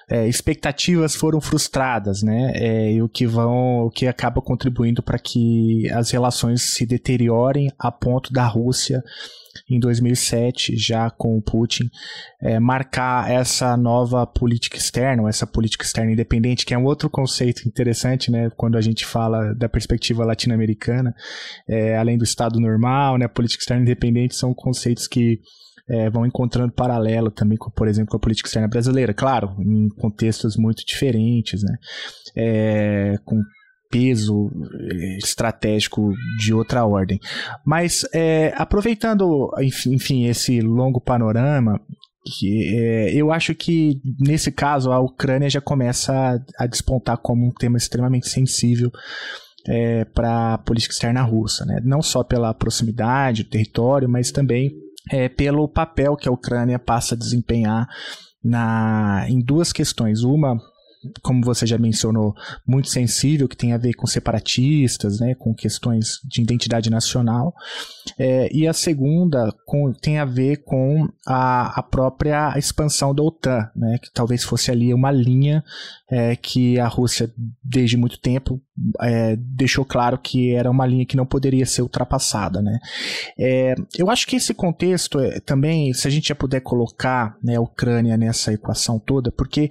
é, 0.09 0.27
expectativas 0.29 1.15
foram 1.15 1.41
frustradas, 1.41 2.23
né, 2.23 2.53
é, 2.55 2.93
e 2.93 3.01
o 3.01 3.09
que 3.09 3.27
vão, 3.27 3.85
o 3.85 3.89
que 3.89 4.07
acaba 4.07 4.41
contribuindo 4.41 5.03
para 5.03 5.19
que 5.19 5.89
as 5.91 6.09
relações 6.09 6.61
se 6.73 6.85
deteriorem 6.85 7.69
a 7.77 7.91
ponto 7.91 8.31
da 8.31 8.45
Rússia 8.45 9.03
em 9.69 9.79
2007, 9.79 10.77
já 10.77 11.09
com 11.09 11.37
o 11.37 11.41
Putin, 11.41 11.89
é, 12.41 12.59
marcar 12.59 13.29
essa 13.31 13.75
nova 13.75 14.25
política 14.25 14.77
externa, 14.77 15.27
essa 15.27 15.47
política 15.47 15.83
externa 15.83 16.11
independente, 16.11 16.65
que 16.65 16.73
é 16.73 16.77
um 16.77 16.85
outro 16.85 17.09
conceito 17.09 17.67
interessante, 17.67 18.31
né, 18.31 18.49
quando 18.55 18.77
a 18.77 18.81
gente 18.81 19.05
fala 19.05 19.53
da 19.55 19.67
perspectiva 19.67 20.25
latino-americana, 20.25 21.13
é, 21.67 21.97
além 21.97 22.17
do 22.17 22.23
Estado 22.23 22.59
normal, 22.59 23.17
né, 23.17 23.27
política 23.27 23.61
externa 23.61 23.83
independente 23.83 24.35
são 24.35 24.53
conceitos 24.53 25.07
que 25.07 25.39
é, 25.89 26.09
vão 26.09 26.25
encontrando 26.25 26.71
paralelo 26.71 27.31
também, 27.31 27.57
com, 27.57 27.71
por 27.71 27.87
exemplo, 27.87 28.11
com 28.11 28.17
a 28.17 28.19
política 28.19 28.47
externa 28.47 28.67
brasileira, 28.67 29.13
claro, 29.13 29.55
em 29.59 29.89
contextos 29.89 30.55
muito 30.55 30.85
diferentes, 30.85 31.63
né, 31.63 31.75
é, 32.35 33.15
com 33.25 33.41
peso 33.89 34.51
eh, 34.79 35.17
estratégico 35.17 36.13
de 36.37 36.53
outra 36.53 36.85
ordem. 36.85 37.19
Mas 37.65 38.05
é, 38.13 38.53
aproveitando, 38.55 39.51
enfim, 39.59 40.25
esse 40.25 40.61
longo 40.61 41.01
panorama, 41.01 41.81
que, 42.25 42.75
é, 42.75 43.13
eu 43.13 43.31
acho 43.31 43.55
que 43.55 43.99
nesse 44.19 44.51
caso 44.51 44.91
a 44.91 44.99
Ucrânia 44.99 45.49
já 45.49 45.59
começa 45.59 46.13
a, 46.13 46.63
a 46.63 46.67
despontar 46.67 47.17
como 47.17 47.45
um 47.45 47.51
tema 47.51 47.77
extremamente 47.77 48.29
sensível 48.29 48.91
é, 49.67 50.05
para 50.05 50.53
a 50.53 50.57
política 50.57 50.93
externa 50.93 51.21
russa, 51.23 51.65
né? 51.65 51.81
não 51.83 52.01
só 52.01 52.23
pela 52.23 52.53
proximidade 52.53 53.43
do 53.43 53.49
território, 53.49 54.07
mas 54.07 54.31
também 54.31 54.71
pelo 55.35 55.67
papel 55.67 56.15
que 56.15 56.29
a 56.29 56.31
Ucrânia 56.31 56.77
passa 56.77 57.15
a 57.15 57.17
desempenhar 57.17 57.87
na, 58.43 59.25
em 59.27 59.39
duas 59.41 59.73
questões. 59.73 60.23
Uma 60.23 60.59
como 61.21 61.43
você 61.43 61.65
já 61.65 61.77
mencionou, 61.77 62.33
muito 62.67 62.89
sensível, 62.89 63.47
que 63.47 63.55
tem 63.55 63.73
a 63.73 63.77
ver 63.77 63.93
com 63.93 64.05
separatistas, 64.05 65.19
né, 65.19 65.33
com 65.35 65.53
questões 65.53 66.19
de 66.25 66.41
identidade 66.41 66.89
nacional. 66.89 67.53
É, 68.17 68.49
e 68.53 68.67
a 68.67 68.73
segunda 68.73 69.53
com, 69.65 69.93
tem 69.93 70.19
a 70.19 70.25
ver 70.25 70.57
com 70.63 71.07
a, 71.25 71.79
a 71.79 71.83
própria 71.83 72.57
expansão 72.57 73.15
da 73.15 73.23
OTAN, 73.23 73.69
né, 73.75 73.97
que 74.01 74.11
talvez 74.13 74.43
fosse 74.43 74.71
ali 74.71 74.93
uma 74.93 75.11
linha 75.11 75.63
é, 76.09 76.35
que 76.35 76.79
a 76.79 76.87
Rússia, 76.87 77.31
desde 77.69 77.95
muito 77.95 78.19
tempo, 78.19 78.59
é, 78.99 79.35
deixou 79.35 79.85
claro 79.85 80.17
que 80.17 80.55
era 80.55 80.71
uma 80.71 80.87
linha 80.87 81.05
que 81.05 81.15
não 81.15 81.25
poderia 81.25 81.65
ser 81.65 81.83
ultrapassada. 81.83 82.61
Né. 82.61 82.79
É, 83.37 83.75
eu 83.97 84.09
acho 84.09 84.25
que 84.25 84.37
esse 84.37 84.53
contexto 84.55 85.19
é, 85.19 85.39
também, 85.39 85.93
se 85.93 86.07
a 86.07 86.11
gente 86.11 86.29
já 86.29 86.35
puder 86.35 86.61
colocar 86.61 87.37
né, 87.43 87.57
a 87.57 87.61
Ucrânia 87.61 88.17
nessa 88.17 88.51
equação 88.51 88.99
toda, 88.99 89.31
porque 89.31 89.69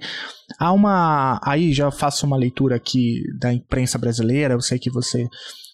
há 0.57 0.71
uma. 0.71 1.41
Aí 1.43 1.73
já 1.73 1.91
faço 1.91 2.25
uma 2.25 2.37
leitura 2.37 2.77
aqui 2.77 3.21
da 3.37 3.51
imprensa 3.51 3.97
brasileira, 3.97 4.53
eu 4.53 4.61
sei 4.61 4.79
que 4.79 4.89
você 4.89 5.27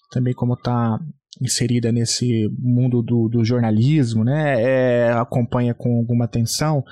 também, 0.09 0.33
como 0.33 0.53
está 0.53 0.99
inserida 1.41 1.91
nesse 1.91 2.49
mundo 2.57 3.01
do, 3.01 3.27
do 3.27 3.43
jornalismo, 3.43 4.23
né, 4.23 4.61
é, 4.61 5.11
acompanha 5.13 5.73
com 5.73 5.97
alguma 5.97 6.25
atenção, 6.25 6.83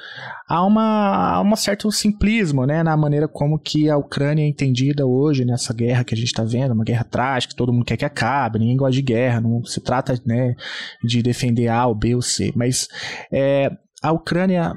há 0.48 0.66
uma, 0.66 1.42
um 1.42 1.56
certo 1.56 1.92
simplismo, 1.92 2.66
né, 2.66 2.84
na 2.84 2.96
maneira 2.98 3.28
como 3.28 3.58
que 3.58 3.90
a 3.90 3.98
Ucrânia 3.98 4.44
é 4.44 4.48
entendida 4.48 5.06
hoje 5.06 5.46
nessa 5.46 5.74
guerra 5.74 6.04
que 6.04 6.14
a 6.14 6.18
gente 6.18 6.28
está 6.28 6.44
vendo, 6.44 6.74
uma 6.74 6.84
guerra 6.84 7.04
trágica, 7.04 7.56
todo 7.56 7.72
mundo 7.72 7.86
quer 7.86 7.98
que 7.98 8.06
acabe, 8.06 8.60
ninguém 8.60 8.78
gosta 8.78 8.94
de 8.94 9.02
guerra, 9.02 9.42
não 9.42 9.64
se 9.64 9.80
trata, 9.82 10.20
né, 10.26 10.56
de 11.04 11.22
defender 11.22 11.68
A 11.68 11.86
ou 11.88 11.96
B 11.96 12.16
ou 12.16 12.22
C, 12.22 12.52
mas 12.56 12.88
é, 13.32 13.72
a 14.04 14.12
Ucrânia 14.12 14.76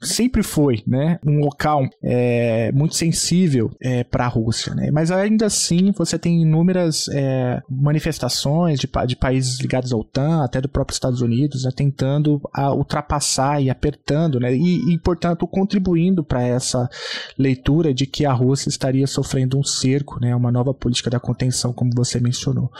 sempre 0.00 0.44
foi 0.44 0.80
né, 0.86 1.18
um 1.26 1.40
local 1.40 1.82
é, 2.00 2.70
muito 2.70 2.94
sensível 2.94 3.72
é, 3.82 4.04
para 4.04 4.26
a 4.26 4.28
Rússia, 4.28 4.72
né? 4.76 4.92
mas 4.92 5.10
ainda 5.10 5.46
assim 5.46 5.90
você 5.90 6.16
tem 6.16 6.40
inúmeras 6.40 7.08
é, 7.08 7.60
manifestações 7.68 8.78
de, 8.78 8.88
de, 9.08 9.16
países 9.16 9.58
ligados 9.60 9.92
à 9.92 9.96
OTAN, 9.96 10.44
até 10.44 10.60
do 10.60 10.68
próprio 10.68 10.94
Estados 10.94 11.20
Unidos, 11.20 11.64
né, 11.64 11.72
tentando 11.74 12.40
ultrapassar 12.76 13.60
e 13.60 13.68
apertando, 13.68 14.38
né, 14.38 14.54
e, 14.54 14.94
e 14.94 14.98
portanto 15.00 15.48
contribuindo 15.48 16.22
para 16.22 16.46
essa 16.46 16.88
leitura 17.36 17.92
de 17.92 18.06
que 18.06 18.24
a 18.24 18.32
Rússia 18.32 18.68
estaria 18.68 19.06
sofrendo 19.08 19.58
um 19.58 19.64
cerco, 19.64 20.20
né, 20.20 20.34
uma 20.34 20.52
nova 20.52 20.72
política 20.72 21.10
da 21.10 21.18
contenção, 21.18 21.72
como 21.72 21.90
você 21.92 22.20
mencionou. 22.20 22.70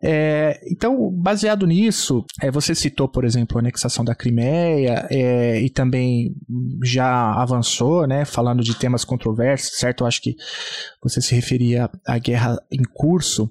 É, 0.00 0.60
então, 0.70 1.10
baseado 1.10 1.66
nisso, 1.66 2.24
é, 2.40 2.48
você 2.48 2.76
citou, 2.76 3.08
por 3.08 3.24
exemplo, 3.24 3.58
a 3.58 3.60
anexação 3.60 4.04
da 4.04 4.14
Crimeia 4.14 4.99
é, 5.10 5.60
e 5.60 5.70
também 5.70 6.34
já 6.82 7.32
avançou, 7.34 8.06
né, 8.06 8.24
falando 8.24 8.62
de 8.62 8.74
temas 8.74 9.04
controversos, 9.04 9.78
certo? 9.78 10.02
Eu 10.02 10.06
acho 10.06 10.20
que 10.20 10.36
você 11.02 11.20
se 11.20 11.34
referia 11.34 11.90
à 12.06 12.18
guerra 12.18 12.58
em 12.70 12.82
curso. 12.82 13.50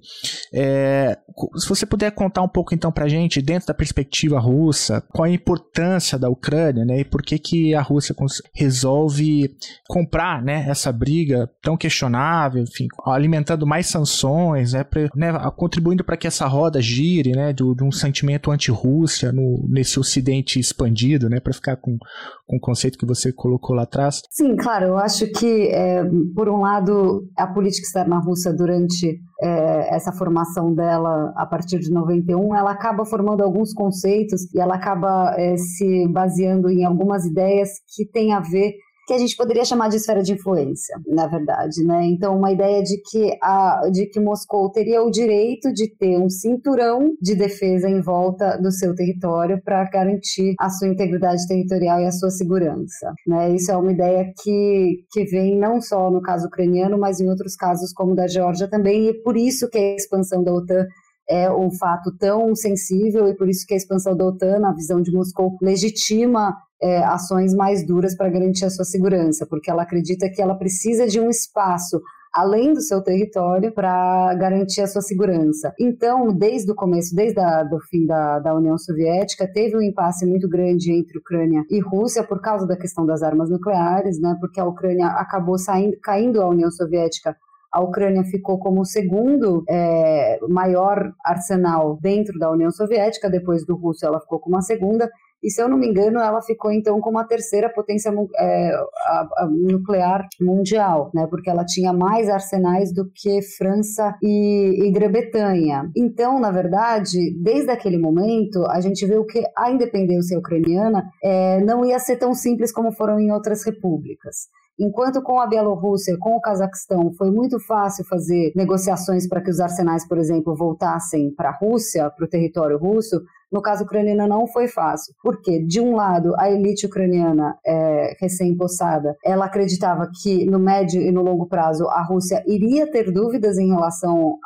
É, 0.53 1.17
se 1.55 1.67
você 1.67 1.85
puder 1.85 2.11
contar 2.11 2.41
um 2.41 2.47
pouco 2.47 2.73
então 2.73 2.91
para 2.91 3.07
gente, 3.07 3.41
dentro 3.41 3.67
da 3.67 3.73
perspectiva 3.73 4.39
russa, 4.39 5.01
qual 5.09 5.25
a 5.25 5.29
importância 5.29 6.17
da 6.17 6.29
Ucrânia, 6.29 6.85
né, 6.85 6.99
e 7.01 7.05
por 7.05 7.21
que 7.21 7.39
que 7.39 7.73
a 7.73 7.81
Rússia 7.81 8.15
resolve 8.53 9.55
comprar, 9.87 10.43
né, 10.43 10.65
essa 10.67 10.91
briga 10.91 11.49
tão 11.61 11.77
questionável, 11.77 12.63
enfim, 12.63 12.87
alimentando 13.05 13.65
mais 13.65 13.87
sanções, 13.87 14.73
né, 14.73 14.83
pra, 14.83 15.09
né 15.15 15.31
contribuindo 15.55 16.03
para 16.03 16.17
que 16.17 16.27
essa 16.27 16.47
roda 16.47 16.81
gire, 16.81 17.31
né, 17.31 17.53
de, 17.53 17.63
de 17.75 17.83
um 17.83 17.91
sentimento 17.91 18.51
anti-Rússia 18.51 19.33
nesse 19.67 19.99
Ocidente 19.99 20.59
expandido, 20.59 21.29
né, 21.29 21.38
para 21.39 21.53
ficar 21.53 21.75
com, 21.77 21.97
com 22.45 22.57
o 22.57 22.59
conceito 22.59 22.97
que 22.97 23.05
você 23.05 23.31
colocou 23.31 23.75
lá 23.75 23.83
atrás? 23.83 24.21
Sim, 24.29 24.55
claro. 24.55 24.87
Eu 24.87 24.97
acho 24.97 25.29
que, 25.31 25.67
é, 25.67 26.03
por 26.35 26.49
um 26.49 26.61
lado, 26.61 27.27
a 27.37 27.47
política 27.47 27.85
externa 27.85 28.19
russa 28.19 28.53
durante 28.53 29.19
é, 29.41 29.95
essa 29.95 30.11
formação 30.11 30.73
dela 30.73 31.33
a 31.35 31.45
partir 31.45 31.79
de 31.79 31.91
91, 31.91 32.55
ela 32.55 32.71
acaba 32.71 33.05
formando 33.05 33.43
alguns 33.43 33.73
conceitos 33.73 34.53
e 34.53 34.59
ela 34.59 34.75
acaba 34.75 35.33
é, 35.37 35.55
se 35.57 36.07
baseando 36.09 36.69
em 36.69 36.85
algumas 36.85 37.25
ideias 37.25 37.69
que 37.95 38.05
têm 38.05 38.33
a 38.33 38.39
ver 38.39 38.73
que 39.09 39.13
a 39.15 39.17
gente 39.17 39.35
poderia 39.35 39.65
chamar 39.65 39.89
de 39.89 39.95
esfera 39.95 40.21
de 40.21 40.33
influência, 40.33 40.95
na 41.07 41.25
verdade, 41.25 41.83
né? 41.83 42.05
Então, 42.05 42.37
uma 42.37 42.51
ideia 42.51 42.83
de 42.83 43.01
que 43.01 43.35
a 43.41 43.89
de 43.91 44.05
que 44.05 44.19
Moscou 44.19 44.69
teria 44.69 45.01
o 45.01 45.09
direito 45.09 45.73
de 45.73 45.89
ter 45.97 46.19
um 46.19 46.29
cinturão 46.29 47.15
de 47.19 47.33
defesa 47.33 47.89
em 47.89 48.01
volta 48.01 48.55
do 48.61 48.71
seu 48.71 48.93
território 48.93 49.59
para 49.63 49.83
garantir 49.89 50.53
a 50.59 50.69
sua 50.69 50.89
integridade 50.89 51.47
territorial 51.47 51.99
e 51.99 52.05
a 52.05 52.11
sua 52.11 52.29
segurança, 52.29 53.11
né? 53.25 53.49
Isso 53.55 53.71
é 53.71 53.77
uma 53.77 53.91
ideia 53.91 54.31
que 54.43 54.99
que 55.11 55.25
vem 55.25 55.57
não 55.57 55.81
só 55.81 56.11
no 56.11 56.21
caso 56.21 56.45
ucraniano, 56.45 56.95
mas 56.95 57.19
em 57.19 57.27
outros 57.27 57.55
casos 57.55 57.91
como 57.91 58.13
da 58.15 58.27
Geórgia 58.27 58.69
também, 58.69 59.09
e 59.09 59.13
por 59.23 59.35
isso 59.35 59.67
que 59.71 59.77
a 59.79 59.95
expansão 59.95 60.43
da 60.43 60.53
OTAN 60.53 60.85
é 61.29 61.51
um 61.51 61.69
fato 61.69 62.11
tão 62.17 62.55
sensível 62.55 63.27
e 63.27 63.35
por 63.35 63.47
isso 63.47 63.65
que 63.67 63.73
a 63.73 63.77
expansão 63.77 64.15
da 64.15 64.25
OTAN, 64.25 64.59
na 64.59 64.73
visão 64.73 65.01
de 65.01 65.11
Moscou, 65.11 65.57
legitima 65.61 66.55
é, 66.81 67.03
ações 67.03 67.53
mais 67.53 67.85
duras 67.85 68.15
para 68.15 68.29
garantir 68.29 68.65
a 68.65 68.69
sua 68.69 68.85
segurança, 68.85 69.45
porque 69.45 69.69
ela 69.69 69.83
acredita 69.83 70.29
que 70.29 70.41
ela 70.41 70.55
precisa 70.55 71.05
de 71.07 71.19
um 71.19 71.29
espaço 71.29 72.01
além 72.33 72.73
do 72.73 72.81
seu 72.81 73.01
território 73.01 73.73
para 73.73 74.33
garantir 74.35 74.81
a 74.81 74.87
sua 74.87 75.01
segurança. 75.01 75.73
Então, 75.79 76.31
desde 76.31 76.71
o 76.71 76.75
começo, 76.75 77.15
desde 77.15 77.39
o 77.39 77.79
fim 77.89 78.05
da, 78.05 78.39
da 78.39 78.55
União 78.55 78.77
Soviética, 78.77 79.51
teve 79.51 79.75
um 79.75 79.81
impasse 79.81 80.25
muito 80.25 80.47
grande 80.47 80.91
entre 80.91 81.17
Ucrânia 81.17 81.63
e 81.69 81.79
Rússia 81.79 82.23
por 82.23 82.39
causa 82.39 82.67
da 82.67 82.77
questão 82.77 83.05
das 83.05 83.23
armas 83.23 83.49
nucleares, 83.49 84.19
né? 84.21 84.35
Porque 84.39 84.59
a 84.59 84.65
Ucrânia 84.65 85.07
acabou 85.07 85.57
saindo, 85.57 85.97
caindo 86.01 86.41
a 86.41 86.49
União 86.49 86.69
Soviética 86.69 87.35
a 87.71 87.81
Ucrânia 87.81 88.23
ficou 88.23 88.59
como 88.59 88.81
o 88.81 88.85
segundo 88.85 89.63
é, 89.69 90.39
maior 90.49 91.11
arsenal 91.23 91.97
dentro 92.01 92.37
da 92.39 92.51
União 92.51 92.71
Soviética, 92.71 93.29
depois 93.29 93.65
do 93.65 93.75
russo 93.75 94.05
ela 94.05 94.19
ficou 94.19 94.39
como 94.39 94.57
a 94.57 94.61
segunda, 94.61 95.09
e 95.41 95.49
se 95.49 95.61
eu 95.61 95.69
não 95.69 95.77
me 95.77 95.87
engano, 95.87 96.19
ela 96.19 96.41
ficou 96.41 96.71
então 96.71 96.99
como 96.99 97.17
a 97.17 97.23
terceira 97.23 97.69
potência 97.69 98.13
é, 98.37 98.71
a, 99.07 99.27
a 99.37 99.47
nuclear 99.47 100.27
mundial, 100.41 101.09
né? 101.13 101.27
Porque 101.29 101.49
ela 101.49 101.63
tinha 101.63 101.93
mais 101.93 102.29
arsenais 102.29 102.93
do 102.93 103.09
que 103.09 103.41
França 103.57 104.15
e, 104.21 104.85
e 104.85 104.91
Grã-Bretanha. 104.91 105.89
Então, 105.95 106.39
na 106.39 106.51
verdade, 106.51 107.33
desde 107.41 107.71
aquele 107.71 107.97
momento, 107.97 108.65
a 108.67 108.81
gente 108.81 109.05
viu 109.05 109.25
que 109.25 109.41
a 109.57 109.71
independência 109.71 110.37
ucraniana 110.37 111.09
é, 111.23 111.63
não 111.63 111.85
ia 111.85 111.99
ser 111.99 112.17
tão 112.17 112.33
simples 112.33 112.73
como 112.73 112.91
foram 112.91 113.17
em 113.19 113.31
outras 113.31 113.63
repúblicas. 113.63 114.49
Enquanto 114.79 115.21
com 115.21 115.39
a 115.39 115.47
Bielorrússia, 115.47 116.17
com 116.17 116.37
o 116.37 116.41
Cazaquistão, 116.41 117.11
foi 117.17 117.29
muito 117.29 117.59
fácil 117.59 118.05
fazer 118.05 118.53
negociações 118.55 119.27
para 119.27 119.41
que 119.41 119.49
os 119.49 119.59
arsenais, 119.59 120.07
por 120.07 120.17
exemplo, 120.17 120.55
voltassem 120.55 121.33
para 121.35 121.49
a 121.49 121.57
Rússia, 121.57 122.09
para 122.09 122.25
o 122.25 122.29
território 122.29 122.77
russo, 122.77 123.21
no 123.51 123.61
caso 123.61 123.83
ucraniano 123.83 124.27
não 124.27 124.47
foi 124.47 124.67
fácil, 124.67 125.13
porque 125.21 125.63
de 125.65 125.81
um 125.81 125.95
lado 125.95 126.33
a 126.37 126.49
elite 126.49 126.85
ucraniana 126.85 127.57
é, 127.65 128.15
recém-possada, 128.21 129.17
ela 129.25 129.45
acreditava 129.45 130.09
que 130.21 130.45
no 130.45 130.59
médio 130.59 131.01
e 131.01 131.11
no 131.11 131.23
longo 131.23 131.47
prazo 131.47 131.87
a 131.89 132.01
Rússia 132.03 132.43
iria 132.47 132.89
ter 132.89 133.11
dúvidas 133.11 133.57
em 133.57 133.69
relação 133.69 134.37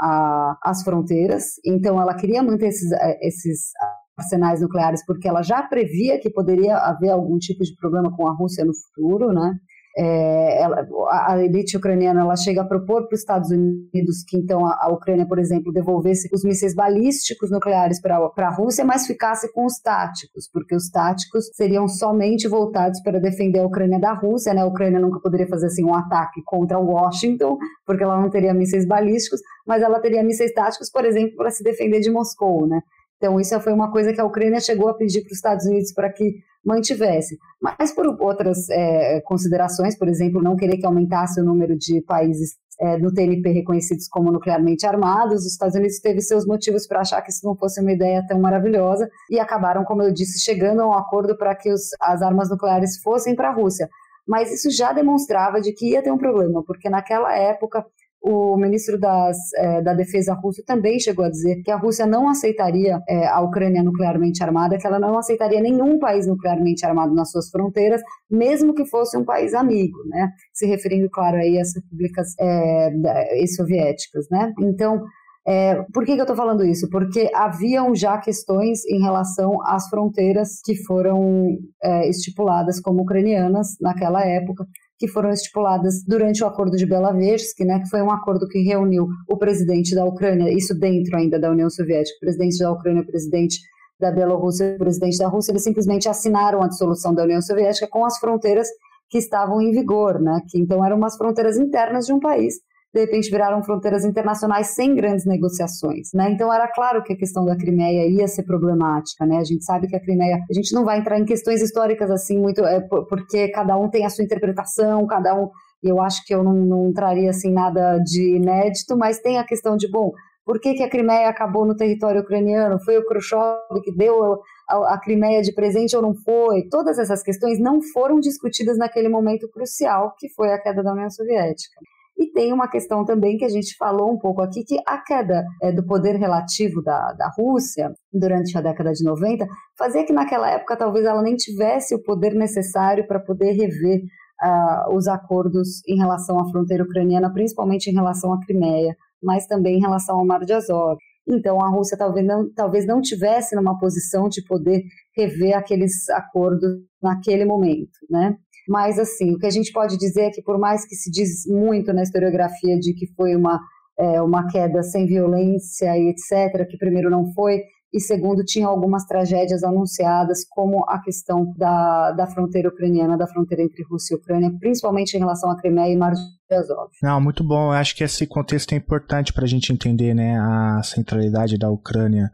às 0.63 0.81
fronteiras, 0.84 1.55
então 1.65 2.01
ela 2.01 2.15
queria 2.15 2.41
manter 2.41 2.67
esses, 2.67 2.91
é, 2.93 3.19
esses 3.21 3.71
arsenais 4.17 4.61
nucleares 4.61 5.05
porque 5.05 5.27
ela 5.27 5.41
já 5.41 5.61
previa 5.61 6.19
que 6.19 6.29
poderia 6.29 6.77
haver 6.77 7.09
algum 7.09 7.38
tipo 7.38 7.63
de 7.63 7.75
problema 7.75 8.15
com 8.15 8.27
a 8.27 8.34
Rússia 8.34 8.63
no 8.63 8.73
futuro, 8.73 9.34
né? 9.34 9.59
É, 9.96 10.64
ela, 10.64 10.88
a 11.28 11.38
elite 11.44 11.78
ucraniana 11.78 12.22
ela 12.22 12.36
chega 12.36 12.62
a 12.62 12.66
propor 12.66 13.06
para 13.06 13.14
os 13.14 13.20
Estados 13.20 13.52
Unidos 13.52 14.24
que 14.28 14.36
então 14.38 14.66
a, 14.66 14.76
a, 14.82 14.91
Ucrânia, 14.91 15.28
por 15.28 15.38
exemplo, 15.38 15.72
devolvesse 15.72 16.28
os 16.34 16.44
mísseis 16.44 16.74
balísticos 16.74 17.52
nucleares 17.52 18.02
para 18.02 18.18
a 18.18 18.50
Rússia, 18.50 18.84
mas 18.84 19.06
ficasse 19.06 19.54
com 19.54 19.66
os 19.66 19.80
táticos, 19.80 20.50
porque 20.52 20.76
os 20.76 20.89
táticos 20.89 21.46
seriam 21.54 21.88
somente 21.88 22.48
voltados 22.48 23.02
para 23.04 23.20
defender 23.20 23.60
a 23.60 23.68
Ucrânia 23.68 24.00
da 24.00 24.14
Rússia, 24.14 24.52
né? 24.54 24.62
A 24.62 24.66
Ucrânia 24.66 25.00
nunca 25.00 25.20
poderia 25.20 25.48
fazer 25.48 25.68
assim 25.68 25.86
um 25.86 25.94
ataque 25.94 26.41
contra 26.44 26.80
Washington, 26.80 27.58
porque 27.86 28.04
ela 28.04 28.20
não 28.20 28.32
teria 28.32 28.54
mísseis 28.54 28.88
balísticos, 28.88 29.41
mas 29.68 29.84
ela 29.84 30.00
teria 30.00 30.24
mísseis 30.24 30.52
táticos, 30.54 30.89
por 30.89 31.06
exemplo, 31.06 31.36
para 31.38 31.52
se 31.52 31.64
defender 31.64 32.00
de 32.00 32.10
Moscou, 32.10 32.66
né? 32.66 32.82
Então, 33.18 33.39
isso 33.39 33.58
foi 33.62 33.72
uma 33.72 33.91
coisa 33.91 34.12
que 34.12 34.20
a 34.20 34.26
Ucrânia 34.26 34.60
chegou 34.60 34.89
a 34.89 34.94
pedir 34.94 35.22
para 35.22 35.32
os 35.32 35.38
Estados 35.38 35.66
Unidos 35.66 35.94
para 35.94 36.12
que 36.12 36.34
mantivesse. 36.66 37.38
Mas 37.61 37.91
por 37.93 38.05
outras 38.22 38.70
é, 38.70 39.22
considerações, 39.22 39.97
por 39.97 40.07
exemplo, 40.07 40.41
não 40.41 40.55
querer 40.55 40.78
que 40.78 40.86
aumentasse 40.86 41.39
o 41.39 41.43
número 41.43 41.78
de 41.78 42.01
países 42.01 42.55
é, 42.80 42.97
do 42.97 43.14
TNP 43.14 43.51
reconhecidos 43.51 44.07
como 44.07 44.32
nuclearmente 44.32 44.86
armados, 44.86 45.45
os 45.45 45.51
Estados 45.51 45.76
Unidos 45.76 45.99
teve 45.99 46.22
seus 46.22 46.45
motivos 46.45 46.88
para 46.88 47.01
achar 47.01 47.22
que 47.22 47.32
isso 47.32 47.45
não 47.45 47.55
fosse 47.55 47.82
uma 47.82 47.91
ideia 47.91 48.26
tão 48.28 48.39
maravilhosa 48.39 49.09
e 49.30 49.39
acabaram, 49.39 49.84
como 49.84 50.01
eu 50.01 50.11
disse, 50.11 50.43
chegando 50.43 50.82
a 50.82 50.88
um 50.88 50.93
acordo 50.93 51.38
para 51.38 51.55
que 51.55 51.72
os, 51.72 51.89
as 52.01 52.22
armas 52.22 52.49
nucleares 52.49 53.01
fossem 53.01 53.36
para 53.36 53.49
a 53.49 53.53
Rússia. 53.53 53.89
Mas 54.28 54.51
isso 54.51 54.72
já 54.72 54.93
demonstrava 54.93 55.59
de 55.59 55.74
que 55.74 55.91
ia 55.91 56.01
ter 56.01 56.11
um 56.11 56.18
problema, 56.18 56.64
porque 56.66 56.89
naquela 56.89 57.36
época 57.38 57.86
o 58.24 58.55
ministro 58.55 58.97
das, 58.97 59.38
é, 59.57 59.82
da 59.82 59.93
Defesa 59.93 60.34
russo 60.34 60.63
também 60.65 60.97
chegou 60.97 61.26
a 61.26 61.30
dizer 61.30 61.61
que 61.61 61.69
a 61.69 61.76
Rússia 61.76 62.05
não 62.05 62.30
aceitaria 62.30 63.01
é, 63.07 63.28
a 63.28 63.41
Ucrânia 63.41 63.84
nuclearmente 63.84 64.41
armada, 64.41 64.78
que 64.78 64.88
ela 64.88 64.97
não 64.97 65.17
aceitaria 65.17 65.59
nenhum 65.59 65.99
país 65.99 66.26
nuclearmente 66.26 66.86
armado 66.86 67.13
nas 67.13 67.32
suas 67.32 67.49
fronteiras, 67.49 68.01
mesmo 68.32 68.74
que 68.74 68.86
fosse 68.86 69.17
um 69.17 69.26
país 69.26 69.53
amigo, 69.53 69.97
né? 70.07 70.30
Se 70.53 70.65
referindo, 70.65 71.09
claro, 71.09 71.36
aí 71.36 71.59
às 71.59 71.76
repúblicas 71.76 72.30
é, 72.39 73.45
soviéticas, 73.47 74.26
né? 74.32 74.53
Então, 74.61 75.03
é, 75.45 75.84
por 75.93 76.05
que, 76.05 76.13
que 76.13 76.19
eu 76.19 76.24
estou 76.24 76.38
falando 76.38 76.63
isso? 76.63 76.89
Porque 76.89 77.30
haviam 77.34 77.93
já 77.93 78.17
questões 78.17 78.86
em 78.86 79.01
relação 79.01 79.61
às 79.65 79.89
fronteiras 79.89 80.61
que 80.63 80.76
foram 80.86 81.57
é, 81.84 82.07
estipuladas 82.07 82.80
como 82.80 83.01
ucranianas 83.01 83.76
naquela 83.82 84.26
época, 84.26 84.65
que 85.04 85.08
foram 85.10 85.32
estipuladas 85.32 86.01
durante 86.08 86.41
o 86.45 86.47
acordo 86.47 86.78
de 86.78 86.86
Belaversky, 86.86 87.66
né, 87.66 87.78
que 87.82 87.89
foi 87.89 88.01
um 88.01 88.10
acordo 88.10 88.47
que 88.47 88.64
reuniu 88.64 89.06
o 89.30 89.38
presidente 89.38 89.93
da 89.93 90.06
Ucrânia, 90.06 90.49
isso 90.49 90.74
dentro 90.80 91.18
ainda 91.18 91.38
da 91.38 91.51
União 91.51 91.70
Soviética, 91.70 92.16
o 92.16 92.20
presidente 92.22 92.58
da 92.58 92.72
Ucrânia, 92.72 93.01
o 93.01 93.06
presidente 93.06 93.60
da 93.99 94.10
Bielorrússia, 94.14 94.76
o 94.76 94.78
presidente 94.78 95.18
da 95.18 95.28
Rússia, 95.28 95.51
eles 95.51 95.64
simplesmente 95.66 96.08
assinaram 96.08 96.64
a 96.64 96.70
dissolução 96.70 97.14
da 97.14 97.24
União 97.24 97.41
Soviética 97.41 97.86
com 97.86 98.06
as 98.06 98.18
fronteiras 98.18 98.70
que 99.10 99.18
estavam 99.18 99.62
em 99.62 99.72
vigor, 99.72 100.22
né, 100.22 100.39
que 100.47 100.58
então 100.58 100.86
eram 100.86 100.95
umas 100.95 101.18
fronteiras 101.18 101.58
internas 101.58 102.06
de 102.06 102.14
um 102.14 102.20
país 102.22 102.62
de 102.94 103.00
repente 103.00 103.32
viraram 103.32 103.64
fronteiras 103.64 104.06
internacionais 104.06 104.76
sem 104.76 104.94
grandes 104.94 105.26
negociações, 105.26 106.10
né? 106.14 106.30
Então 106.30 106.54
era 106.54 106.68
claro 106.68 107.02
que 107.02 107.14
a 107.14 107.18
questão 107.18 107.44
da 107.44 107.56
Crimeia 107.56 108.08
ia 108.08 108.28
ser 108.28 108.44
problemática, 108.44 109.26
né? 109.26 109.38
A 109.38 109.44
gente 109.44 109.66
sabe 109.66 109.88
que 109.88 109.96
a 109.96 110.00
Crimeia, 110.00 110.38
a 110.50 110.54
gente 110.54 110.74
não 110.76 110.86
vai 110.86 111.00
entrar 111.00 111.20
em 111.20 111.26
questões 111.26 111.62
históricas 111.62 112.12
assim 112.12 112.39
muito, 112.39 112.64
é, 112.64 112.80
porque 112.82 113.48
cada 113.50 113.76
um 113.78 113.89
tem 113.89 114.06
a 114.06 114.10
sua 114.10 114.24
interpretação, 114.24 115.08
cada 115.08 115.34
um, 115.34 115.50
eu 115.82 116.00
acho 116.00 116.24
que 116.24 116.36
eu 116.36 116.44
não, 116.44 116.54
não 116.54 116.94
traria 116.94 117.32
assim 117.32 117.52
nada 117.52 117.98
de 117.98 118.36
inédito, 118.36 118.96
mas 118.96 119.20
tem 119.20 119.39
a 119.39 119.44
questão 119.44 119.76
de, 119.76 119.89
bom, 119.89 120.12
por 120.46 120.60
que, 120.60 120.76
que 120.76 120.84
a 120.84 120.89
Crimeia 120.89 121.30
acabou 121.30 121.66
no 121.66 121.76
território 121.76 122.22
ucraniano? 122.22 122.80
Foi 122.84 122.98
o 122.98 123.06
Khrushchev 123.06 123.82
que 123.84 123.91
deu 123.96 124.39
a, 124.70 124.94
a 124.94 125.00
Crimeia 125.00 125.41
de 125.41 125.52
presente 125.52 125.96
ou 125.96 126.02
não 126.02 126.14
foi, 126.14 126.68
todas 126.70 127.00
essas 127.00 127.24
questões 127.24 127.60
não 127.60 127.82
foram 127.82 128.20
discutidas 128.20 128.78
naquele 128.78 129.10
momento 129.10 129.50
crucial 129.50 130.14
que 130.20 130.30
foi 130.30 130.54
a 130.54 130.62
queda 130.62 130.84
da 130.84 130.94
União 130.94 131.10
Soviética. 131.10 131.80
E 132.24 132.32
tem 132.32 132.53
uma 132.53 132.69
questão 132.69 133.03
também 133.03 133.36
que 133.36 133.43
a 133.43 133.49
gente 133.49 133.76
falou 133.76 134.09
um 134.09 134.17
pouco 134.17 134.41
aqui, 134.41 134.63
que 134.63 134.78
a 134.88 134.97
queda 134.97 135.43
é, 135.61 135.74
do 135.74 135.86
poder 135.86 136.15
relativo 136.15 136.82
da, 136.82 137.11
da 137.11 137.30
Rússia 137.38 137.91
durante 138.13 138.57
a 138.57 138.61
década 138.61 138.93
de 138.93 139.03
90 139.03 139.45
fazia 139.78 140.05
que 140.05 140.13
naquela 140.13 140.49
época 140.49 140.78
talvez 140.78 141.05
ela 141.05 141.21
nem 141.21 141.36
tivesse 141.36 141.93
o 141.93 142.01
poder 142.01 142.34
necessário 142.34 143.05
para 143.07 143.19
poder 143.19 143.51
rever 143.51 144.03
uh, 144.41 144.95
os 144.95 145.05
acordos 145.09 145.86
em 145.86 145.97
relação 145.97 146.39
à 146.39 146.49
fronteira 146.49 146.86
ucraniana, 146.86 147.34
principalmente 147.34 147.88
em 147.88 147.93
relação 147.93 148.32
à 148.32 148.39
Crimeia, 148.39 148.95
mas 149.21 149.45
também 149.45 149.78
em 149.78 149.82
relação 149.82 150.17
ao 150.17 150.26
Mar 150.26 150.45
de 150.45 150.53
Azov. 150.53 150.95
Então, 151.28 151.61
a 151.61 151.69
Rússia 151.69 151.97
talvez 151.97 152.26
não, 152.26 152.53
talvez 152.53 152.88
não 152.88 153.01
tivesse 153.01 153.53
numa 153.53 153.78
posição 153.78 154.30
de 154.30 154.41
poder 154.45 154.82
rever 155.13 155.57
aqueles 155.57 156.09
acordos 156.09 156.71
naquele 157.01 157.43
momento, 157.43 157.99
né? 158.09 158.38
Mas, 158.68 158.97
assim, 158.97 159.34
o 159.34 159.38
que 159.38 159.45
a 159.45 159.51
gente 159.51 159.72
pode 159.72 159.97
dizer 159.97 160.24
é 160.24 160.30
que, 160.32 160.41
por 160.41 160.57
mais 160.57 160.86
que 160.86 160.95
se 160.95 161.11
diz 161.11 161.45
muito 161.47 161.93
na 161.93 162.03
historiografia 162.03 162.78
de 162.80 162.93
que 162.93 163.07
foi 163.16 163.36
uma, 163.36 163.59
é, 163.97 164.22
uma 164.22 164.47
queda 164.47 164.82
sem 164.84 165.05
violência 165.05 165.97
e 165.97 166.09
etc., 166.09 166.68
que 166.70 166.78
primeiro 166.78 167.09
não 167.09 167.32
foi, 167.34 167.61
e 167.93 167.99
segundo, 167.99 168.43
tinha 168.43 168.66
algumas 168.66 169.05
tragédias 169.05 169.64
anunciadas, 169.64 170.43
como 170.49 170.84
a 170.89 170.99
questão 170.99 171.53
da, 171.55 172.11
da 172.11 172.26
fronteira 172.26 172.70
ucraniana, 172.70 173.16
da 173.16 173.28
fronteira 173.28 173.61
entre 173.61 173.84
Rússia 173.84 174.16
e 174.16 174.18
Ucrânia, 174.18 174.51
principalmente 174.59 175.14
em 175.14 175.20
relação 175.20 175.51
a 175.51 175.55
Crimeia 175.55 175.93
e 175.93 175.95
Mar 175.95 176.14
Azov. 176.52 176.89
Não, 177.02 177.22
muito 177.22 177.44
bom. 177.44 177.68
Eu 177.68 177.78
acho 177.78 177.96
que 177.96 178.04
esse 178.04 178.28
contexto 178.28 178.74
é 178.74 178.76
importante 178.76 179.34
para 179.34 179.46
a 179.46 179.48
gente 179.48 179.72
entender 179.72 180.14
né, 180.14 180.38
a 180.38 180.82
centralidade 180.84 181.58
da 181.58 181.70
Ucrânia 181.70 182.32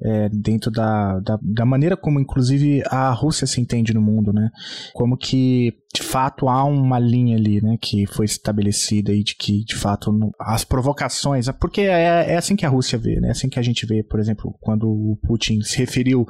é, 0.00 0.28
dentro 0.28 0.70
da, 0.70 1.18
da, 1.20 1.38
da, 1.40 1.64
maneira 1.64 1.96
como, 1.96 2.18
inclusive, 2.20 2.82
a 2.86 3.10
Rússia 3.10 3.46
se 3.46 3.60
entende 3.60 3.94
no 3.94 4.00
mundo, 4.00 4.32
né? 4.32 4.50
Como 4.94 5.16
que, 5.16 5.72
de 5.94 6.02
fato, 6.02 6.48
há 6.48 6.64
uma 6.64 6.98
linha 6.98 7.36
ali, 7.36 7.62
né, 7.62 7.76
que 7.80 8.06
foi 8.06 8.26
estabelecida 8.26 9.12
e 9.12 9.22
de 9.22 9.34
que, 9.36 9.64
de 9.64 9.76
fato, 9.76 10.12
as 10.40 10.64
provocações... 10.64 11.48
Porque 11.60 11.82
é, 11.82 12.32
é 12.32 12.36
assim 12.36 12.56
que 12.56 12.66
a 12.66 12.68
Rússia 12.68 12.98
vê, 12.98 13.20
né? 13.20 13.28
É 13.28 13.30
assim 13.32 13.48
que 13.48 13.58
a 13.58 13.62
gente 13.62 13.86
vê, 13.86 14.02
por 14.02 14.18
exemplo, 14.18 14.56
quando 14.60 14.88
o 14.88 15.18
Putin 15.22 15.60
se 15.60 15.78
referiu 15.78 16.26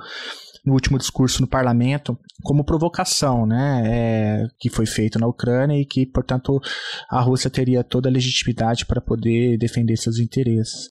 no 0.65 0.75
último 0.75 0.99
discurso 0.99 1.41
no 1.41 1.49
parlamento 1.49 2.17
como 2.43 2.65
provocação, 2.65 3.47
né, 3.47 3.83
é, 3.87 4.47
que 4.59 4.71
foi 4.71 4.87
feito 4.87 5.19
na 5.19 5.27
Ucrânia 5.27 5.81
e 5.81 5.85
que, 5.85 6.07
portanto, 6.07 6.61
a 7.11 7.21
Rússia 7.21 7.51
teria 7.51 7.85
toda 7.85 8.09
a 8.09 8.13
legitimidade 8.13 8.87
para 8.87 9.01
poder 9.01 9.59
defender 9.59 9.97
seus 9.97 10.19
interesses. 10.19 10.91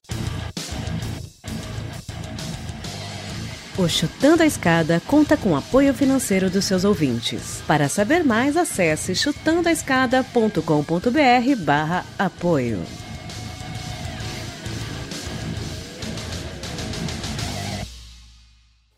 O 3.78 3.88
Chutando 3.88 4.42
a 4.42 4.46
Escada 4.46 5.00
conta 5.06 5.34
com 5.36 5.56
apoio 5.56 5.94
financeiro 5.94 6.50
dos 6.50 6.66
seus 6.66 6.84
ouvintes. 6.84 7.62
Para 7.66 7.88
saber 7.88 8.22
mais, 8.22 8.56
acesse 8.56 9.14
chutandoaescada.com.br 9.14 11.64
barra 11.64 12.04
apoio. 12.18 12.82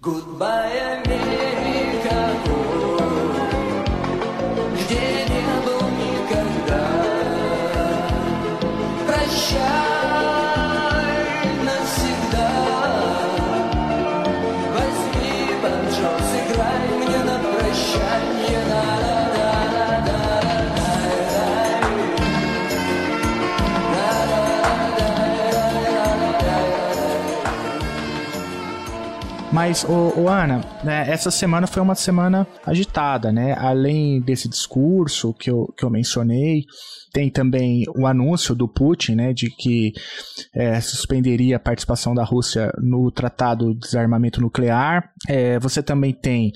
Goodbye, 0.05 1.01
America. 1.03 2.54
Mas, 29.55 29.85
ô 29.89 30.29
Ana, 30.29 30.63
né, 30.83 31.09
essa 31.09 31.31
semana 31.31 31.69
foi 31.69 31.81
uma 31.81 31.95
semana 31.95 32.45
agitada, 32.67 33.31
né? 33.31 33.55
Além 33.57 34.21
desse 34.21 34.49
discurso 34.49 35.33
que 35.33 35.49
eu, 35.49 35.73
que 35.79 35.85
eu 35.85 35.91
mencionei, 35.91 36.65
tem 37.13 37.31
também 37.31 37.85
o 37.97 38.05
anúncio 38.05 38.53
do 38.53 38.67
Putin, 38.67 39.15
né, 39.15 39.33
de 39.33 39.49
que 39.49 39.93
é, 40.53 40.81
suspenderia 40.81 41.55
a 41.55 41.61
participação 41.61 42.17
da 42.17 42.25
Rússia 42.25 42.73
no 42.83 43.13
Tratado 43.13 43.73
de 43.75 43.79
Desarmamento 43.79 44.41
Nuclear. 44.41 45.09
É, 45.29 45.57
você 45.61 45.81
também 45.81 46.13
tem 46.13 46.53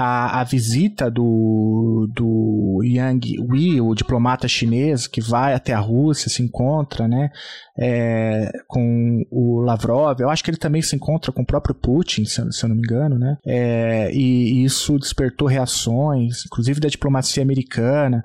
a, 0.00 0.40
a 0.40 0.44
visita 0.44 1.10
do, 1.10 2.08
do 2.14 2.80
Yang 2.84 3.40
Wi, 3.40 3.80
o 3.80 3.92
diplomata 3.96 4.46
chinês, 4.46 5.08
que 5.08 5.20
vai 5.20 5.54
até 5.54 5.72
a 5.72 5.80
Rússia, 5.80 6.30
se 6.30 6.40
encontra, 6.40 7.08
né, 7.08 7.30
é, 7.76 8.48
com 8.68 9.24
o 9.28 9.60
Lavrov. 9.60 10.20
Eu 10.20 10.30
acho 10.30 10.44
que 10.44 10.50
ele 10.52 10.56
também 10.56 10.82
se 10.82 10.94
encontra 10.94 11.32
com 11.32 11.42
o 11.42 11.46
próprio 11.46 11.74
Putin, 11.74 12.24
se, 12.24 12.40
se 12.52 12.64
eu 12.64 12.68
não 12.68 12.76
me 12.76 12.82
engano, 12.82 13.18
né? 13.18 13.38
É, 13.44 14.12
e, 14.12 14.60
e 14.60 14.64
isso 14.64 14.96
despertou 15.00 15.48
reações, 15.48 16.46
inclusive 16.46 16.78
da 16.78 16.88
diplomacia 16.88 17.42
americana 17.42 18.22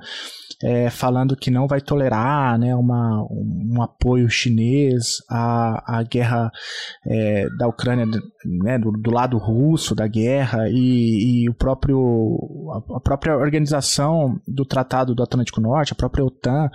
é, 0.64 0.90
falando 0.90 1.36
que 1.36 1.52
não 1.52 1.68
vai 1.68 1.82
tolerar 1.82 2.58
né, 2.58 2.74
uma, 2.74 3.28
um 3.30 3.82
apoio 3.82 4.30
chinês 4.30 5.18
à, 5.30 6.00
à 6.00 6.04
guerra 6.04 6.50
é, 7.06 7.50
da 7.58 7.68
Ucrânia, 7.68 8.06
né, 8.46 8.80
do, 8.80 8.92
do, 8.92 9.12
lado 9.12 9.38
russo 9.38 9.94
da 9.94 10.08
guerra, 10.08 10.70
e, 10.70 11.44
e, 11.44 11.50
o 11.50 11.54
próprio, 11.64 12.84
a 12.94 13.00
própria 13.00 13.38
organização 13.38 14.38
do 14.46 14.66
Tratado 14.66 15.16
do 15.16 15.24
Atlântico 15.24 15.62
Norte, 15.62 15.94
a 15.94 15.96
própria 15.96 16.26
OTAN, 16.26 16.70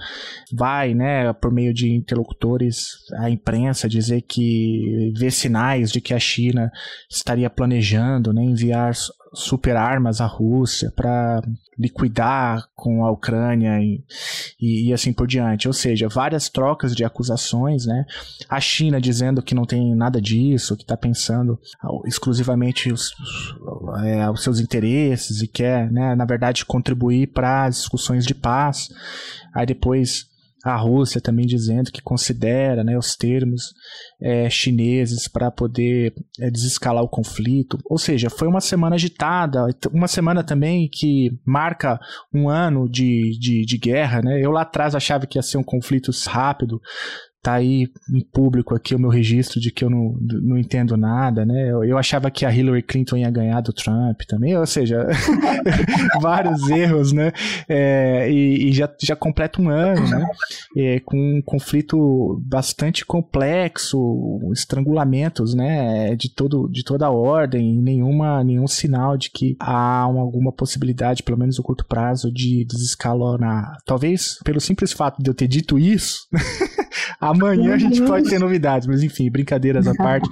vai, 0.50 0.94
né, 0.94 1.30
por 1.34 1.52
meio 1.52 1.74
de 1.74 1.94
interlocutores 1.94 2.92
à 3.18 3.28
imprensa, 3.28 3.86
dizer 3.86 4.22
que 4.22 5.12
vê 5.14 5.30
sinais 5.30 5.92
de 5.92 6.00
que 6.00 6.14
a 6.14 6.18
China 6.18 6.72
estaria 7.10 7.50
planejando 7.50 8.32
né, 8.32 8.42
enviar 8.42 8.94
super 9.34 9.76
armas 9.76 10.20
à 10.20 10.26
Rússia 10.26 10.92
para 10.94 11.42
liquidar 11.78 12.68
com 12.74 13.04
a 13.04 13.10
Ucrânia 13.10 13.80
e, 13.80 14.02
e, 14.60 14.88
e, 14.88 14.92
assim 14.92 15.12
por 15.12 15.26
diante. 15.26 15.68
Ou 15.68 15.74
seja, 15.74 16.08
várias 16.08 16.48
trocas 16.48 16.94
de 16.94 17.04
acusações, 17.04 17.86
né? 17.86 18.04
A 18.48 18.60
China 18.60 19.00
dizendo 19.00 19.42
que 19.42 19.54
não 19.54 19.64
tem 19.64 19.94
nada 19.94 20.20
disso, 20.20 20.76
que 20.76 20.82
está 20.82 20.96
pensando 20.96 21.58
exclusivamente 22.04 22.92
os, 22.92 23.12
é, 24.04 24.28
os 24.30 24.42
seus 24.42 24.58
interesses 24.60 25.40
e 25.40 25.46
quer, 25.46 25.90
né, 25.90 26.14
na 26.14 26.24
verdade, 26.24 26.64
contribuir 26.64 27.28
para 27.28 27.66
as 27.66 27.76
discussões 27.76 28.26
de 28.26 28.34
paz. 28.34 28.88
Aí 29.54 29.66
depois 29.66 30.26
a 30.64 30.76
Rússia 30.76 31.20
também 31.20 31.46
dizendo 31.46 31.92
que 31.92 32.02
considera 32.02 32.82
né, 32.82 32.98
os 32.98 33.14
termos 33.14 33.72
é, 34.20 34.50
chineses 34.50 35.28
para 35.28 35.50
poder 35.50 36.14
é, 36.40 36.50
desescalar 36.50 37.02
o 37.02 37.08
conflito. 37.08 37.78
Ou 37.84 37.98
seja, 37.98 38.28
foi 38.28 38.48
uma 38.48 38.60
semana 38.60 38.96
agitada, 38.96 39.66
uma 39.92 40.08
semana 40.08 40.42
também 40.42 40.88
que 40.88 41.30
marca 41.46 42.00
um 42.34 42.48
ano 42.48 42.88
de, 42.88 43.38
de, 43.38 43.64
de 43.64 43.78
guerra. 43.78 44.20
Né? 44.22 44.40
Eu 44.44 44.50
lá 44.50 44.62
atrás 44.62 44.94
achava 44.94 45.26
que 45.26 45.38
ia 45.38 45.42
ser 45.42 45.58
um 45.58 45.64
conflito 45.64 46.10
rápido, 46.26 46.80
tá 47.42 47.54
aí 47.54 47.88
em 48.12 48.20
público 48.32 48.74
aqui 48.74 48.94
o 48.94 48.98
meu 48.98 49.10
registro 49.10 49.60
de 49.60 49.70
que 49.70 49.84
eu 49.84 49.90
não, 49.90 50.16
não 50.42 50.58
entendo 50.58 50.96
nada, 50.96 51.44
né? 51.44 51.70
Eu, 51.70 51.84
eu, 51.84 51.98
achava 51.98 52.30
que 52.30 52.44
a 52.44 52.52
Hillary 52.52 52.82
Clinton 52.82 53.16
ia 53.16 53.30
ganhar 53.30 53.60
do 53.60 53.72
Trump 53.72 54.20
também, 54.26 54.56
ou 54.56 54.66
seja, 54.66 55.06
vários 56.20 56.68
erros, 56.68 57.12
né? 57.12 57.32
É, 57.68 58.30
e, 58.30 58.68
e, 58.68 58.72
já, 58.72 58.90
já 59.02 59.14
completa 59.14 59.60
um 59.60 59.68
ano, 59.68 60.08
né? 60.08 60.26
É, 60.76 61.00
com 61.00 61.16
um 61.16 61.42
conflito 61.42 62.40
bastante 62.44 63.04
complexo, 63.04 63.98
estrangulamentos, 64.52 65.54
né? 65.54 66.14
De, 66.16 66.32
todo, 66.32 66.68
de 66.68 66.82
toda 66.82 67.06
a 67.06 67.10
ordem, 67.10 67.80
nenhuma, 67.80 68.42
nenhum 68.42 68.66
sinal 68.66 69.16
de 69.16 69.30
que 69.30 69.56
há 69.60 70.00
alguma 70.00 70.52
possibilidade, 70.52 71.22
pelo 71.22 71.38
menos 71.38 71.58
no 71.58 71.64
curto 71.64 71.86
prazo, 71.86 72.32
de 72.32 72.64
desescalonar. 72.64 73.76
Talvez 73.84 74.38
pelo 74.44 74.60
simples 74.60 74.92
fato 74.92 75.22
de 75.22 75.30
eu 75.30 75.34
ter 75.34 75.46
dito 75.46 75.78
isso, 75.78 76.26
Amanhã 77.20 77.74
a 77.74 77.78
gente 77.78 78.02
pode 78.02 78.28
ter 78.28 78.38
novidades, 78.38 78.86
mas 78.86 79.02
enfim, 79.02 79.30
brincadeiras 79.30 79.86
à 79.86 79.94
parte. 79.94 80.28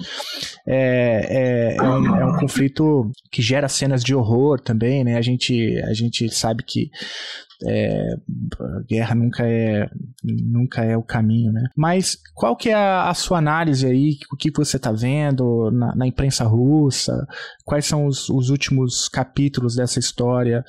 É, 0.67 1.77
é, 1.77 1.77
é, 1.77 1.83
um, 1.83 2.17
é 2.17 2.25
um 2.27 2.37
conflito 2.39 3.11
que 3.31 3.41
gera 3.41 3.69
cenas 3.69 4.03
de 4.03 4.15
horror 4.15 4.61
também, 4.61 5.05
né? 5.05 5.17
A 5.17 5.23
gente, 5.23 5.79
a 5.85 5.95
gente 5.95 6.29
sabe 6.35 6.63
que 6.63 6.91
é, 7.65 8.17
guerra 8.89 9.15
nunca 9.15 9.45
é, 9.47 9.89
nunca 10.23 10.85
é 10.85 10.97
o 10.97 11.03
caminho, 11.03 11.53
né? 11.53 11.65
Mas 11.77 12.19
qual 12.35 12.57
que 12.57 12.69
é 12.69 12.75
a, 12.75 13.09
a 13.09 13.15
sua 13.15 13.39
análise 13.39 13.87
aí? 13.87 14.19
O 14.33 14.37
que 14.37 14.51
você 14.51 14.77
está 14.77 14.93
vendo 14.93 15.71
na, 15.71 15.95
na, 15.97 16.07
imprensa 16.07 16.45
russa? 16.45 17.27
Quais 17.65 17.87
são 17.87 18.07
os, 18.07 18.29
os 18.29 18.51
últimos 18.51 19.09
capítulos 19.09 19.77
dessa 19.77 19.99
história 19.99 20.65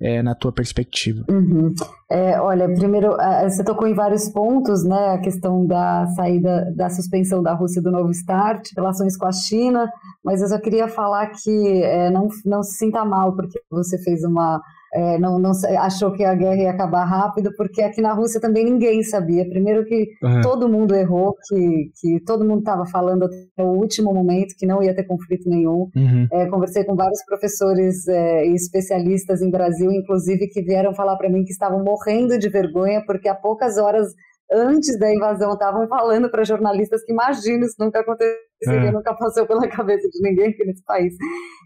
é, 0.00 0.22
na 0.22 0.34
tua 0.34 0.52
perspectiva? 0.52 1.24
Uhum. 1.30 1.74
É, 2.10 2.40
olha, 2.40 2.68
primeiro, 2.74 3.16
você 3.44 3.64
tocou 3.64 3.86
em 3.86 3.94
vários 3.94 4.28
pontos, 4.28 4.84
né? 4.84 5.14
A 5.14 5.18
questão 5.18 5.64
da 5.64 6.06
saída, 6.16 6.72
da 6.76 6.90
suspensão 6.90 7.42
da 7.42 7.54
Rússia 7.54 7.80
do 7.80 7.90
Novo 7.90 8.12
START, 8.12 8.68
relações 8.76 9.16
com 9.16 9.26
a 9.26 9.32
China, 9.32 9.88
mas 10.24 10.42
eu 10.42 10.48
só 10.48 10.58
queria 10.58 10.88
falar 10.88 11.28
que 11.28 11.82
é, 11.82 12.10
não, 12.10 12.28
não 12.44 12.62
se 12.62 12.76
sinta 12.78 13.04
mal, 13.04 13.34
porque 13.34 13.60
você 13.70 13.96
fez 14.02 14.24
uma 14.24 14.60
é, 14.94 15.18
não, 15.18 15.38
não, 15.38 15.52
achou 15.78 16.12
que 16.12 16.22
a 16.22 16.34
guerra 16.34 16.62
ia 16.62 16.70
acabar 16.70 17.04
rápido, 17.04 17.50
porque 17.56 17.80
aqui 17.80 18.02
na 18.02 18.12
Rússia 18.12 18.40
também 18.40 18.64
ninguém 18.64 19.02
sabia. 19.02 19.48
Primeiro 19.48 19.86
que 19.86 20.08
uhum. 20.22 20.40
todo 20.42 20.68
mundo 20.68 20.94
errou, 20.94 21.34
que, 21.48 21.90
que 21.98 22.20
todo 22.24 22.44
mundo 22.44 22.58
estava 22.58 22.84
falando 22.84 23.24
até 23.24 23.62
o 23.62 23.68
último 23.68 24.12
momento 24.12 24.54
que 24.58 24.66
não 24.66 24.82
ia 24.82 24.94
ter 24.94 25.04
conflito 25.04 25.48
nenhum. 25.48 25.88
Uhum. 25.96 26.26
É, 26.30 26.46
conversei 26.46 26.84
com 26.84 26.94
vários 26.94 27.24
professores 27.24 28.06
é, 28.06 28.46
e 28.46 28.54
especialistas 28.54 29.40
em 29.40 29.50
Brasil, 29.50 29.90
inclusive, 29.90 30.48
que 30.48 30.60
vieram 30.60 30.94
falar 30.94 31.16
para 31.16 31.30
mim 31.30 31.42
que 31.42 31.52
estavam 31.52 31.82
morrendo 31.82 32.38
de 32.38 32.50
vergonha, 32.50 33.02
porque 33.06 33.28
há 33.28 33.34
poucas 33.34 33.78
horas 33.78 34.08
antes 34.52 34.98
da 34.98 35.12
invasão 35.12 35.52
estavam 35.52 35.86
falando 35.88 36.30
para 36.30 36.44
jornalistas 36.44 37.04
que 37.04 37.12
imagina 37.12 37.64
isso 37.66 37.76
nunca 37.78 38.00
aconteceu 38.00 38.52
seria 38.64 38.88
é. 38.88 38.92
nunca 38.92 39.14
passou 39.14 39.46
pela 39.46 39.66
cabeça 39.68 40.08
de 40.08 40.20
ninguém 40.22 40.50
aqui 40.50 40.64
nesse 40.64 40.82
país. 40.84 41.14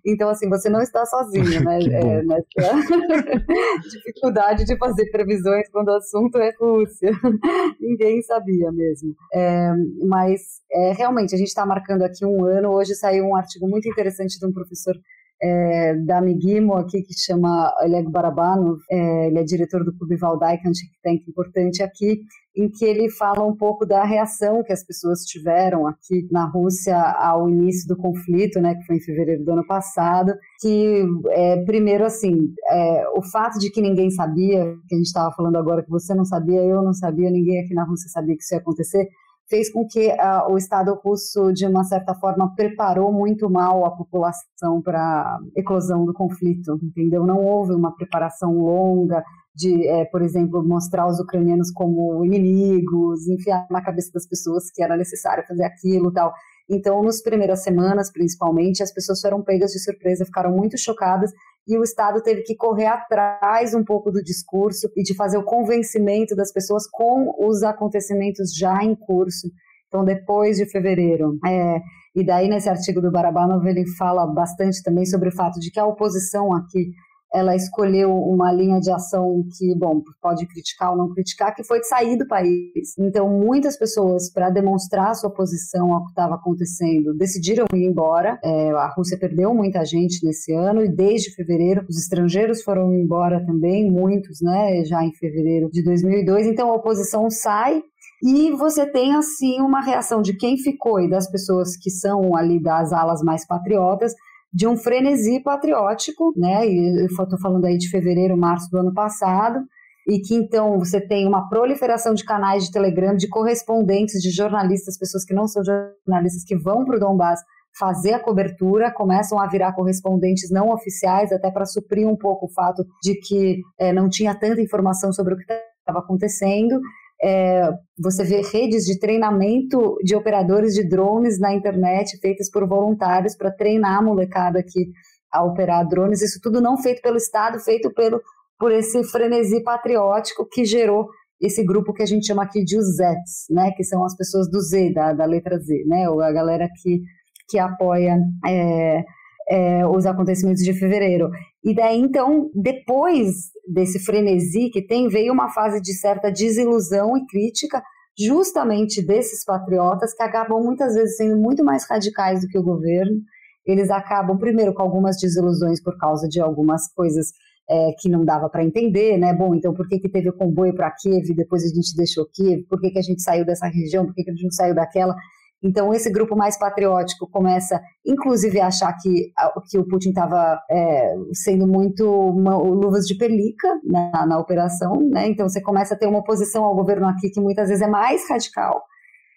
Então, 0.04 0.28
assim, 0.28 0.48
você 0.48 0.68
não 0.68 0.80
está 0.80 1.04
sozinho, 1.04 1.64
né? 1.64 1.78
é, 1.92 2.22
nessa 2.22 2.46
dificuldade 3.90 4.64
de 4.64 4.76
fazer 4.78 5.10
previsões 5.10 5.68
quando 5.70 5.88
o 5.88 5.96
assunto 5.96 6.38
é 6.38 6.52
Rússia. 6.58 7.10
ninguém 7.80 8.22
sabia 8.22 8.72
mesmo. 8.72 9.14
É, 9.34 9.72
mas, 10.06 10.40
é, 10.72 10.92
realmente, 10.92 11.34
a 11.34 11.38
gente 11.38 11.48
está 11.48 11.66
marcando 11.66 12.02
aqui 12.02 12.24
um 12.24 12.44
ano. 12.44 12.70
Hoje 12.70 12.94
saiu 12.94 13.24
um 13.26 13.36
artigo 13.36 13.68
muito 13.68 13.88
interessante 13.88 14.38
de 14.38 14.46
um 14.46 14.52
professor 14.52 14.94
é, 15.42 15.94
da 16.06 16.20
Migimo 16.20 16.74
aqui, 16.74 17.02
que 17.02 17.14
chama 17.14 17.74
Oleg 17.82 18.10
Barabanov, 18.10 18.78
é, 18.90 19.26
ele 19.26 19.38
é 19.38 19.44
diretor 19.44 19.84
do 19.84 19.96
Clube 19.96 20.16
Valdai, 20.16 20.58
que 20.58 20.66
é 20.66 20.70
um 20.70 20.72
think 20.72 20.92
tank 21.02 21.28
importante 21.28 21.82
aqui, 21.82 22.20
em 22.56 22.70
que 22.70 22.84
ele 22.84 23.10
fala 23.10 23.44
um 23.44 23.54
pouco 23.54 23.84
da 23.84 24.02
reação 24.02 24.62
que 24.64 24.72
as 24.72 24.84
pessoas 24.84 25.20
tiveram 25.20 25.86
aqui 25.86 26.26
na 26.30 26.46
Rússia 26.46 26.96
ao 26.96 27.50
início 27.50 27.86
do 27.86 27.96
conflito, 28.00 28.60
né, 28.60 28.74
que 28.74 28.86
foi 28.86 28.96
em 28.96 29.00
fevereiro 29.00 29.44
do 29.44 29.52
ano 29.52 29.66
passado, 29.66 30.32
que, 30.60 31.04
é, 31.28 31.62
primeiro, 31.64 32.04
assim, 32.04 32.34
é, 32.70 33.04
o 33.14 33.22
fato 33.22 33.58
de 33.58 33.70
que 33.70 33.82
ninguém 33.82 34.10
sabia, 34.10 34.64
que 34.88 34.94
a 34.94 34.98
gente 34.98 35.06
estava 35.06 35.34
falando 35.34 35.56
agora, 35.56 35.82
que 35.82 35.90
você 35.90 36.14
não 36.14 36.24
sabia, 36.24 36.62
eu 36.62 36.82
não 36.82 36.94
sabia, 36.94 37.30
ninguém 37.30 37.60
aqui 37.62 37.74
na 37.74 37.84
Rússia 37.84 38.08
sabia 38.08 38.34
que 38.34 38.42
isso 38.42 38.54
ia 38.54 38.60
acontecer, 38.60 39.06
fez 39.48 39.72
com 39.72 39.86
que 39.86 40.10
o 40.50 40.56
Estado 40.56 40.98
russo, 41.04 41.52
de 41.52 41.66
uma 41.66 41.84
certa 41.84 42.14
forma, 42.14 42.52
preparou 42.54 43.12
muito 43.12 43.48
mal 43.48 43.84
a 43.84 43.90
população 43.90 44.82
para 44.82 45.00
a 45.00 45.38
eclosão 45.54 46.04
do 46.04 46.12
conflito, 46.12 46.78
entendeu? 46.82 47.24
Não 47.24 47.44
houve 47.44 47.72
uma 47.72 47.94
preparação 47.94 48.58
longa 48.58 49.22
de, 49.56 49.88
é, 49.88 50.04
por 50.04 50.20
exemplo, 50.22 50.62
mostrar 50.62 51.08
os 51.08 51.18
ucranianos 51.18 51.72
como 51.72 52.24
inimigos, 52.24 53.26
enfiar 53.26 53.66
na 53.70 53.82
cabeça 53.82 54.10
das 54.12 54.28
pessoas 54.28 54.70
que 54.70 54.82
era 54.82 54.96
necessário 54.96 55.44
fazer 55.48 55.64
aquilo 55.64 56.12
tal. 56.12 56.32
Então, 56.68 57.02
nas 57.02 57.22
primeiras 57.22 57.62
semanas, 57.62 58.12
principalmente, 58.12 58.82
as 58.82 58.92
pessoas 58.92 59.20
foram 59.20 59.42
pegas 59.42 59.70
de 59.70 59.78
surpresa, 59.78 60.26
ficaram 60.26 60.54
muito 60.54 60.76
chocadas 60.76 61.30
e 61.66 61.78
o 61.78 61.82
Estado 61.82 62.22
teve 62.22 62.42
que 62.42 62.54
correr 62.54 62.86
atrás 62.86 63.74
um 63.74 63.82
pouco 63.82 64.10
do 64.10 64.22
discurso 64.22 64.88
e 64.94 65.02
de 65.02 65.14
fazer 65.14 65.38
o 65.38 65.44
convencimento 65.44 66.36
das 66.36 66.52
pessoas 66.52 66.86
com 66.90 67.32
os 67.38 67.62
acontecimentos 67.62 68.54
já 68.54 68.84
em 68.84 68.94
curso. 68.94 69.48
Então, 69.88 70.04
depois 70.04 70.58
de 70.58 70.66
fevereiro. 70.66 71.38
É, 71.46 71.80
e 72.14 72.24
daí, 72.24 72.48
nesse 72.48 72.68
artigo 72.68 73.00
do 73.00 73.10
Barabanov, 73.10 73.64
ele 73.66 73.86
fala 73.96 74.26
bastante 74.26 74.82
também 74.82 75.06
sobre 75.06 75.28
o 75.28 75.32
fato 75.32 75.58
de 75.60 75.70
que 75.70 75.80
a 75.80 75.86
oposição 75.86 76.52
aqui 76.52 76.90
ela 77.36 77.54
escolheu 77.54 78.10
uma 78.10 78.50
linha 78.50 78.80
de 78.80 78.90
ação 78.90 79.44
que, 79.58 79.74
bom, 79.76 80.02
pode 80.22 80.46
criticar 80.46 80.92
ou 80.92 80.96
não 80.96 81.12
criticar, 81.12 81.54
que 81.54 81.62
foi 81.62 81.80
de 81.80 81.86
sair 81.86 82.16
do 82.16 82.26
país. 82.26 82.96
Então, 82.98 83.28
muitas 83.28 83.78
pessoas, 83.78 84.32
para 84.32 84.48
demonstrar 84.48 85.14
sua 85.14 85.28
posição 85.28 85.92
ao 85.92 86.04
que 86.04 86.12
estava 86.12 86.36
acontecendo, 86.36 87.12
decidiram 87.14 87.66
ir 87.74 87.84
embora. 87.84 88.38
É, 88.42 88.70
a 88.70 88.88
Rússia 88.96 89.18
perdeu 89.18 89.52
muita 89.52 89.84
gente 89.84 90.24
nesse 90.24 90.50
ano 90.54 90.82
e 90.82 90.88
desde 90.88 91.34
fevereiro 91.34 91.84
os 91.86 91.98
estrangeiros 91.98 92.62
foram 92.62 92.90
embora 92.94 93.44
também, 93.44 93.90
muitos, 93.90 94.40
né, 94.40 94.82
já 94.86 95.04
em 95.04 95.12
fevereiro 95.12 95.68
de 95.70 95.84
2002. 95.84 96.46
Então, 96.46 96.70
a 96.70 96.74
oposição 96.74 97.28
sai 97.28 97.82
e 98.22 98.50
você 98.52 98.86
tem, 98.86 99.14
assim, 99.14 99.60
uma 99.60 99.82
reação 99.82 100.22
de 100.22 100.34
quem 100.34 100.56
ficou 100.56 101.00
e 101.00 101.10
das 101.10 101.30
pessoas 101.30 101.76
que 101.76 101.90
são 101.90 102.34
ali 102.34 102.58
das 102.62 102.94
alas 102.94 103.22
mais 103.22 103.46
patriotas, 103.46 104.14
de 104.56 104.66
um 104.66 104.74
frenesi 104.74 105.38
patriótico, 105.40 106.32
né? 106.34 106.66
E 106.66 107.02
eu 107.02 107.04
estou 107.04 107.38
falando 107.38 107.66
aí 107.66 107.76
de 107.76 107.90
fevereiro, 107.90 108.38
março 108.38 108.70
do 108.70 108.78
ano 108.78 108.94
passado, 108.94 109.60
e 110.08 110.18
que 110.18 110.34
então 110.34 110.78
você 110.78 110.98
tem 110.98 111.28
uma 111.28 111.46
proliferação 111.46 112.14
de 112.14 112.24
canais 112.24 112.64
de 112.64 112.72
Telegram, 112.72 113.14
de 113.14 113.28
correspondentes, 113.28 114.22
de 114.22 114.30
jornalistas, 114.30 114.98
pessoas 114.98 115.26
que 115.26 115.34
não 115.34 115.46
são 115.46 115.62
jornalistas, 115.62 116.42
que 116.42 116.56
vão 116.56 116.86
para 116.86 116.96
o 116.96 116.98
Donbass 116.98 117.40
fazer 117.78 118.14
a 118.14 118.18
cobertura, 118.18 118.90
começam 118.90 119.38
a 119.38 119.46
virar 119.46 119.74
correspondentes 119.74 120.50
não 120.50 120.70
oficiais, 120.70 121.30
até 121.32 121.50
para 121.50 121.66
suprir 121.66 122.08
um 122.08 122.16
pouco 122.16 122.46
o 122.46 122.50
fato 122.50 122.82
de 123.02 123.14
que 123.16 123.60
é, 123.78 123.92
não 123.92 124.08
tinha 124.08 124.34
tanta 124.34 124.62
informação 124.62 125.12
sobre 125.12 125.34
o 125.34 125.36
que 125.36 125.42
estava 125.42 125.98
acontecendo. 125.98 126.80
É, 127.26 127.68
você 127.98 128.22
vê 128.22 128.40
redes 128.40 128.84
de 128.84 129.00
treinamento 129.00 129.96
de 130.04 130.14
operadores 130.14 130.74
de 130.74 130.88
drones 130.88 131.40
na 131.40 131.52
internet 131.52 132.16
feitas 132.20 132.48
por 132.48 132.68
voluntários 132.68 133.36
para 133.36 133.50
treinar 133.50 133.98
a 133.98 134.02
molecada 134.02 134.60
aqui 134.60 134.92
a 135.32 135.42
operar 135.44 135.88
drones. 135.88 136.22
Isso 136.22 136.38
tudo 136.40 136.60
não 136.60 136.80
feito 136.80 137.02
pelo 137.02 137.16
Estado, 137.16 137.58
feito 137.58 137.92
pelo, 137.92 138.20
por 138.56 138.70
esse 138.70 139.02
frenesi 139.02 139.60
patriótico 139.64 140.46
que 140.48 140.64
gerou 140.64 141.08
esse 141.40 141.64
grupo 141.64 141.92
que 141.92 142.02
a 142.02 142.06
gente 142.06 142.26
chama 142.26 142.44
aqui 142.44 142.62
de 142.64 142.78
os 142.78 142.96
Zets, 142.96 143.46
né, 143.50 143.70
que 143.76 143.84
são 143.84 144.04
as 144.04 144.16
pessoas 144.16 144.48
do 144.48 144.60
Z, 144.60 144.92
da, 144.92 145.12
da 145.12 145.24
letra 145.24 145.58
Z, 145.58 145.84
né, 145.86 146.08
ou 146.08 146.20
a 146.20 146.32
galera 146.32 146.68
que, 146.80 147.00
que 147.48 147.58
apoia 147.58 148.16
é, 148.46 149.04
é, 149.50 149.86
os 149.86 150.06
acontecimentos 150.06 150.62
de 150.62 150.72
fevereiro. 150.72 151.28
E 151.66 151.74
daí, 151.74 151.98
então, 151.98 152.48
depois 152.54 153.50
desse 153.66 153.98
frenesi 153.98 154.70
que 154.70 154.80
tem, 154.80 155.08
veio 155.08 155.32
uma 155.32 155.48
fase 155.48 155.80
de 155.80 155.92
certa 155.94 156.30
desilusão 156.30 157.16
e 157.16 157.26
crítica, 157.26 157.82
justamente 158.16 159.04
desses 159.04 159.44
patriotas 159.44 160.14
que 160.14 160.22
acabam 160.22 160.62
muitas 160.62 160.94
vezes 160.94 161.16
sendo 161.16 161.36
muito 161.36 161.64
mais 161.64 161.84
radicais 161.90 162.42
do 162.42 162.46
que 162.46 162.56
o 162.56 162.62
governo. 162.62 163.20
Eles 163.66 163.90
acabam, 163.90 164.38
primeiro, 164.38 164.72
com 164.72 164.80
algumas 164.80 165.16
desilusões 165.20 165.82
por 165.82 165.98
causa 165.98 166.28
de 166.28 166.40
algumas 166.40 166.86
coisas 166.94 167.32
é, 167.68 167.90
que 167.98 168.08
não 168.08 168.24
dava 168.24 168.48
para 168.48 168.64
entender, 168.64 169.18
né? 169.18 169.34
Bom, 169.34 169.52
então 169.52 169.74
por 169.74 169.88
que, 169.88 169.98
que 169.98 170.08
teve 170.08 170.28
o 170.28 170.32
comboio 170.32 170.72
para 170.72 170.92
Kiev, 170.92 171.34
depois 171.34 171.64
a 171.64 171.74
gente 171.74 171.96
deixou 171.96 172.24
Kiev, 172.26 172.62
por 172.68 172.80
que, 172.80 172.90
que 172.90 172.98
a 173.00 173.02
gente 173.02 173.20
saiu 173.20 173.44
dessa 173.44 173.66
região, 173.66 174.06
por 174.06 174.14
que, 174.14 174.22
que 174.22 174.30
a 174.30 174.36
gente 174.36 174.54
saiu 174.54 174.72
daquela? 174.72 175.16
Então, 175.62 175.92
esse 175.92 176.10
grupo 176.10 176.36
mais 176.36 176.58
patriótico 176.58 177.28
começa, 177.30 177.80
inclusive, 178.04 178.60
a 178.60 178.66
achar 178.66 178.92
que, 179.00 179.32
que 179.68 179.78
o 179.78 179.86
Putin 179.86 180.10
estava 180.10 180.60
é, 180.70 181.14
sendo 181.32 181.66
muito 181.66 182.08
uma, 182.08 182.56
luvas 182.56 183.06
de 183.06 183.16
pelica 183.16 183.68
na, 183.84 184.26
na 184.26 184.38
operação, 184.38 184.96
né? 185.10 185.26
Então, 185.28 185.48
você 185.48 185.60
começa 185.60 185.94
a 185.94 185.98
ter 185.98 186.06
uma 186.06 186.18
oposição 186.18 186.64
ao 186.64 186.74
governo 186.74 187.08
aqui 187.08 187.30
que 187.30 187.40
muitas 187.40 187.68
vezes 187.68 187.82
é 187.82 187.88
mais 187.88 188.28
radical 188.28 188.82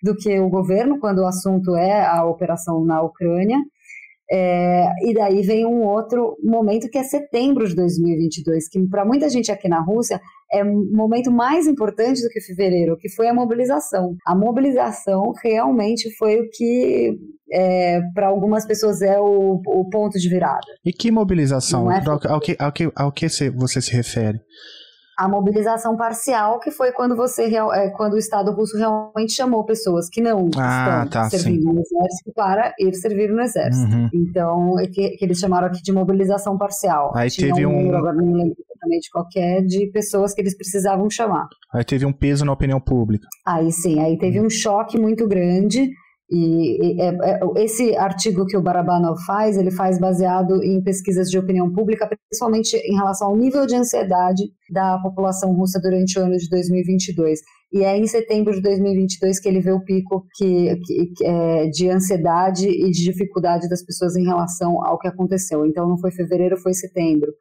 do 0.04 0.16
que 0.16 0.40
o 0.40 0.50
governo, 0.50 1.00
quando 1.00 1.20
o 1.20 1.28
assunto 1.28 1.76
é 1.76 2.06
a 2.06 2.26
operação 2.26 2.84
na 2.84 3.02
Ucrânia. 3.02 3.58
É, 4.32 4.86
e 5.10 5.14
daí 5.14 5.42
vem 5.42 5.66
um 5.66 5.84
outro 5.84 6.38
momento 6.44 6.88
que 6.90 6.98
é 7.00 7.04
setembro 7.04 7.68
de 7.68 7.76
2022, 7.76 8.70
que 8.70 8.88
para 8.88 9.04
muita 9.04 9.28
gente 9.28 9.52
aqui 9.52 9.68
na 9.68 9.82
Rússia 9.82 10.22
é 10.52 10.64
um 10.64 10.90
momento 10.92 11.32
mais 11.32 11.68
importante 11.68 12.22
do 12.22 12.30
que 12.30 12.42
fevereiro, 12.42 12.98
que 12.98 13.10
foi 13.10 13.28
a 13.28 13.34
mobilização. 13.34 14.16
A 14.26 14.36
mobilização 14.36 15.34
realmente 15.44 16.10
foi 16.18 16.40
o 16.40 16.50
que 16.50 17.18
é, 17.52 18.02
para 18.14 18.28
algumas 18.28 18.66
pessoas 18.66 19.02
é 19.02 19.20
o, 19.20 19.62
o, 19.66 19.90
ponto 19.90 20.18
de 20.20 20.30
virada. 20.30 20.68
E 20.86 20.92
que 20.92 21.12
mobilização? 21.12 21.92
É... 21.92 22.02
Ao, 22.06 22.40
que, 22.40 22.56
ao, 22.60 22.72
que, 22.72 22.92
ao 22.96 23.12
que 23.12 23.28
você 23.56 23.82
se 23.82 23.92
refere? 23.92 24.40
A 25.20 25.28
mobilização 25.28 25.98
parcial, 25.98 26.62
que 26.62 26.72
foi 26.72 26.94
quando 26.94 27.14
você 27.14 27.54
é, 27.54 27.90
quando 27.90 28.14
o 28.14 28.18
Estado 28.18 28.52
russo 28.52 28.78
realmente 28.78 29.34
chamou 29.34 29.66
pessoas 29.66 30.08
que 30.08 30.22
não 30.22 30.50
ah, 30.58 31.04
estão 31.04 31.24
tá, 31.24 31.30
servindo 31.30 31.62
sim. 31.62 31.74
no 31.74 31.82
exército 31.82 32.32
para 32.34 32.74
ir 32.80 32.94
servir 32.96 33.30
no 33.30 33.42
exército. 33.42 33.94
Uhum. 33.94 34.10
Então, 34.14 34.80
é 34.80 34.88
que, 34.88 35.10
que, 35.18 35.26
eles 35.26 35.38
chamaram 35.38 35.68
aqui 35.68 35.82
de 35.84 35.92
mobilização 35.92 36.58
parcial. 36.58 37.12
Aí 37.14 37.30
Tinha 37.30 37.54
teve 37.54 37.66
um, 37.66 37.90
um... 37.90 37.98
agora 37.98 38.16
não 38.16 38.32
lembro 38.32 38.56
exatamente 38.66 39.10
qualquer, 39.12 39.62
de 39.66 39.88
pessoas 39.92 40.34
que 40.34 40.40
eles 40.40 40.56
precisavam 40.56 41.10
chamar. 41.10 41.50
Aí 41.74 41.84
teve 41.84 42.06
um 42.06 42.14
peso 42.14 42.46
na 42.46 42.54
opinião 42.54 42.80
pública. 42.80 43.28
Aí 43.46 43.74
sim, 43.74 44.00
aí 44.00 44.18
teve 44.18 44.40
um 44.40 44.50
choque 44.50 44.98
muito 44.98 45.28
grande 45.28 45.92
E, 46.32 46.96
e 46.96 47.02
é, 47.02 47.08
é, 47.08 47.40
esse 47.64 47.96
artigo 47.98 48.46
que 48.46 48.56
o 48.56 48.62
Barabanov 48.62 49.18
faz, 49.26 49.58
ele 49.58 49.72
faz 49.72 50.00
baseado 50.00 50.64
em 50.64 50.82
pesquisas 50.82 51.30
de 51.30 51.40
opinião 51.40 51.72
pública, 51.74 52.08
principalmente 52.30 52.76
em 52.78 52.96
relação 52.96 53.30
ao 53.30 53.36
nível 53.36 53.66
de 53.66 53.76
ansiedade 53.76 54.44
da 54.72 55.00
população 55.00 55.54
russa 55.56 55.80
durante 55.82 56.20
o 56.20 56.24
ano 56.24 56.38
de 56.38 56.48
2022. 56.50 57.40
E 57.74 57.84
é 57.84 57.98
em 57.98 58.06
setembro 58.06 58.54
de 58.54 58.62
2022 58.62 59.40
que 59.40 59.50
ele 59.50 59.60
vê 59.60 59.72
o 59.72 59.84
pico 59.84 60.26
que, 60.36 60.76
que 60.86 61.26
é, 61.26 61.68
de 61.68 61.90
ansiedade 61.90 62.68
e 62.68 62.92
de 62.92 63.04
dificuldade 63.04 63.68
das 63.68 63.84
pessoas 63.84 64.16
em 64.16 64.24
relação 64.24 64.84
ao 64.86 65.00
que 65.00 65.08
aconteceu. 65.08 65.66
Então 65.66 65.88
não 65.88 65.98
foi 65.98 66.12
fevereiro, 66.12 66.58
foi 66.58 66.74
setembro 66.74 67.32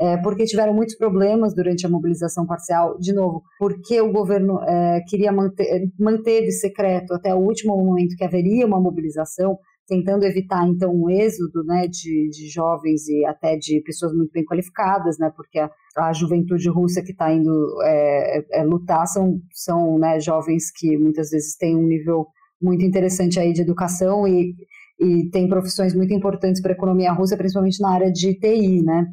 é, 0.00 0.16
porque 0.18 0.44
tiveram 0.44 0.72
muitos 0.72 0.96
problemas 0.96 1.54
durante 1.54 1.84
a 1.84 1.88
mobilização 1.90 2.46
parcial, 2.46 2.96
de 2.98 3.12
novo, 3.12 3.42
porque 3.58 4.00
o 4.00 4.12
governo 4.12 4.62
é, 4.62 5.00
queria 5.08 5.32
manter, 5.32 5.90
manteve 5.98 6.52
secreto 6.52 7.12
até 7.14 7.34
o 7.34 7.38
último 7.38 7.76
momento 7.76 8.14
que 8.16 8.24
haveria 8.24 8.64
uma 8.64 8.80
mobilização, 8.80 9.58
tentando 9.88 10.24
evitar 10.24 10.68
então 10.68 10.92
um 10.94 11.10
êxodo 11.10 11.64
né, 11.64 11.88
de, 11.88 12.28
de 12.28 12.48
jovens 12.48 13.08
e 13.08 13.24
até 13.24 13.56
de 13.56 13.80
pessoas 13.80 14.12
muito 14.14 14.30
bem 14.30 14.44
qualificadas, 14.44 15.18
né, 15.18 15.32
porque 15.34 15.58
a, 15.58 15.70
a 15.96 16.12
juventude 16.12 16.68
russa 16.68 17.02
que 17.02 17.12
está 17.12 17.32
indo 17.32 17.50
é, 17.82 18.60
é, 18.60 18.62
lutar 18.62 19.06
são, 19.08 19.40
são 19.52 19.98
né, 19.98 20.20
jovens 20.20 20.70
que 20.70 20.96
muitas 20.96 21.30
vezes 21.30 21.56
têm 21.56 21.74
um 21.74 21.86
nível 21.86 22.26
muito 22.62 22.84
interessante 22.84 23.40
aí 23.40 23.52
de 23.52 23.62
educação 23.62 24.28
e, 24.28 24.54
e 25.00 25.28
tem 25.30 25.48
profissões 25.48 25.94
muito 25.94 26.12
importantes 26.12 26.60
para 26.60 26.72
a 26.72 26.76
economia 26.76 27.12
russa, 27.12 27.36
principalmente 27.36 27.80
na 27.80 27.90
área 27.90 28.12
de 28.12 28.34
TI, 28.34 28.82
né? 28.82 29.06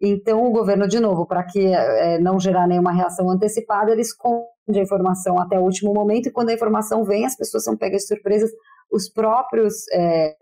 Então, 0.00 0.44
o 0.44 0.50
governo, 0.50 0.86
de 0.86 1.00
novo, 1.00 1.26
para 1.26 1.42
que 1.44 1.66
é, 1.66 2.18
não 2.18 2.38
gerar 2.38 2.66
nenhuma 2.66 2.92
reação 2.92 3.30
antecipada, 3.30 3.92
ele 3.92 4.02
esconde 4.02 4.44
a 4.74 4.82
informação 4.82 5.38
até 5.40 5.58
o 5.58 5.62
último 5.62 5.94
momento, 5.94 6.28
e 6.28 6.32
quando 6.32 6.50
a 6.50 6.54
informação 6.54 7.04
vem, 7.04 7.24
as 7.24 7.36
pessoas 7.36 7.64
são 7.64 7.76
pegas 7.76 8.02
de 8.02 8.08
surpresas. 8.08 8.50
Os 8.92 9.08
próprios, 9.08 9.74
é, 9.92 10.34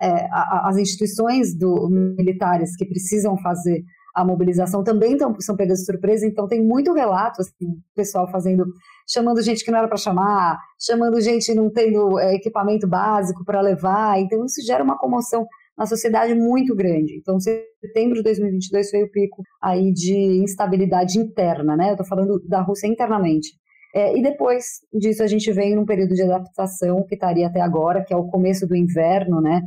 é, 0.00 0.28
as 0.64 0.76
instituições 0.76 1.56
do, 1.56 1.88
militares 1.90 2.76
que 2.76 2.86
precisam 2.86 3.36
fazer 3.38 3.82
a 4.14 4.24
mobilização 4.24 4.82
também 4.82 5.16
tão, 5.16 5.38
são 5.40 5.56
pegas 5.56 5.80
de 5.80 5.86
surpresa, 5.86 6.26
então 6.26 6.48
tem 6.48 6.64
muito 6.64 6.92
relato, 6.92 7.40
assim, 7.40 7.80
pessoal 7.94 8.28
fazendo, 8.30 8.64
chamando 9.08 9.42
gente 9.42 9.64
que 9.64 9.70
não 9.70 9.78
era 9.78 9.88
para 9.88 9.96
chamar, 9.96 10.58
chamando 10.80 11.20
gente 11.20 11.54
não 11.54 11.70
tendo 11.70 12.18
equipamento 12.18 12.88
básico 12.88 13.44
para 13.44 13.60
levar, 13.60 14.18
então 14.18 14.44
isso 14.44 14.64
gera 14.66 14.82
uma 14.82 14.98
comoção 14.98 15.46
na 15.80 15.86
sociedade 15.86 16.34
muito 16.34 16.76
grande. 16.76 17.16
Então, 17.16 17.40
setembro 17.40 18.16
de 18.16 18.22
2022 18.22 18.90
foi 18.90 19.02
o 19.02 19.10
pico 19.10 19.42
aí 19.62 19.90
de 19.94 20.14
instabilidade 20.42 21.18
interna, 21.18 21.74
né? 21.74 21.88
Eu 21.88 21.92
estou 21.92 22.06
falando 22.06 22.38
da 22.46 22.60
Rússia 22.60 22.86
internamente. 22.86 23.48
É, 23.94 24.16
e 24.16 24.22
depois 24.22 24.64
disso 24.92 25.22
a 25.22 25.26
gente 25.26 25.50
vem 25.50 25.74
num 25.74 25.86
período 25.86 26.14
de 26.14 26.22
adaptação 26.22 27.02
que 27.08 27.14
estaria 27.14 27.46
até 27.46 27.62
agora, 27.62 28.04
que 28.04 28.12
é 28.12 28.16
o 28.16 28.28
começo 28.28 28.68
do 28.68 28.76
inverno, 28.76 29.40
né? 29.40 29.62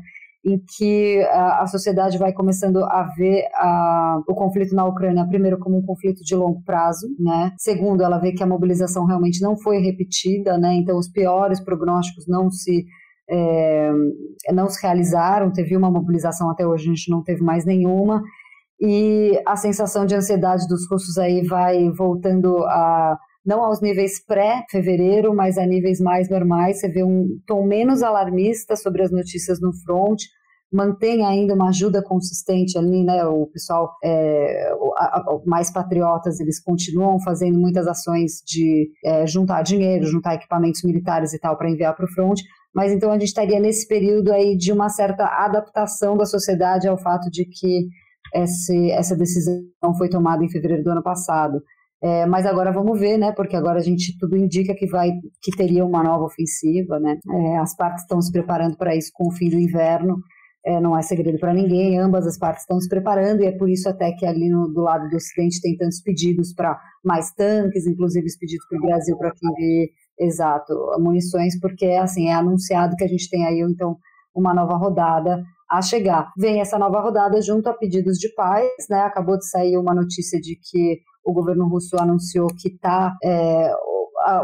Em 0.46 0.62
que 0.78 1.20
a, 1.32 1.64
a 1.64 1.68
sociedade 1.68 2.20
vai 2.20 2.32
começando 2.32 2.84
a 2.84 3.10
ver 3.18 3.48
a, 3.56 4.20
o 4.28 4.36
conflito 4.36 4.76
na 4.76 4.86
Ucrânia, 4.86 5.28
primeiro, 5.28 5.58
como 5.58 5.80
um 5.80 5.86
conflito 5.86 6.22
de 6.24 6.36
longo 6.36 6.62
prazo, 6.64 7.08
né? 7.20 7.54
Segundo, 7.58 8.04
ela 8.04 8.20
vê 8.20 8.34
que 8.34 8.44
a 8.44 8.48
mobilização 8.48 9.08
realmente 9.08 9.42
não 9.42 9.58
foi 9.58 9.80
repetida, 9.80 10.60
né? 10.60 10.76
Então, 10.76 10.96
os 10.96 11.10
piores 11.10 11.60
prognósticos 11.60 12.28
não 12.28 12.52
se 12.52 12.86
é, 13.30 13.92
não 14.52 14.68
se 14.68 14.82
realizaram, 14.82 15.52
teve 15.52 15.76
uma 15.76 15.92
mobilização 15.92 16.50
até 16.50 16.66
hoje, 16.66 16.86
a 16.86 16.94
gente 16.94 17.10
não 17.10 17.24
teve 17.24 17.42
mais 17.42 17.66
nenhuma, 17.66 18.22
e 18.80 19.40
a 19.46 19.56
sensação 19.56 20.06
de 20.06 20.16
ansiedade 20.16 20.68
dos 20.68 20.90
russos 20.90 21.18
aí 21.18 21.46
vai 21.46 21.90
voltando 21.92 22.58
a 22.66 23.18
não 23.46 23.62
aos 23.64 23.82
níveis 23.82 24.26
pré-fevereiro, 24.26 25.36
mas 25.36 25.58
a 25.58 25.66
níveis 25.66 26.00
mais 26.00 26.30
normais. 26.30 26.80
Você 26.80 26.88
vê 26.88 27.04
um 27.04 27.28
tom 27.46 27.66
menos 27.66 28.02
alarmista 28.02 28.76
sobre 28.76 29.04
as 29.04 29.12
notícias 29.12 29.60
no 29.60 29.74
front, 29.84 30.22
mantém 30.72 31.26
ainda 31.26 31.54
uma 31.54 31.70
ajuda 31.70 32.02
consistente 32.02 32.78
ali, 32.78 33.04
né? 33.04 33.26
O 33.26 33.48
pessoal 33.48 33.92
é, 34.04 34.72
mais 35.46 35.72
patriotas 35.72 36.40
eles 36.40 36.62
continuam 36.62 37.20
fazendo 37.20 37.60
muitas 37.60 37.86
ações 37.86 38.42
de 38.46 38.90
é, 39.06 39.28
juntar 39.28 39.62
dinheiro, 39.62 40.06
juntar 40.06 40.36
equipamentos 40.36 40.82
militares 40.84 41.34
e 41.34 41.40
tal 41.40 41.58
para 41.58 41.70
enviar 41.70 41.96
para 41.96 42.06
o 42.06 42.12
front, 42.12 42.40
mas 42.74 42.92
então 42.92 43.12
a 43.12 43.14
gente 43.14 43.28
estaria 43.28 43.60
nesse 43.60 43.88
período 43.88 44.32
aí 44.32 44.58
de 44.58 44.72
uma 44.72 44.90
certa 44.90 45.26
adaptação 45.26 46.18
da 46.18 46.26
sociedade 46.26 46.88
ao 46.88 46.98
fato 46.98 47.30
de 47.30 47.46
que 47.46 47.88
esse, 48.34 48.92
essa 48.92 49.16
decisão 49.16 49.64
foi 49.98 50.10
tomada 50.10 50.44
em 50.44 50.50
fevereiro 50.50 50.84
do 50.84 50.92
ano 50.92 51.04
passado. 51.04 51.62
É, 52.02 52.26
mas 52.26 52.46
agora 52.46 52.72
vamos 52.72 53.00
ver, 53.00 53.18
né? 53.18 53.32
Porque 53.32 53.56
agora 53.56 53.80
a 53.80 53.82
gente 53.82 54.18
tudo 54.18 54.36
indica 54.36 54.76
que 54.76 54.88
vai 54.88 55.12
que 55.42 55.56
teria 55.56 55.86
uma 55.86 56.04
nova 56.04 56.26
ofensiva, 56.26 57.00
né? 57.00 57.18
É, 57.32 57.58
as 57.60 57.74
partes 57.76 58.04
estão 58.04 58.22
se 58.22 58.30
preparando 58.32 58.76
para 58.76 58.94
isso 58.94 59.10
com 59.14 59.30
o 59.30 59.32
fim 59.32 59.50
do 59.50 59.58
inverno. 59.58 60.18
É, 60.66 60.80
não 60.80 60.98
é 60.98 61.02
segredo 61.02 61.38
para 61.40 61.54
ninguém, 61.54 62.00
ambas 62.00 62.26
as 62.26 62.38
partes 62.38 62.64
estão 62.64 62.80
se 62.80 62.88
preparando 62.88 63.42
e 63.44 63.46
é 63.46 63.52
por 63.52 63.70
isso 63.70 63.88
até 63.90 64.14
que 64.14 64.26
ali 64.26 64.50
no, 64.50 64.70
do 64.70 64.82
lado 64.82 65.10
do 65.10 65.16
Ocidente 65.18 65.62
tem 65.62 65.76
tantos 65.76 66.02
pedidos 66.02 66.54
para 66.54 66.80
mais 67.04 67.34
tanques, 67.34 67.86
inclusive 67.86 68.26
os 68.26 68.38
pedidos 68.38 68.66
para 68.70 68.80
o 68.80 68.82
Brasil 68.82 69.18
para 69.18 69.32
que 69.32 69.92
Exato, 70.20 70.74
munições, 71.00 71.60
porque 71.60 71.86
assim, 71.86 72.28
é 72.28 72.34
anunciado 72.34 72.96
que 72.96 73.04
a 73.04 73.08
gente 73.08 73.30
tem 73.30 73.46
aí 73.46 73.60
então 73.62 73.98
uma 74.36 74.54
nova 74.54 74.76
rodada 74.76 75.44
a 75.70 75.82
chegar. 75.82 76.32
Vem 76.38 76.62
essa 76.62 76.78
nova 76.78 77.02
rodada 77.02 77.42
junto 77.42 77.68
a 77.68 77.74
pedidos 77.74 78.18
de 78.18 78.34
paz, 78.36 78.68
né? 78.90 79.02
Acabou 79.02 79.38
de 79.38 79.48
sair 79.48 79.78
uma 79.78 79.94
notícia 79.94 80.40
de 80.40 80.56
que 80.56 81.00
o 81.26 81.34
governo 81.34 81.68
russo 81.68 81.96
anunciou 82.00 82.48
que 82.48 82.68
está 82.68 83.16
é, 83.24 83.74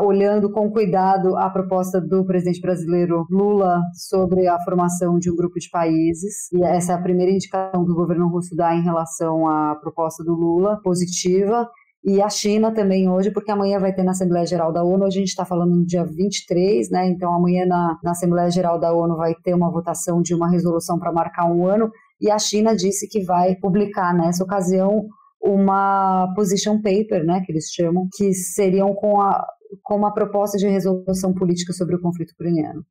olhando 0.02 0.52
com 0.52 0.72
cuidado 0.72 1.38
a 1.38 1.50
proposta 1.50 2.02
do 2.02 2.26
presidente 2.26 2.62
brasileiro 2.62 3.26
Lula 3.30 3.80
sobre 3.94 4.48
a 4.48 4.60
formação 4.64 5.20
de 5.20 5.32
um 5.32 5.36
grupo 5.36 5.60
de 5.60 5.70
países. 5.70 6.52
E 6.52 6.64
essa 6.64 6.94
é 6.94 6.96
a 6.96 7.02
primeira 7.02 7.32
indicação 7.32 7.86
que 7.86 7.92
o 7.92 7.96
governo 7.96 8.28
russo 8.30 8.56
dá 8.56 8.76
em 8.76 8.84
relação 8.84 9.48
à 9.48 9.76
proposta 9.76 10.24
do 10.24 10.34
Lula, 10.34 10.80
positiva 10.84 11.70
e 12.04 12.22
a 12.22 12.30
China 12.30 12.74
também 12.74 13.10
hoje, 13.10 13.30
porque 13.32 13.52
amanhã 13.52 13.78
vai 13.78 13.94
ter 13.94 14.04
na 14.04 14.12
Assembleia 14.12 14.46
Geral 14.46 14.72
da 14.72 14.84
ONU, 14.84 15.06
a 15.06 15.10
gente 15.10 15.28
está 15.28 15.44
falando 15.44 15.76
no 15.76 15.86
dia 15.86 16.06
23, 16.06 16.90
né? 16.90 17.08
Então 17.10 17.34
amanhã 17.34 17.66
na, 17.66 17.98
na 18.04 18.12
Assembleia 18.12 18.50
Geral 18.50 18.80
da 18.80 18.94
ONU 18.94 19.18
vai 19.18 19.36
ter 19.44 19.54
uma 19.54 19.70
votação 19.70 20.22
de 20.22 20.34
uma 20.34 20.50
resolução 20.50 20.98
para 20.98 21.12
marcar 21.12 21.46
um 21.52 21.68
ano, 21.68 21.92
e 22.22 22.32
a 22.32 22.40
China 22.40 22.76
disse 22.76 23.08
que 23.08 23.24
vai 23.24 23.56
publicar 23.56 24.14
nessa 24.14 24.44
ocasião 24.44 25.08
uma 25.42 26.34
position 26.36 26.82
paper, 26.82 27.24
né, 27.26 27.42
que 27.46 27.52
eles 27.52 27.70
chamam, 27.72 28.08
que 28.14 28.34
seriam 28.34 28.94
com, 28.94 29.22
a, 29.22 29.46
com 29.84 29.96
uma 29.96 30.14
proposta 30.14 30.58
de 30.58 30.68
resolução 30.68 31.34
política 31.34 31.72
sobre 31.74 31.96
o 31.96 32.02
conflito 32.02 32.32
ucraniano. 32.32 32.84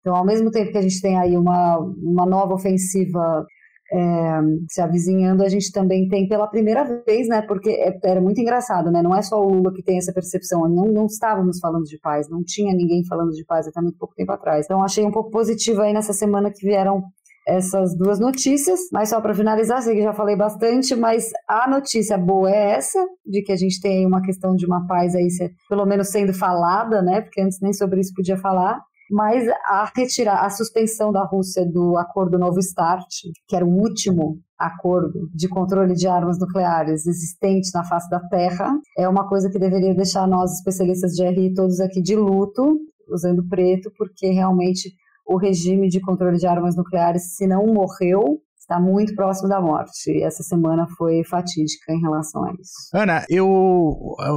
Então, 0.00 0.16
ao 0.16 0.24
mesmo 0.24 0.50
tempo 0.50 0.72
que 0.72 0.78
a 0.78 0.82
gente 0.82 1.00
tem 1.00 1.16
aí 1.16 1.36
uma, 1.36 1.78
uma 1.78 2.26
nova 2.26 2.54
ofensiva 2.54 3.46
é, 3.92 4.40
se 4.70 4.80
avizinhando, 4.80 5.42
a 5.42 5.48
gente 5.48 5.70
também 5.70 6.08
tem 6.08 6.26
pela 6.26 6.46
primeira 6.46 6.82
vez, 7.04 7.28
né? 7.28 7.42
Porque 7.42 7.70
é, 7.70 7.98
era 8.04 8.20
muito 8.22 8.40
engraçado, 8.40 8.90
né? 8.90 9.02
Não 9.02 9.14
é 9.14 9.20
só 9.20 9.38
o 9.38 9.48
Lula 9.48 9.72
que 9.72 9.82
tem 9.82 9.98
essa 9.98 10.12
percepção. 10.12 10.66
Não, 10.66 10.86
não 10.86 11.06
estávamos 11.06 11.58
falando 11.60 11.84
de 11.84 11.98
paz, 11.98 12.28
não 12.30 12.42
tinha 12.42 12.74
ninguém 12.74 13.04
falando 13.04 13.32
de 13.32 13.44
paz 13.44 13.68
até 13.68 13.80
muito 13.82 13.98
pouco 13.98 14.14
tempo 14.14 14.32
atrás. 14.32 14.64
Então 14.64 14.82
achei 14.82 15.04
um 15.04 15.12
pouco 15.12 15.30
positivo 15.30 15.82
aí 15.82 15.92
nessa 15.92 16.14
semana 16.14 16.50
que 16.50 16.66
vieram 16.66 17.02
essas 17.46 17.94
duas 17.96 18.20
notícias, 18.20 18.80
mas 18.92 19.08
só 19.08 19.20
para 19.20 19.34
finalizar, 19.34 19.82
sei 19.82 19.96
que 19.96 20.02
já 20.02 20.12
falei 20.12 20.36
bastante, 20.36 20.94
mas 20.94 21.28
a 21.48 21.68
notícia 21.68 22.16
boa 22.16 22.48
é 22.48 22.76
essa, 22.76 23.04
de 23.26 23.42
que 23.42 23.50
a 23.50 23.56
gente 23.56 23.80
tem 23.80 24.06
uma 24.06 24.22
questão 24.22 24.54
de 24.54 24.64
uma 24.64 24.86
paz 24.86 25.12
aí, 25.14 25.26
pelo 25.68 25.84
menos 25.84 26.08
sendo 26.08 26.32
falada, 26.32 27.02
né? 27.02 27.20
Porque 27.20 27.40
antes 27.40 27.58
nem 27.60 27.72
sobre 27.72 28.00
isso 28.00 28.14
podia 28.14 28.36
falar 28.36 28.80
mas 29.10 29.46
a 29.64 29.90
retirar 29.94 30.44
a 30.44 30.50
suspensão 30.50 31.12
da 31.12 31.24
Rússia 31.24 31.64
do 31.66 31.96
acordo 31.96 32.38
Novo 32.38 32.60
START, 32.60 33.06
que 33.46 33.56
era 33.56 33.64
o 33.64 33.70
último 33.70 34.38
acordo 34.58 35.28
de 35.34 35.48
controle 35.48 35.94
de 35.94 36.06
armas 36.06 36.38
nucleares 36.38 37.06
existente 37.06 37.70
na 37.74 37.84
face 37.84 38.08
da 38.08 38.20
Terra, 38.20 38.72
é 38.96 39.08
uma 39.08 39.28
coisa 39.28 39.50
que 39.50 39.58
deveria 39.58 39.94
deixar 39.94 40.26
nós 40.26 40.52
especialistas 40.52 41.12
de 41.12 41.24
RI 41.24 41.52
todos 41.54 41.80
aqui 41.80 42.00
de 42.00 42.14
luto, 42.14 42.78
usando 43.08 43.46
preto, 43.48 43.90
porque 43.96 44.28
realmente 44.28 44.94
o 45.26 45.36
regime 45.36 45.88
de 45.88 46.00
controle 46.00 46.38
de 46.38 46.46
armas 46.46 46.76
nucleares, 46.76 47.34
se 47.36 47.46
não 47.46 47.66
morreu, 47.66 48.40
está 48.72 48.80
muito 48.80 49.14
próximo 49.14 49.48
da 49.48 49.60
morte. 49.60 50.10
E 50.10 50.22
essa 50.22 50.42
semana 50.42 50.86
foi 50.96 51.22
fatídica 51.24 51.92
em 51.92 52.00
relação 52.00 52.44
a 52.44 52.52
isso. 52.52 52.72
Ana, 52.94 53.24
eu, 53.28 53.46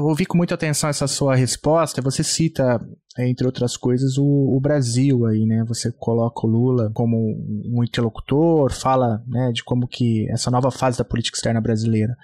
ouvi 0.04 0.26
com 0.26 0.38
muita 0.38 0.56
atenção 0.56 0.90
essa 0.90 1.08
sua 1.08 1.36
resposta. 1.36 2.02
Você 2.02 2.24
cita, 2.24 2.80
entre 3.18 3.46
outras 3.46 3.78
coisas, 3.78 4.18
o, 4.18 4.24
o 4.26 4.60
Brasil 4.60 5.26
aí, 5.26 5.46
né? 5.46 5.64
Você 5.68 5.92
coloca 5.92 6.46
o 6.46 6.50
Lula 6.50 6.92
como 6.94 7.18
um 7.18 7.84
interlocutor, 7.84 8.72
fala 8.72 9.24
né, 9.28 9.52
de 9.54 9.64
como 9.64 9.88
que 9.88 10.30
essa 10.32 10.52
nova 10.52 10.70
fase 10.70 10.98
da 10.98 11.06
política 11.06 11.38
externa 11.38 11.62
brasileira, 11.62 12.16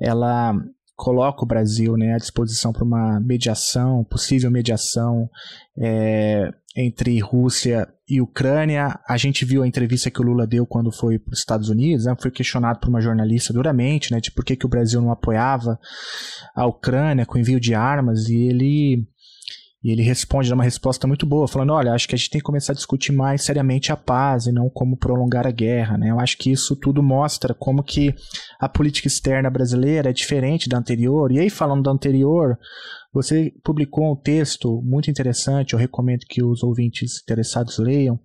ela 0.00 0.54
coloca 0.96 1.42
o 1.42 1.48
Brasil 1.48 1.96
né, 1.96 2.12
à 2.12 2.18
disposição 2.18 2.72
para 2.72 2.84
uma 2.84 3.18
mediação, 3.20 4.04
possível 4.04 4.50
mediação 4.50 5.30
é, 5.78 6.50
entre 6.76 7.18
Rússia 7.20 7.88
e 8.08 8.20
Ucrânia. 8.20 8.98
A 9.08 9.16
gente 9.16 9.44
viu 9.44 9.62
a 9.62 9.66
entrevista 9.66 10.10
que 10.10 10.20
o 10.20 10.24
Lula 10.24 10.46
deu 10.46 10.64
quando 10.64 10.92
foi 10.92 11.18
para 11.18 11.32
os 11.32 11.38
Estados 11.40 11.68
Unidos, 11.68 12.04
né, 12.04 12.14
foi 12.20 12.30
questionado 12.30 12.78
por 12.78 12.88
uma 12.88 13.00
jornalista 13.00 13.52
duramente, 13.52 14.12
né, 14.12 14.20
de 14.20 14.30
por 14.30 14.44
que, 14.44 14.56
que 14.56 14.66
o 14.66 14.68
Brasil 14.68 15.00
não 15.00 15.10
apoiava 15.10 15.78
a 16.54 16.66
Ucrânia 16.66 17.26
com 17.26 17.38
envio 17.38 17.58
de 17.58 17.74
armas, 17.74 18.28
e 18.28 18.36
ele 18.36 19.06
E 19.82 19.90
ele 19.92 20.02
responde 20.02 20.52
uma 20.52 20.62
resposta 20.62 21.06
muito 21.06 21.24
boa, 21.24 21.48
falando: 21.48 21.72
olha, 21.72 21.94
acho 21.94 22.06
que 22.06 22.14
a 22.14 22.18
gente 22.18 22.28
tem 22.28 22.38
que 22.38 22.44
começar 22.44 22.72
a 22.72 22.76
discutir 22.76 23.12
mais 23.12 23.42
seriamente 23.42 23.90
a 23.90 23.96
paz 23.96 24.46
e 24.46 24.52
não 24.52 24.68
como 24.68 24.94
prolongar 24.94 25.46
a 25.46 25.50
guerra. 25.50 25.96
Né? 25.96 26.10
Eu 26.10 26.20
acho 26.20 26.36
que 26.36 26.52
isso 26.52 26.76
tudo 26.76 27.02
mostra 27.02 27.54
como 27.54 27.82
que 27.82 28.14
a 28.58 28.68
política 28.68 29.08
externa 29.08 29.48
brasileira 29.48 30.10
é 30.10 30.12
diferente 30.12 30.68
da 30.68 30.76
anterior. 30.76 31.32
E 31.32 31.38
aí, 31.38 31.48
falando 31.48 31.84
da 31.84 31.90
anterior, 31.90 32.58
você 33.12 33.52
publicou 33.64 34.12
um 34.12 34.16
texto 34.16 34.80
muito 34.82 35.10
interessante, 35.10 35.72
eu 35.72 35.78
recomendo 35.78 36.24
que 36.28 36.42
os 36.42 36.62
ouvintes 36.62 37.20
interessados 37.22 37.78
leiam, 37.78 38.18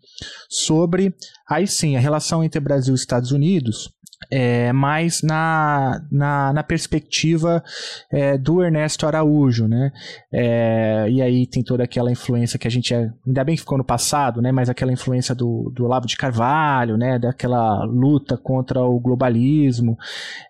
sobre, 0.50 1.16
aí 1.50 1.66
sim, 1.66 1.96
a 1.96 2.00
relação 2.00 2.44
entre 2.44 2.60
Brasil 2.60 2.94
e 2.94 2.98
Estados 2.98 3.32
Unidos, 3.32 3.90
é, 4.30 4.72
mais 4.74 5.22
na, 5.22 6.02
na, 6.12 6.54
na 6.54 6.64
perspectiva 6.64 7.64
é, 8.12 8.38
do 8.38 8.64
Ernesto 8.64 9.06
Araújo, 9.06 9.68
né? 9.68 9.92
É, 10.32 11.08
e 11.10 11.22
aí 11.22 11.46
tem 11.48 11.64
toda 11.64 11.84
aquela 11.84 12.12
influência 12.12 12.60
que 12.60 12.68
a 12.68 12.72
gente 12.72 12.94
é, 12.94 13.12
ainda 13.26 13.44
bem 13.44 13.56
que 13.56 13.62
ficou 13.62 13.78
no 13.78 13.84
passado, 13.84 14.42
né? 14.42 14.52
Mas 14.52 14.70
aquela 14.70 14.92
influência 14.92 15.34
do, 15.34 15.72
do 15.74 15.86
Olavo 15.86 16.08
de 16.08 16.18
Carvalho, 16.18 16.98
né? 16.98 17.20
Daquela 17.20 17.84
luta 17.86 18.38
contra 18.38 18.82
o 18.82 19.00
globalismo 19.00 19.98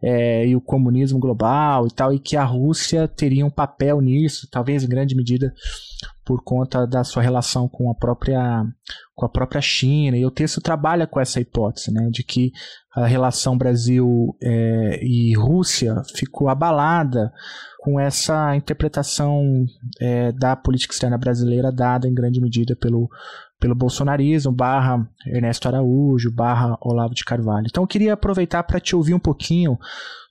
é, 0.02 0.48
e 0.48 0.56
o 0.56 0.62
comunismo 0.62 1.20
global 1.20 1.88
e 1.88 1.92
tal, 1.92 2.14
e 2.14 2.20
que 2.20 2.36
a 2.36 2.44
Rússia 2.44 3.08
teria 3.08 3.46
um 3.46 3.50
papel 3.50 4.02
nisso, 4.02 4.48
talvez 4.52 4.84
em 4.84 4.90
grande 4.90 5.16
medida 5.16 5.54
por 6.26 6.44
conta 6.44 6.86
da 6.86 7.04
sua 7.04 7.22
relação 7.22 7.68
com 7.68 7.90
a 7.90 7.96
própria 7.96 8.66
com 9.14 9.26
a 9.26 9.30
própria 9.30 9.62
China 9.62 10.18
e 10.18 10.26
o 10.26 10.32
texto 10.32 10.60
trabalha 10.60 11.08
com 11.08 11.20
essa 11.20 11.40
hipótese 11.40 11.92
né 11.92 12.10
de 12.12 12.24
que 12.24 12.52
a 12.96 13.06
relação 13.06 13.58
Brasil 13.58 14.36
é, 14.42 15.00
e 15.04 15.36
Rússia 15.36 16.02
ficou 16.16 16.50
abalada 16.50 17.32
com 17.80 18.00
essa 18.00 18.56
interpretação 18.56 19.66
é, 20.02 20.32
da 20.32 20.56
política 20.56 20.94
externa 20.94 21.18
brasileira 21.18 21.72
dada 21.72 22.08
em 22.08 22.14
grande 22.14 22.42
medida 22.42 22.76
pelo 22.76 23.10
pelo 23.60 23.74
bolsonarismo, 23.74 24.52
barra 24.52 25.08
Ernesto 25.26 25.68
Araújo, 25.68 26.32
barra 26.32 26.78
Olavo 26.82 27.14
de 27.14 27.24
Carvalho. 27.24 27.66
Então 27.68 27.84
eu 27.84 27.88
queria 27.88 28.14
aproveitar 28.14 28.64
para 28.64 28.80
te 28.80 28.96
ouvir 28.96 29.14
um 29.14 29.20
pouquinho 29.20 29.78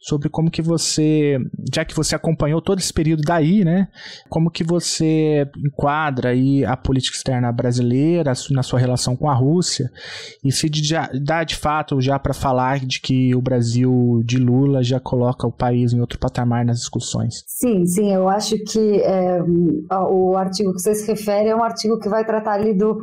sobre 0.05 0.28
como 0.28 0.50
que 0.50 0.61
você, 0.61 1.38
já 1.74 1.82
que 1.82 1.96
você 1.96 2.14
acompanhou 2.14 2.61
todo 2.61 2.78
esse 2.78 2.92
período 2.92 3.22
daí, 3.22 3.64
né, 3.64 3.88
como 4.28 4.50
que 4.50 4.62
você 4.62 5.48
enquadra 5.57 6.30
aí 6.30 6.62
a 6.62 6.76
política 6.76 7.16
externa 7.16 7.50
brasileira 7.50 8.32
na 8.50 8.62
sua 8.62 8.78
relação 8.78 9.16
com 9.16 9.30
a 9.30 9.34
Rússia 9.34 9.90
e 10.44 10.52
se 10.52 10.68
dá 11.22 11.42
de 11.42 11.57
fato 11.57 12.00
já 12.02 12.18
para 12.18 12.34
falar 12.34 12.80
de 12.80 13.00
que 13.00 13.34
o 13.34 13.40
Brasil 13.40 14.22
de 14.26 14.36
Lula 14.36 14.82
já 14.82 15.00
coloca 15.00 15.46
o 15.46 15.52
país 15.52 15.94
em 15.94 16.00
outro 16.00 16.18
patamar 16.18 16.66
nas 16.66 16.80
discussões. 16.80 17.42
Sim, 17.46 17.86
sim, 17.86 18.12
eu 18.12 18.28
acho 18.28 18.57
que 18.64 19.00
é, 19.00 19.42
o 20.11 20.36
artigo 20.36 20.74
que 20.74 20.80
você 20.80 20.94
se 20.94 21.07
refere 21.07 21.48
é 21.48 21.57
um 21.57 21.64
artigo 21.64 21.98
que 21.98 22.11
vai 22.11 22.26
tratar 22.26 22.52
ali 22.52 22.74
do 22.74 23.00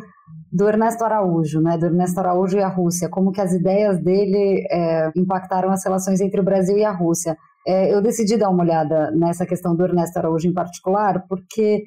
do 0.52 0.68
Ernesto 0.68 1.04
Araújo, 1.04 1.62
né, 1.62 1.78
do 1.78 1.86
Ernesto 1.86 2.20
Araújo 2.20 2.58
e 2.58 2.62
a 2.62 2.68
Rússia, 2.68 3.10
como 3.10 3.32
que 3.32 3.40
as 3.40 3.54
ideias 3.54 4.02
dele 4.04 4.66
é, 4.70 5.12
impactaram 5.16 5.70
as 5.72 5.84
relações 5.84 6.20
entre 6.20 6.42
o 6.42 6.44
Brasil 6.44 6.78
e 6.78 6.84
a 6.84 6.92
Rússia. 6.92 7.38
É, 7.66 7.94
eu 7.94 8.02
decidi 8.02 8.38
dar 8.38 8.50
uma 8.50 8.64
olhada 8.64 9.12
nessa 9.12 9.46
questão 9.46 9.76
do 9.76 9.84
Ernesto 9.84 10.18
Araújo 10.18 10.48
em 10.48 10.54
particular, 10.54 11.26
porque 11.30 11.84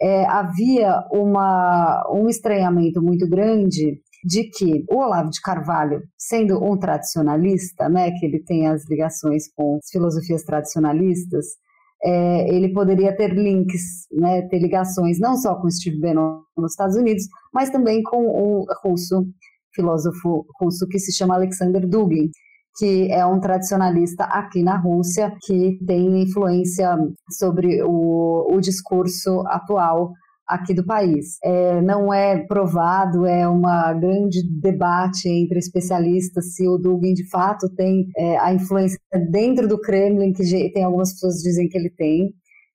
é, 0.00 0.26
havia 0.26 1.02
uma, 1.10 2.04
um 2.12 2.28
estranhamento 2.28 3.00
muito 3.00 3.26
grande 3.28 4.00
de 4.24 4.44
que 4.44 4.84
o 4.90 4.98
Olavo 4.98 5.30
de 5.30 5.40
Carvalho, 5.40 6.02
sendo 6.18 6.62
um 6.62 6.76
tradicionalista, 6.76 7.88
né, 7.88 8.10
que 8.12 8.26
ele 8.26 8.42
tem 8.42 8.68
as 8.68 8.88
ligações 8.88 9.44
com 9.54 9.78
as 9.82 9.90
filosofias 9.90 10.42
tradicionalistas, 10.42 11.46
é, 12.04 12.54
ele 12.54 12.72
poderia 12.72 13.16
ter 13.16 13.32
links, 13.32 14.06
né, 14.12 14.42
ter 14.42 14.58
ligações 14.58 15.18
não 15.20 15.36
só 15.36 15.54
com 15.54 15.70
Steve 15.70 16.00
Bannon 16.00 16.40
nos 16.56 16.72
Estados 16.72 16.96
Unidos, 16.96 17.24
mas 17.52 17.70
também 17.70 18.02
com 18.02 18.24
um 18.24 18.64
russo, 18.84 19.26
filósofo 19.74 20.46
russo 20.60 20.86
que 20.88 20.98
se 20.98 21.12
chama 21.12 21.34
Alexander 21.34 21.86
Dugin, 21.86 22.30
que 22.76 23.10
é 23.10 23.24
um 23.26 23.38
tradicionalista 23.38 24.24
aqui 24.24 24.62
na 24.62 24.78
Rússia, 24.78 25.34
que 25.42 25.78
tem 25.86 26.22
influência 26.22 26.96
sobre 27.30 27.82
o, 27.82 28.46
o 28.50 28.60
discurso 28.60 29.42
atual 29.46 30.12
aqui 30.46 30.74
do 30.74 30.84
país. 30.84 31.38
É, 31.42 31.80
não 31.80 32.12
é 32.12 32.38
provado, 32.46 33.26
é 33.26 33.46
uma 33.48 33.92
grande 33.94 34.40
debate 34.60 35.28
entre 35.28 35.58
especialistas 35.58 36.54
se 36.54 36.66
o 36.68 36.78
Dugin 36.78 37.14
de 37.14 37.28
fato 37.30 37.68
tem 37.74 38.06
é, 38.16 38.38
a 38.38 38.52
influência 38.52 38.98
dentro 39.30 39.66
do 39.68 39.80
Kremlin, 39.80 40.32
que 40.32 40.70
tem 40.72 40.84
algumas 40.84 41.12
pessoas 41.12 41.36
dizem 41.36 41.68
que 41.68 41.78
ele 41.78 41.90
tem. 41.90 42.32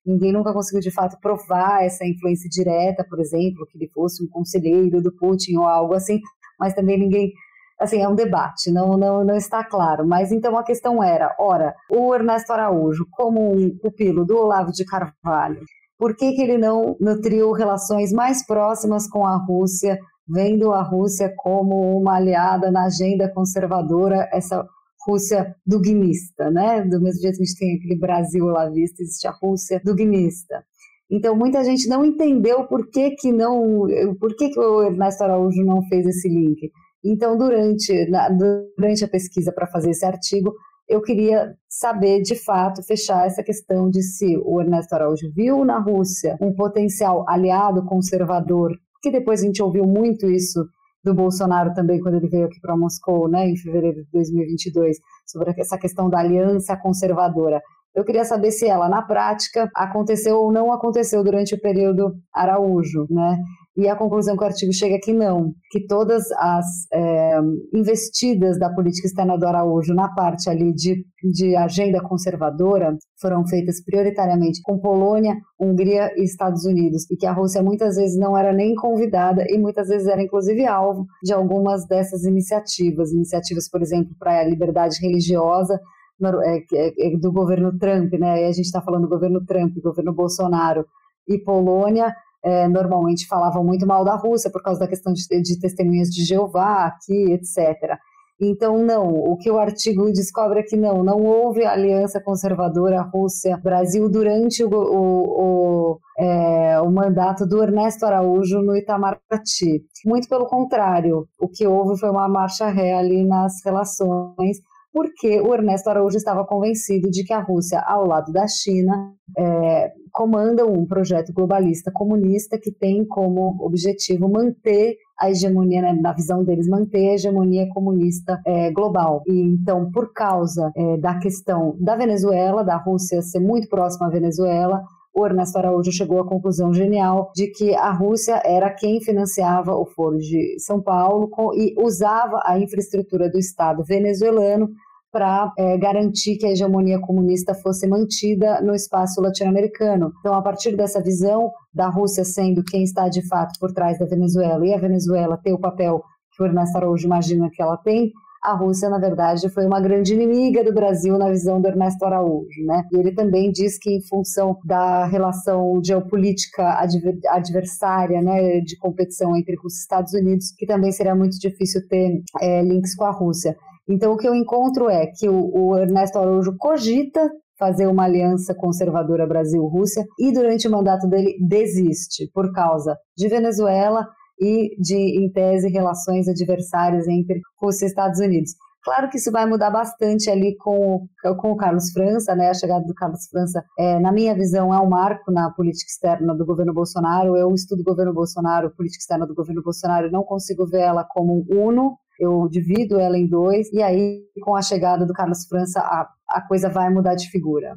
Ninguém 0.08 0.32
nunca 0.32 0.52
conseguiu 0.52 0.80
de 0.80 0.90
fato 0.90 1.18
provar 1.20 1.84
essa 1.84 2.06
influência 2.06 2.48
direta, 2.48 3.04
por 3.08 3.20
exemplo, 3.20 3.66
que 3.70 3.76
ele 3.76 3.90
fosse 3.92 4.24
um 4.24 4.28
conselheiro 4.28 5.02
do 5.02 5.14
Putin 5.14 5.56
ou 5.56 5.66
algo 5.66 5.94
assim, 5.94 6.18
mas 6.58 6.74
também 6.74 6.98
ninguém 6.98 7.32
assim, 7.78 8.02
é 8.02 8.08
um 8.08 8.14
debate, 8.14 8.72
não, 8.72 8.96
não, 8.96 9.24
não 9.24 9.36
está 9.36 9.62
claro. 9.62 10.06
Mas 10.06 10.32
então 10.32 10.58
a 10.58 10.64
questão 10.64 11.02
era, 11.02 11.34
ora, 11.38 11.74
o 11.90 12.12
Ernesto 12.14 12.52
Araújo, 12.52 13.06
como 13.12 13.52
um 13.52 13.78
pupilo 13.78 14.24
do 14.24 14.36
Olavo 14.36 14.72
de 14.72 14.84
Carvalho, 14.84 15.60
por 15.98 16.16
que, 16.16 16.32
que 16.32 16.42
ele 16.42 16.58
não 16.58 16.96
nutriu 17.00 17.52
relações 17.52 18.12
mais 18.12 18.44
próximas 18.44 19.08
com 19.08 19.26
a 19.26 19.36
Rússia, 19.36 19.98
vendo 20.28 20.72
a 20.72 20.82
Rússia 20.82 21.32
como 21.36 21.98
uma 21.98 22.16
aliada 22.16 22.70
na 22.70 22.84
agenda 22.84 23.32
conservadora, 23.32 24.28
essa 24.32 24.66
Rússia 25.06 25.54
dugnista, 25.66 26.50
né? 26.50 26.82
Do 26.82 27.00
mesmo 27.00 27.20
jeito 27.20 27.36
que 27.36 27.42
a 27.42 27.46
gente 27.46 27.58
tem 27.58 27.76
aquele 27.76 27.98
Brasil 27.98 28.44
lá 28.46 28.68
visto, 28.68 29.00
existe 29.00 29.26
a 29.26 29.32
Rússia 29.32 29.80
dugnista. 29.84 30.64
Então, 31.10 31.34
muita 31.34 31.64
gente 31.64 31.88
não 31.88 32.04
entendeu 32.04 32.66
por 32.66 32.90
que, 32.90 33.12
que 33.12 33.32
não, 33.32 33.86
por 34.20 34.36
que, 34.36 34.50
que 34.50 34.60
o 34.60 34.82
Ernesto 34.82 35.24
Araújo 35.24 35.64
não 35.64 35.82
fez 35.88 36.06
esse 36.06 36.28
link. 36.28 36.70
Então, 37.02 37.38
durante, 37.38 38.08
na, 38.10 38.28
durante 38.28 39.04
a 39.04 39.08
pesquisa 39.08 39.50
para 39.52 39.66
fazer 39.66 39.90
esse 39.90 40.04
artigo, 40.04 40.52
eu 40.86 41.00
queria 41.00 41.54
saber, 41.68 42.22
de 42.22 42.34
fato, 42.34 42.82
fechar 42.82 43.26
essa 43.26 43.42
questão 43.42 43.88
de 43.88 44.02
se 44.02 44.38
o 44.44 44.60
Ernesto 44.60 44.94
Araújo 44.94 45.30
viu 45.34 45.64
na 45.64 45.78
Rússia 45.78 46.36
um 46.40 46.52
potencial 46.54 47.24
aliado 47.28 47.84
conservador, 47.84 48.72
que 49.02 49.10
depois 49.10 49.42
a 49.42 49.46
gente 49.46 49.62
ouviu 49.62 49.84
muito 49.84 50.28
isso 50.30 50.66
do 51.04 51.14
Bolsonaro 51.14 51.72
também 51.74 52.00
quando 52.00 52.16
ele 52.16 52.28
veio 52.28 52.46
aqui 52.46 52.60
para 52.60 52.76
Moscou, 52.76 53.28
né, 53.28 53.48
em 53.48 53.56
fevereiro 53.56 54.02
de 54.02 54.10
2022, 54.12 54.96
sobre 55.26 55.54
essa 55.58 55.78
questão 55.78 56.08
da 56.08 56.18
aliança 56.18 56.76
conservadora. 56.76 57.60
Eu 57.94 58.04
queria 58.04 58.24
saber 58.24 58.50
se 58.50 58.66
ela, 58.66 58.88
na 58.88 59.02
prática, 59.02 59.68
aconteceu 59.74 60.36
ou 60.36 60.52
não 60.52 60.72
aconteceu 60.72 61.24
durante 61.24 61.54
o 61.54 61.60
período 61.60 62.14
Araújo, 62.32 63.06
né? 63.10 63.36
E 63.78 63.86
a 63.86 63.94
conclusão 63.94 64.36
que 64.36 64.42
o 64.42 64.46
artigo 64.46 64.72
chega 64.72 64.96
é 64.96 64.98
que 64.98 65.12
não, 65.12 65.54
que 65.70 65.86
todas 65.86 66.24
as 66.32 66.66
é, 66.92 67.38
investidas 67.72 68.58
da 68.58 68.68
política 68.74 69.06
externa 69.06 69.38
do 69.38 69.46
Araújo 69.46 69.94
na 69.94 70.08
parte 70.08 70.50
ali 70.50 70.72
de, 70.74 71.06
de 71.32 71.54
agenda 71.54 72.02
conservadora 72.02 72.98
foram 73.20 73.46
feitas 73.46 73.80
prioritariamente 73.84 74.60
com 74.64 74.80
Polônia, 74.80 75.36
Hungria 75.60 76.12
e 76.16 76.24
Estados 76.24 76.64
Unidos, 76.64 77.08
e 77.08 77.16
que 77.16 77.24
a 77.24 77.32
Rússia 77.32 77.62
muitas 77.62 77.94
vezes 77.94 78.18
não 78.18 78.36
era 78.36 78.52
nem 78.52 78.74
convidada 78.74 79.44
e 79.48 79.56
muitas 79.56 79.86
vezes 79.86 80.08
era 80.08 80.20
inclusive 80.24 80.66
alvo 80.66 81.06
de 81.22 81.32
algumas 81.32 81.86
dessas 81.86 82.24
iniciativas, 82.24 83.12
iniciativas, 83.12 83.70
por 83.70 83.80
exemplo, 83.80 84.10
para 84.18 84.40
a 84.40 84.44
liberdade 84.44 84.98
religiosa, 85.00 85.78
é, 86.20 87.06
é, 87.06 87.16
do 87.16 87.30
governo 87.30 87.78
Trump, 87.78 88.12
né? 88.14 88.42
E 88.42 88.46
a 88.46 88.52
gente 88.52 88.64
está 88.64 88.82
falando 88.82 89.02
do 89.02 89.08
governo 89.08 89.44
Trump, 89.46 89.72
governo 89.80 90.12
Bolsonaro 90.12 90.84
e 91.28 91.38
Polônia, 91.38 92.12
é, 92.44 92.68
normalmente 92.68 93.26
falavam 93.26 93.64
muito 93.64 93.86
mal 93.86 94.04
da 94.04 94.16
Rússia 94.16 94.50
por 94.50 94.62
causa 94.62 94.80
da 94.80 94.88
questão 94.88 95.12
de, 95.12 95.22
de 95.42 95.58
testemunhas 95.58 96.08
de 96.08 96.24
Jeová 96.24 96.86
aqui, 96.86 97.32
etc. 97.32 97.98
Então, 98.40 98.78
não, 98.78 99.08
o 99.08 99.36
que 99.36 99.50
o 99.50 99.58
artigo 99.58 100.12
descobre 100.12 100.60
é 100.60 100.62
que 100.62 100.76
não, 100.76 101.02
não 101.02 101.24
houve 101.24 101.64
aliança 101.64 102.20
conservadora 102.20 103.02
Rússia-Brasil 103.02 104.08
durante 104.08 104.62
o, 104.62 104.70
o, 104.70 105.92
o, 105.92 105.98
é, 106.16 106.80
o, 106.80 106.88
mandato 106.88 107.44
do 107.44 107.60
Ernesto 107.60 108.06
Araújo 108.06 108.62
no 108.62 108.76
Itamaraty. 108.76 109.82
Muito 110.06 110.28
pelo 110.28 110.46
contrário, 110.46 111.26
o 111.40 111.48
que 111.48 111.66
houve 111.66 111.98
foi 111.98 112.10
uma 112.10 112.28
marcha 112.28 112.68
ré 112.68 112.94
ali 112.94 113.26
nas 113.26 113.54
relações, 113.64 114.58
porque 114.92 115.40
o 115.40 115.54
Ernesto 115.54 115.90
Araújo 115.90 116.16
estava 116.16 116.44
convencido 116.44 117.10
de 117.10 117.24
que 117.24 117.32
a 117.32 117.40
Rússia, 117.40 117.80
ao 117.86 118.06
lado 118.06 118.32
da 118.32 118.46
China, 118.46 119.12
é, 119.36 119.92
comanda 120.12 120.66
um 120.66 120.86
projeto 120.86 121.32
globalista 121.32 121.92
comunista 121.92 122.58
que 122.60 122.72
tem 122.72 123.06
como 123.06 123.56
objetivo 123.60 124.28
manter 124.28 124.96
a 125.20 125.30
hegemonia, 125.30 125.82
né, 125.82 125.92
na 125.92 126.12
visão 126.12 126.44
deles, 126.44 126.68
manter 126.68 127.10
a 127.10 127.14
hegemonia 127.14 127.68
comunista 127.70 128.40
é, 128.46 128.70
global. 128.72 129.22
E 129.26 129.40
então, 129.40 129.90
por 129.90 130.12
causa 130.12 130.70
é, 130.76 130.96
da 130.98 131.18
questão 131.18 131.76
da 131.80 131.96
Venezuela, 131.96 132.62
da 132.62 132.76
Rússia 132.76 133.20
ser 133.22 133.40
muito 133.40 133.68
próxima 133.68 134.06
à 134.06 134.10
Venezuela, 134.10 134.82
o 135.18 135.26
Ernesto 135.26 135.58
Araújo 135.58 135.90
chegou 135.90 136.20
à 136.20 136.26
conclusão 136.26 136.72
genial 136.72 137.32
de 137.34 137.48
que 137.48 137.74
a 137.74 137.90
Rússia 137.90 138.40
era 138.44 138.70
quem 138.70 139.00
financiava 139.00 139.74
o 139.74 139.84
Foro 139.84 140.16
de 140.18 140.56
São 140.60 140.80
Paulo 140.80 141.28
e 141.56 141.74
usava 141.76 142.40
a 142.44 142.56
infraestrutura 142.58 143.28
do 143.28 143.36
Estado 143.36 143.82
venezuelano 143.82 144.68
para 145.10 145.52
é, 145.58 145.76
garantir 145.78 146.36
que 146.36 146.46
a 146.46 146.50
hegemonia 146.50 147.00
comunista 147.00 147.52
fosse 147.54 147.88
mantida 147.88 148.60
no 148.60 148.74
espaço 148.74 149.20
latino-americano. 149.20 150.12
Então, 150.20 150.34
a 150.34 150.42
partir 150.42 150.76
dessa 150.76 151.02
visão 151.02 151.50
da 151.74 151.88
Rússia 151.88 152.24
sendo 152.24 152.62
quem 152.62 152.84
está 152.84 153.08
de 153.08 153.26
fato 153.26 153.58
por 153.58 153.72
trás 153.72 153.98
da 153.98 154.06
Venezuela 154.06 154.64
e 154.64 154.72
a 154.72 154.78
Venezuela 154.78 155.40
ter 155.42 155.52
o 155.52 155.58
papel 155.58 156.00
que 156.36 156.42
o 156.42 156.46
Ernesto 156.46 156.76
Araújo 156.76 157.06
imagina 157.06 157.48
que 157.50 157.60
ela 157.60 157.76
tem, 157.78 158.12
a 158.48 158.54
Rússia, 158.54 158.88
na 158.88 158.98
verdade, 158.98 159.50
foi 159.50 159.66
uma 159.66 159.78
grande 159.78 160.14
inimiga 160.14 160.64
do 160.64 160.72
Brasil 160.72 161.18
na 161.18 161.28
visão 161.28 161.60
do 161.60 161.68
Ernesto 161.68 162.02
Araújo. 162.04 162.64
Né? 162.64 162.82
E 162.90 162.96
ele 162.96 163.12
também 163.12 163.52
diz 163.52 163.78
que, 163.78 163.90
em 163.90 164.00
função 164.00 164.56
da 164.64 165.04
relação 165.04 165.80
geopolítica 165.84 166.80
adver 166.80 167.18
adversária, 167.28 168.22
né, 168.22 168.60
de 168.60 168.78
competição 168.78 169.36
entre 169.36 169.54
e 169.54 169.66
Estados 169.66 170.14
Unidos, 170.14 170.50
que 170.56 170.64
também 170.64 170.90
seria 170.92 171.14
muito 171.14 171.38
difícil 171.38 171.86
ter 171.88 172.22
é, 172.40 172.62
links 172.62 172.94
com 172.94 173.04
a 173.04 173.10
Rússia. 173.10 173.54
Então, 173.86 174.14
o 174.14 174.16
que 174.16 174.26
eu 174.26 174.34
encontro 174.34 174.88
é 174.88 175.06
que 175.06 175.28
o, 175.28 175.50
o 175.54 175.78
Ernesto 175.78 176.18
Araújo 176.18 176.56
cogita 176.56 177.30
fazer 177.58 177.86
uma 177.86 178.04
aliança 178.04 178.54
conservadora 178.54 179.26
Brasil-Rússia 179.26 180.06
e 180.18 180.32
durante 180.32 180.66
o 180.66 180.70
mandato 180.70 181.06
dele 181.06 181.36
desiste 181.46 182.30
por 182.32 182.50
causa 182.52 182.96
de 183.16 183.28
Venezuela 183.28 184.06
e 184.40 184.76
de, 184.80 184.96
em 184.96 185.30
tese, 185.30 185.68
relações 185.68 186.28
adversárias 186.28 187.06
entre 187.08 187.40
Rússia 187.60 187.86
e 187.86 187.88
Estados 187.88 188.20
Unidos. 188.20 188.52
Claro 188.82 189.10
que 189.10 189.18
isso 189.18 189.30
vai 189.30 189.44
mudar 189.44 189.70
bastante 189.70 190.30
ali 190.30 190.56
com, 190.56 191.06
com 191.40 191.52
o 191.52 191.56
Carlos 191.56 191.90
França, 191.90 192.34
né? 192.34 192.48
A 192.48 192.54
chegada 192.54 192.84
do 192.86 192.94
Carlos 192.94 193.26
França, 193.30 193.62
é, 193.78 193.98
na 193.98 194.12
minha 194.12 194.34
visão, 194.34 194.72
é 194.72 194.80
um 194.80 194.88
marco 194.88 195.30
na 195.30 195.50
política 195.50 195.90
externa 195.90 196.34
do 196.34 196.46
governo 196.46 196.72
Bolsonaro. 196.72 197.36
Eu 197.36 197.52
estudo 197.52 197.80
o 197.80 197.84
governo 197.84 198.14
Bolsonaro, 198.14 198.72
política 198.74 199.02
externa 199.02 199.26
do 199.26 199.34
governo 199.34 199.62
Bolsonaro, 199.62 200.10
não 200.10 200.22
consigo 200.22 200.66
ver 200.66 200.80
ela 200.80 201.04
como 201.04 201.44
um 201.50 201.68
uno, 201.68 201.98
eu 202.18 202.48
divido 202.50 202.98
ela 202.98 203.16
em 203.16 203.26
dois, 203.26 203.72
e 203.72 203.82
aí, 203.82 204.22
com 204.42 204.56
a 204.56 204.62
chegada 204.62 205.06
do 205.06 205.12
Carlos 205.12 205.46
França, 205.46 205.80
a, 205.80 206.08
a 206.28 206.40
coisa 206.42 206.68
vai 206.68 206.90
mudar 206.90 207.14
de 207.14 207.30
figura. 207.30 207.74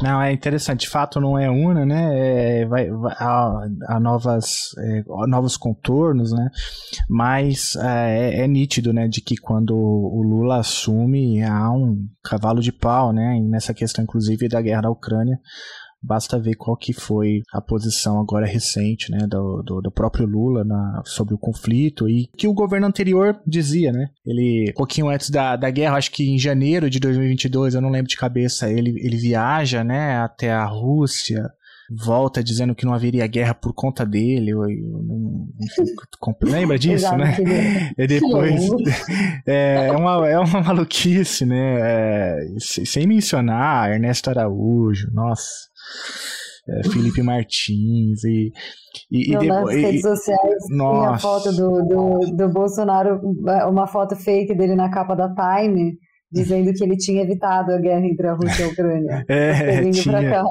Não, 0.00 0.20
é 0.20 0.32
interessante. 0.32 0.80
De 0.80 0.88
fato, 0.88 1.20
não 1.20 1.38
é 1.38 1.50
una, 1.50 1.84
né? 1.84 2.60
É, 2.60 2.66
vai, 2.66 2.90
vai 2.90 3.14
há, 3.18 3.68
há 3.88 4.00
novas, 4.00 4.70
é, 4.78 5.04
novos 5.28 5.56
contornos, 5.56 6.32
né? 6.32 6.48
Mas 7.08 7.76
é, 7.76 8.44
é, 8.44 8.48
nítido, 8.48 8.92
né? 8.92 9.06
De 9.06 9.20
que 9.20 9.36
quando 9.36 9.76
o 9.76 10.22
Lula 10.22 10.58
assume, 10.58 11.42
há 11.42 11.70
um 11.70 12.06
cavalo 12.24 12.60
de 12.60 12.72
pau, 12.72 13.12
né? 13.12 13.38
nessa 13.42 13.74
questão, 13.74 14.04
inclusive, 14.04 14.48
da 14.48 14.62
guerra 14.62 14.82
da 14.82 14.90
Ucrânia. 14.90 15.38
Basta 16.02 16.38
ver 16.38 16.54
qual 16.54 16.76
que 16.76 16.92
foi 16.92 17.42
a 17.52 17.60
posição 17.60 18.20
agora 18.20 18.46
recente, 18.46 19.10
né, 19.10 19.26
do, 19.26 19.62
do, 19.62 19.80
do, 19.80 19.90
próprio 19.90 20.26
Lula 20.26 20.64
na, 20.64 21.02
sobre 21.04 21.34
o 21.34 21.38
conflito 21.38 22.08
e 22.08 22.28
que 22.36 22.48
o 22.48 22.54
governo 22.54 22.86
anterior 22.86 23.40
dizia, 23.46 23.92
né? 23.92 24.08
Ele, 24.26 24.70
um 24.70 24.74
pouquinho 24.74 25.08
antes 25.08 25.30
da, 25.30 25.54
da 25.54 25.70
guerra, 25.70 25.96
acho 25.96 26.10
que 26.10 26.28
em 26.28 26.38
janeiro 26.38 26.90
de 26.90 26.98
2022, 26.98 27.74
eu 27.74 27.80
não 27.80 27.90
lembro 27.90 28.08
de 28.08 28.16
cabeça, 28.16 28.68
ele, 28.68 28.90
ele 28.98 29.16
viaja, 29.16 29.84
né, 29.84 30.16
até 30.16 30.50
a 30.50 30.64
Rússia, 30.64 31.48
volta 31.94 32.42
dizendo 32.42 32.74
que 32.74 32.84
não 32.84 32.94
haveria 32.94 33.26
guerra 33.26 33.54
por 33.54 33.72
conta 33.74 34.04
dele. 34.04 34.50
Eu, 34.50 34.62
eu 34.68 35.02
não, 35.02 35.48
lembra 36.42 36.78
disso, 36.78 37.14
né? 37.16 37.36
E 37.98 38.06
depois 38.06 38.62
é, 39.46 39.88
é, 39.88 39.92
uma, 39.92 40.28
é 40.28 40.38
uma 40.38 40.62
maluquice, 40.62 41.44
né? 41.44 41.78
É, 41.80 42.46
sem 42.58 43.06
mencionar 43.06 43.92
Ernesto 43.92 44.30
Araújo, 44.30 45.10
nossa 45.12 45.71
é, 46.68 46.88
Felipe 46.88 47.22
Martins 47.22 48.22
e. 48.24 48.52
e, 49.10 49.32
e 49.34 49.38
depois, 49.38 49.48
nas 49.48 49.74
redes 49.74 50.02
sociais 50.02 50.64
nossa. 50.70 51.14
a 51.14 51.18
foto 51.18 51.52
do, 51.52 51.84
do, 51.86 52.36
do 52.36 52.48
Bolsonaro, 52.52 53.20
uma 53.68 53.86
foto 53.86 54.16
fake 54.16 54.54
dele 54.54 54.74
na 54.74 54.90
capa 54.90 55.14
da 55.14 55.28
Time 55.34 55.96
dizendo 56.32 56.72
que 56.72 56.82
ele 56.82 56.96
tinha 56.96 57.22
evitado 57.22 57.72
a 57.72 57.78
guerra 57.78 58.06
entre 58.06 58.26
a 58.26 58.32
Rússia 58.32 58.62
e 58.62 58.64
a 58.64 58.68
Ucrânia. 58.68 59.24
É, 59.28 59.90
tinha. 59.90 60.44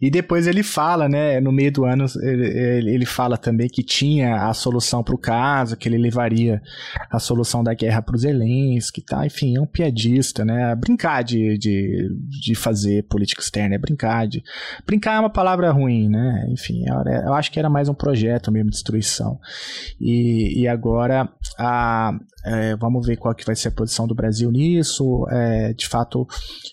E 0.00 0.10
depois 0.10 0.46
ele 0.46 0.62
fala, 0.62 1.08
né, 1.08 1.40
no 1.40 1.52
meio 1.52 1.72
do 1.72 1.84
ano, 1.84 2.06
ele, 2.22 2.90
ele 2.90 3.06
fala 3.06 3.36
também 3.36 3.68
que 3.68 3.82
tinha 3.82 4.48
a 4.48 4.54
solução 4.54 5.02
para 5.02 5.14
o 5.14 5.18
caso, 5.18 5.76
que 5.76 5.88
ele 5.88 5.98
levaria 5.98 6.62
a 7.10 7.18
solução 7.18 7.62
da 7.62 7.74
guerra 7.74 8.02
para 8.02 8.16
os 8.16 8.22
Zelensky, 8.22 9.02
tá? 9.02 9.26
Enfim, 9.26 9.56
é 9.56 9.60
um 9.60 9.66
piadista, 9.66 10.44
né? 10.44 10.74
Brincar 10.74 11.22
de, 11.22 11.58
de, 11.58 12.08
de 12.28 12.54
fazer 12.54 13.04
política 13.04 13.42
externa 13.42 13.74
é 13.74 13.78
brincar 13.78 14.26
de... 14.26 14.42
Brincar 14.86 15.16
é 15.16 15.20
uma 15.20 15.30
palavra 15.30 15.70
ruim, 15.70 16.08
né? 16.08 16.46
Enfim, 16.50 16.84
eu 17.24 17.34
acho 17.34 17.50
que 17.50 17.58
era 17.58 17.68
mais 17.68 17.88
um 17.88 17.94
projeto 17.94 18.50
mesmo 18.50 18.70
de 18.70 18.76
destruição. 18.76 19.38
E, 20.00 20.62
e 20.62 20.68
agora, 20.68 21.28
a, 21.58 22.12
é, 22.44 22.76
vamos 22.76 23.06
ver 23.06 23.16
qual 23.16 23.34
que 23.34 23.44
vai 23.44 23.54
ser 23.54 23.68
a 23.68 23.72
posição 23.72 24.06
do 24.06 24.14
Brasil 24.14 24.50
nisso. 24.50 25.26
É, 25.30 25.72
de 25.72 25.88
fato, 25.88 26.26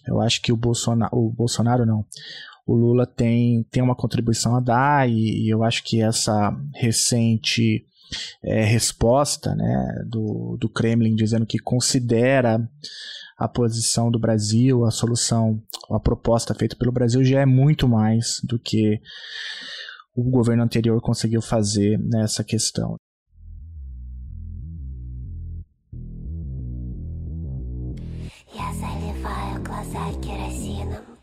eu 0.08 0.20
acho 0.22 0.42
que 0.42 0.52
o 0.52 0.58
Bolsonaro, 0.58 1.16
o 1.16 1.32
Bolsonaro 1.32 1.86
não, 1.86 2.06
o 2.66 2.76
Lula 2.76 3.06
tem, 3.06 3.64
tem 3.72 3.82
uma 3.82 3.96
contribuição 3.96 4.56
a 4.56 4.60
dar 4.60 5.10
e, 5.10 5.46
e 5.46 5.50
eu 5.50 5.64
acho 5.64 5.84
que 5.84 6.02
essa 6.02 6.56
recente 6.76 7.86
é, 8.44 8.64
resposta 8.64 9.56
né, 9.56 10.04
do, 10.08 10.58
do 10.60 10.70
Kremlin 10.70 11.16
dizendo 11.16 11.46
que 11.46 11.60
considera 11.60 12.60
a 13.38 13.48
posição 13.48 14.12
do 14.12 14.20
Brasil, 14.20 14.86
a 14.86 14.92
solução, 14.92 15.62
a 15.90 16.00
proposta 16.00 16.54
feita 16.54 16.76
pelo 16.76 16.92
Brasil 16.92 17.24
já 17.24 17.42
é 17.42 17.46
muito 17.46 17.88
mais 17.88 18.42
do 18.44 18.60
que 18.60 19.00
o 20.14 20.30
governo 20.30 20.64
anterior 20.64 21.00
conseguiu 21.02 21.42
fazer 21.42 21.98
nessa 21.98 22.44
questão. 22.44 22.98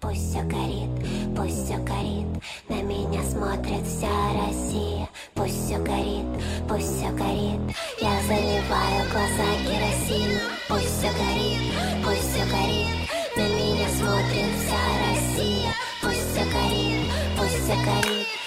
Пусть 0.07 0.31
все 0.31 0.43
горит, 0.43 0.91
пусть 1.37 1.65
все 1.65 1.77
горит. 1.79 2.27
На 2.69 2.81
меня 2.83 3.23
смотрит 3.25 3.85
вся 3.87 4.09
Россия. 4.35 5.09
Пусть 5.35 5.67
все 5.67 5.79
горит, 5.79 6.25
пусть 6.69 6.97
все 6.97 7.11
горит. 7.11 7.61
Я 8.01 8.23
заливаю 8.23 9.11
глаза 9.11 9.49
керосином. 9.65 10.53
Пусть 10.69 10.99
все 10.99 11.11
горит, 11.13 11.75
пусть 12.05 12.31
все 12.31 12.45
горит. 12.47 13.11
На 13.37 13.49
меня 13.49 13.89
смотрит 13.89 14.53
вся 14.57 14.81
Россия. 15.11 15.73
Пусть 16.01 16.31
все 16.31 16.45
горит, 16.45 17.11
пусть 17.37 17.65
все 17.65 17.75
горит 17.85 18.46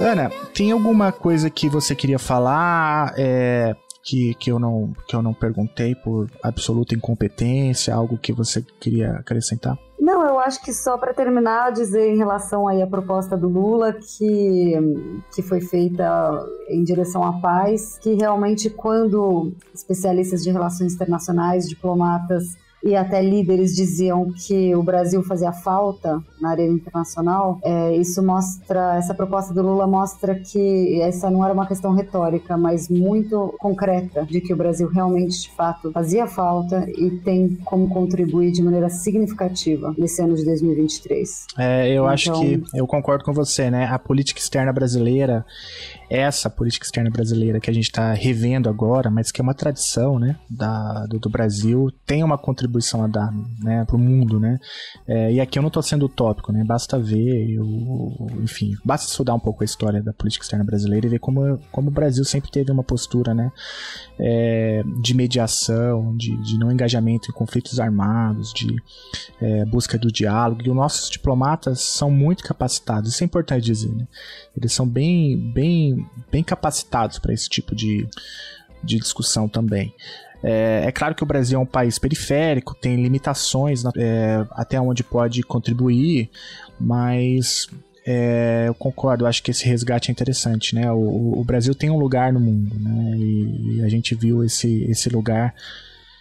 Ana, 0.00 0.30
tem 0.54 0.70
alguma 0.70 1.10
coisa 1.10 1.50
que 1.50 1.68
você 1.68 1.94
queria 1.94 2.18
falar? 2.18 3.12
É, 3.16 3.74
que, 4.02 4.34
que, 4.34 4.50
eu 4.50 4.58
não, 4.58 4.92
que 5.06 5.14
eu 5.14 5.20
não 5.20 5.34
perguntei 5.34 5.94
por 5.94 6.30
absoluta 6.42 6.94
incompetência? 6.94 7.94
Algo 7.94 8.16
que 8.16 8.32
você 8.32 8.64
queria 8.80 9.12
acrescentar? 9.12 9.78
Não, 10.00 10.26
eu 10.26 10.38
acho 10.38 10.62
que 10.62 10.72
só 10.72 10.96
para 10.96 11.12
terminar, 11.12 11.72
dizer 11.72 12.08
em 12.08 12.16
relação 12.16 12.66
aí 12.66 12.80
à 12.80 12.86
proposta 12.86 13.36
do 13.36 13.48
Lula 13.48 13.92
que, 13.92 14.72
que 15.34 15.42
foi 15.42 15.60
feita 15.60 16.46
em 16.68 16.82
direção 16.82 17.22
à 17.24 17.40
paz, 17.40 17.98
que 17.98 18.14
realmente 18.14 18.70
quando 18.70 19.52
especialistas 19.74 20.42
de 20.42 20.50
relações 20.50 20.94
internacionais, 20.94 21.68
diplomatas 21.68 22.56
e 22.82 22.94
até 22.94 23.20
líderes 23.20 23.74
diziam 23.74 24.32
que 24.32 24.74
o 24.74 24.82
Brasil 24.82 25.22
fazia 25.22 25.52
falta 25.52 26.22
na 26.40 26.50
arena 26.50 26.74
internacional, 26.74 27.58
é, 27.62 27.96
isso 27.96 28.22
mostra, 28.22 28.96
essa 28.96 29.14
proposta 29.14 29.52
do 29.52 29.62
Lula 29.62 29.86
mostra 29.86 30.36
que 30.36 31.00
essa 31.02 31.28
não 31.30 31.44
era 31.44 31.52
uma 31.52 31.66
questão 31.66 31.92
retórica, 31.92 32.56
mas 32.56 32.88
muito 32.88 33.54
concreta, 33.58 34.24
de 34.24 34.40
que 34.40 34.52
o 34.52 34.56
Brasil 34.56 34.88
realmente, 34.88 35.42
de 35.42 35.50
fato, 35.50 35.90
fazia 35.90 36.26
falta 36.26 36.88
e 36.96 37.10
tem 37.10 37.56
como 37.64 37.88
contribuir 37.88 38.52
de 38.52 38.62
maneira 38.62 38.88
significativa 38.88 39.94
nesse 39.98 40.22
ano 40.22 40.36
de 40.36 40.44
2023. 40.44 41.46
É, 41.58 41.88
eu 41.88 42.04
então... 42.04 42.06
acho 42.06 42.32
que 42.40 42.62
eu 42.74 42.86
concordo 42.86 43.24
com 43.24 43.32
você, 43.32 43.70
né? 43.70 43.86
A 43.86 43.98
política 43.98 44.40
externa 44.40 44.72
brasileira, 44.72 45.44
essa 46.08 46.48
política 46.48 46.86
externa 46.86 47.10
brasileira 47.10 47.60
que 47.60 47.70
a 47.70 47.74
gente 47.74 47.84
está 47.84 48.12
revendo 48.12 48.68
agora, 48.68 49.10
mas 49.10 49.32
que 49.32 49.40
é 49.40 49.42
uma 49.42 49.54
tradição, 49.54 50.18
né, 50.18 50.36
da, 50.48 51.06
do, 51.06 51.18
do 51.18 51.28
Brasil, 51.28 51.90
tem 52.06 52.22
uma 52.22 52.38
contribuição 52.38 52.67
contribuição 52.68 53.02
a 53.02 53.06
dar 53.06 53.32
né, 53.62 53.84
para 53.84 53.96
o 53.96 53.98
mundo, 53.98 54.38
né? 54.38 54.58
É, 55.06 55.32
e 55.32 55.40
aqui 55.40 55.58
eu 55.58 55.62
não 55.62 55.68
estou 55.68 55.82
sendo 55.82 56.06
utópico, 56.06 56.52
né? 56.52 56.62
Basta 56.64 56.98
ver, 56.98 57.50
eu, 57.50 57.64
enfim, 58.42 58.76
basta 58.84 59.10
estudar 59.10 59.34
um 59.34 59.40
pouco 59.40 59.62
a 59.62 59.64
história 59.64 60.02
da 60.02 60.12
política 60.12 60.44
externa 60.44 60.64
brasileira 60.64 61.06
e 61.06 61.10
ver 61.10 61.18
como, 61.18 61.58
como 61.72 61.88
o 61.88 61.90
Brasil 61.90 62.24
sempre 62.24 62.50
teve 62.50 62.70
uma 62.70 62.84
postura, 62.84 63.34
né? 63.34 63.50
É, 64.18 64.82
de 65.02 65.14
mediação, 65.14 66.16
de, 66.16 66.36
de 66.42 66.58
não 66.58 66.70
engajamento 66.70 67.30
em 67.30 67.34
conflitos 67.34 67.80
armados, 67.80 68.52
de 68.52 68.76
é, 69.40 69.64
busca 69.64 69.98
do 69.98 70.12
diálogo. 70.12 70.62
E 70.64 70.70
os 70.70 70.76
nossos 70.76 71.10
diplomatas 71.10 71.80
são 71.80 72.10
muito 72.10 72.44
capacitados, 72.44 73.12
isso 73.12 73.24
é 73.24 73.26
importante 73.26 73.64
dizer, 73.64 73.94
né? 73.94 74.06
Eles 74.56 74.72
são 74.72 74.86
bem, 74.86 75.52
bem, 75.52 76.06
bem 76.30 76.44
capacitados 76.44 77.18
para 77.18 77.32
esse 77.32 77.48
tipo 77.48 77.74
de, 77.74 78.06
de 78.82 78.98
discussão 78.98 79.48
também. 79.48 79.94
É, 80.42 80.84
é, 80.86 80.92
claro 80.92 81.14
que 81.14 81.22
o 81.22 81.26
Brasil 81.26 81.58
é 81.58 81.62
um 81.62 81.66
país 81.66 81.98
periférico, 81.98 82.74
tem 82.74 82.96
limitações 82.96 83.82
é, 83.96 84.46
até 84.52 84.80
onde 84.80 85.02
pode 85.02 85.42
contribuir, 85.42 86.30
mas 86.78 87.66
é, 88.06 88.64
eu 88.68 88.74
concordo, 88.74 89.26
acho 89.26 89.42
que 89.42 89.50
esse 89.50 89.66
resgate 89.66 90.10
é 90.10 90.12
interessante, 90.12 90.74
né? 90.74 90.90
O, 90.92 91.38
o 91.38 91.44
Brasil 91.44 91.74
tem 91.74 91.90
um 91.90 91.98
lugar 91.98 92.32
no 92.32 92.40
mundo, 92.40 92.74
né? 92.78 93.16
E, 93.16 93.76
e 93.76 93.82
a 93.84 93.88
gente 93.88 94.14
viu 94.14 94.44
esse, 94.44 94.84
esse 94.84 95.08
lugar 95.08 95.54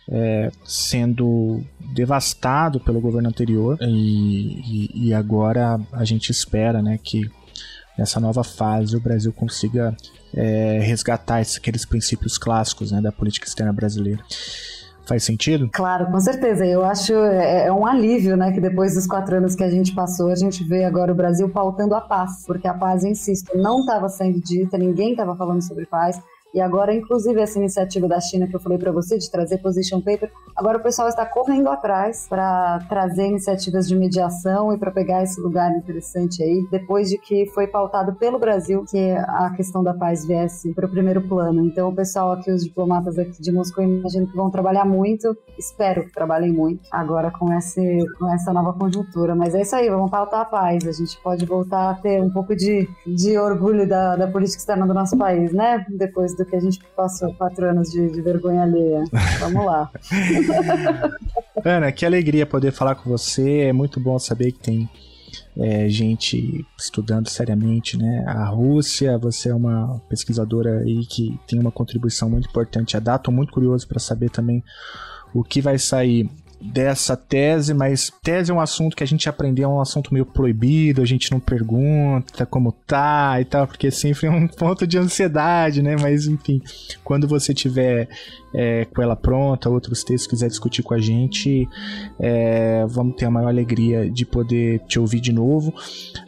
é, 0.09 0.51
sendo 0.63 1.61
devastado 1.93 2.79
pelo 2.79 3.01
governo 3.01 3.29
anterior 3.29 3.77
e, 3.81 3.89
e, 3.89 5.07
e, 5.07 5.13
agora 5.13 5.79
a 5.91 6.05
gente 6.05 6.29
espera, 6.29 6.81
né, 6.81 6.97
que 7.01 7.29
nessa 7.97 8.19
nova 8.19 8.43
fase 8.43 8.95
o 8.95 9.01
Brasil 9.01 9.33
consiga 9.33 9.95
é, 10.33 10.79
resgatar 10.81 11.41
esses, 11.41 11.57
aqueles 11.57 11.85
princípios 11.85 12.37
clássicos 12.37 12.91
né, 12.91 13.01
da 13.01 13.11
política 13.11 13.47
externa 13.47 13.73
brasileira. 13.73 14.21
Faz 15.07 15.23
sentido? 15.23 15.69
Claro, 15.71 16.07
com 16.07 16.19
certeza. 16.19 16.65
Eu 16.65 16.83
acho 16.83 17.13
é, 17.13 17.67
é, 17.67 17.71
um 17.71 17.85
alívio, 17.85 18.35
né, 18.35 18.51
que 18.51 18.59
depois 18.59 18.93
dos 18.93 19.07
quatro 19.07 19.37
anos 19.37 19.55
que 19.55 19.63
a 19.63 19.69
gente 19.69 19.95
passou, 19.95 20.29
a 20.29 20.35
gente 20.35 20.65
vê 20.65 20.83
agora 20.83 21.13
o 21.13 21.15
Brasil 21.15 21.47
pautando 21.47 21.95
a 21.95 22.01
paz, 22.01 22.43
porque 22.45 22.67
a 22.67 22.73
paz, 22.73 23.05
insisto, 23.05 23.57
não 23.57 23.79
estava 23.79 24.09
sendo 24.09 24.41
dita, 24.41 24.77
ninguém 24.77 25.11
estava 25.11 25.33
falando 25.33 25.61
sobre 25.61 25.85
paz. 25.85 26.19
E 26.57 26.59
agora, 26.59 26.91
inclusive, 26.91 27.39
essa 27.39 27.59
iniciativa 27.59 28.07
da 28.07 28.19
China 28.19 28.47
que 28.47 28.55
eu 28.55 28.59
falei 28.59 28.79
para 28.79 28.91
você 28.91 29.15
de 29.15 29.29
trazer 29.29 29.59
position 29.59 30.01
paper, 30.01 30.31
agora 30.55 30.79
o 30.79 30.81
pessoal 30.81 31.07
está 31.07 31.23
correndo 31.23 31.69
atrás 31.69 32.25
para 32.27 32.79
trazer 32.89 33.27
iniciativas 33.27 33.87
de 33.87 33.95
mediação 33.95 34.73
e 34.73 34.77
para 34.79 34.89
pegar 34.89 35.21
esse 35.21 35.39
lugar 35.39 35.71
interessante 35.77 36.41
aí, 36.41 36.67
depois 36.71 37.11
de 37.11 37.19
que 37.19 37.45
foi 37.53 37.67
pautado 37.67 38.15
pelo 38.15 38.39
Brasil 38.39 38.83
que 38.89 39.11
a 39.11 39.53
questão 39.55 39.83
da 39.83 39.93
paz 39.93 40.25
viesse 40.25 40.73
para 40.73 40.87
o 40.87 40.89
primeiro 40.89 41.21
plano. 41.27 41.63
Então, 41.63 41.89
o 41.89 41.95
pessoal 41.95 42.31
aqui, 42.31 42.49
os 42.49 42.63
diplomatas 42.63 43.19
aqui 43.19 43.39
de 43.39 43.51
Moscou, 43.51 43.83
imagino 43.83 44.25
que 44.25 44.35
vão 44.35 44.49
trabalhar 44.49 44.83
muito, 44.83 45.37
espero 45.59 46.05
que 46.05 46.11
trabalhem 46.11 46.51
muito 46.51 46.89
agora 46.91 47.29
com, 47.29 47.53
esse, 47.53 48.03
com 48.17 48.33
essa 48.33 48.51
nova 48.51 48.73
conjuntura. 48.73 49.35
Mas 49.35 49.53
é 49.53 49.61
isso 49.61 49.75
aí, 49.75 49.87
vamos 49.91 50.09
pautar 50.09 50.41
a 50.41 50.45
paz. 50.45 50.87
A 50.87 50.91
gente 50.91 51.21
pode 51.21 51.45
voltar 51.45 51.91
a 51.91 51.93
ter 51.93 52.19
um 52.19 52.31
pouco 52.31 52.55
de, 52.55 52.89
de 53.05 53.37
orgulho 53.37 53.87
da, 53.87 54.15
da 54.15 54.27
política 54.27 54.57
externa 54.57 54.87
do 54.87 54.93
nosso 54.95 55.15
país, 55.15 55.53
né? 55.53 55.85
Depois 55.87 56.35
do 56.35 56.46
que 56.47 56.55
a 56.55 56.59
gente 56.59 56.79
passou 56.95 57.33
quatro 57.33 57.69
anos 57.69 57.91
de, 57.91 58.09
de 58.09 58.21
vergonha 58.21 58.63
alheia. 58.63 59.03
Vamos 59.39 59.65
lá. 59.65 59.91
Ana, 61.63 61.91
que 61.91 62.05
alegria 62.05 62.45
poder 62.45 62.71
falar 62.71 62.95
com 62.95 63.09
você. 63.09 63.61
É 63.61 63.73
muito 63.73 63.99
bom 63.99 64.17
saber 64.17 64.51
que 64.53 64.59
tem 64.59 64.89
é, 65.57 65.89
gente 65.89 66.65
estudando 66.79 67.29
seriamente, 67.29 67.97
né? 67.97 68.23
A 68.27 68.45
Rússia, 68.45 69.17
você 69.17 69.49
é 69.49 69.55
uma 69.55 70.01
pesquisadora 70.09 70.79
aí 70.79 71.05
que 71.05 71.39
tem 71.47 71.59
uma 71.59 71.71
contribuição 71.71 72.29
muito 72.29 72.47
importante 72.47 72.95
a 72.95 72.99
dar. 72.99 73.17
Tô 73.17 73.31
muito 73.31 73.51
curioso 73.51 73.87
para 73.87 73.99
saber 73.99 74.29
também 74.29 74.63
o 75.33 75.43
que 75.43 75.61
vai 75.61 75.77
sair 75.77 76.29
dessa 76.59 77.15
tese, 77.15 77.73
mas 77.73 78.11
tese 78.23 78.51
é 78.51 78.53
um 78.53 78.59
assunto 78.59 78.95
que 78.95 79.03
a 79.03 79.07
gente 79.07 79.29
aprendeu, 79.29 79.69
é 79.69 79.73
um 79.73 79.81
assunto 79.81 80.13
meio 80.13 80.25
proibido, 80.25 81.01
a 81.01 81.05
gente 81.05 81.31
não 81.31 81.39
pergunta 81.39 82.45
como 82.45 82.71
tá 82.71 83.39
e 83.39 83.45
tal, 83.45 83.67
porque 83.67 83.91
sempre 83.91 84.27
é 84.27 84.31
um 84.31 84.47
ponto 84.49 84.87
de 84.87 84.97
ansiedade, 84.97 85.81
né? 85.81 85.95
Mas 85.99 86.25
enfim, 86.25 86.61
quando 87.03 87.27
você 87.27 87.53
tiver 87.53 88.09
é, 88.53 88.85
com 88.85 89.01
ela 89.01 89.15
pronta, 89.15 89.69
outros 89.69 90.03
textos, 90.03 90.27
quiser 90.27 90.47
discutir 90.47 90.81
com 90.81 90.93
a 90.93 90.99
gente, 90.99 91.67
é, 92.19 92.85
vamos 92.87 93.15
ter 93.15 93.25
a 93.25 93.31
maior 93.31 93.49
alegria 93.49 94.09
de 94.09 94.25
poder 94.25 94.79
te 94.87 94.99
ouvir 94.99 95.19
de 95.19 95.31
novo. 95.31 95.73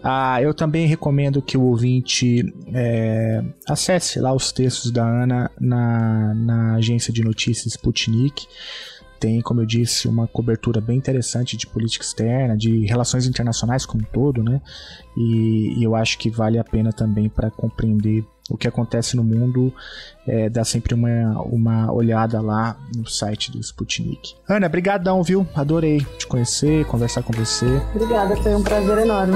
Ah, 0.04 0.42
eu 0.42 0.54
também 0.54 0.86
recomendo 0.86 1.42
que 1.42 1.58
o 1.58 1.64
ouvinte 1.64 2.54
é, 2.74 3.44
acesse 3.68 4.20
lá 4.20 4.34
os 4.34 4.52
textos 4.52 4.92
da 4.92 5.04
Ana 5.04 5.50
na, 5.60 6.34
na 6.36 6.76
agência 6.76 7.12
de 7.12 7.24
notícias 7.24 7.74
Sputnik 7.74 8.46
tem, 9.20 9.42
como 9.42 9.62
eu 9.62 9.66
disse, 9.66 10.08
uma 10.08 10.28
cobertura 10.28 10.80
bem 10.80 10.98
interessante 10.98 11.58
de 11.58 11.68
política 11.68 12.06
externa, 12.06 12.56
de 12.56 12.86
relações 12.86 13.26
internacionais 13.26 13.86
como 13.86 14.04
um 14.04 14.06
todo, 14.06 14.44
né? 14.44 14.62
E, 15.18 15.76
e 15.78 15.84
eu 15.84 15.96
acho 15.96 16.18
que 16.18 16.30
vale 16.30 16.58
a 16.58 16.64
pena 16.64 16.94
também 16.94 17.28
para 17.28 17.52
compreender 17.52 18.26
o 18.50 18.58
que 18.58 18.68
acontece 18.68 19.16
no 19.16 19.24
mundo, 19.24 19.72
é, 20.28 20.50
dá 20.50 20.64
sempre 20.64 20.96
uma, 20.96 21.40
uma 21.44 21.92
olhada 21.92 22.42
lá 22.42 22.76
no 22.96 23.08
site 23.08 23.52
do 23.52 23.60
Sputnik. 23.60 24.36
Ana, 24.48 24.68
brigadão, 24.68 25.22
viu? 25.22 25.48
Adorei 25.54 26.00
te 26.18 26.26
conhecer, 26.26 26.86
conversar 26.86 27.22
com 27.22 27.32
você. 27.32 27.68
Obrigada, 27.94 28.36
foi 28.38 28.56
um 28.56 28.64
prazer 28.64 28.98
enorme. 28.98 29.36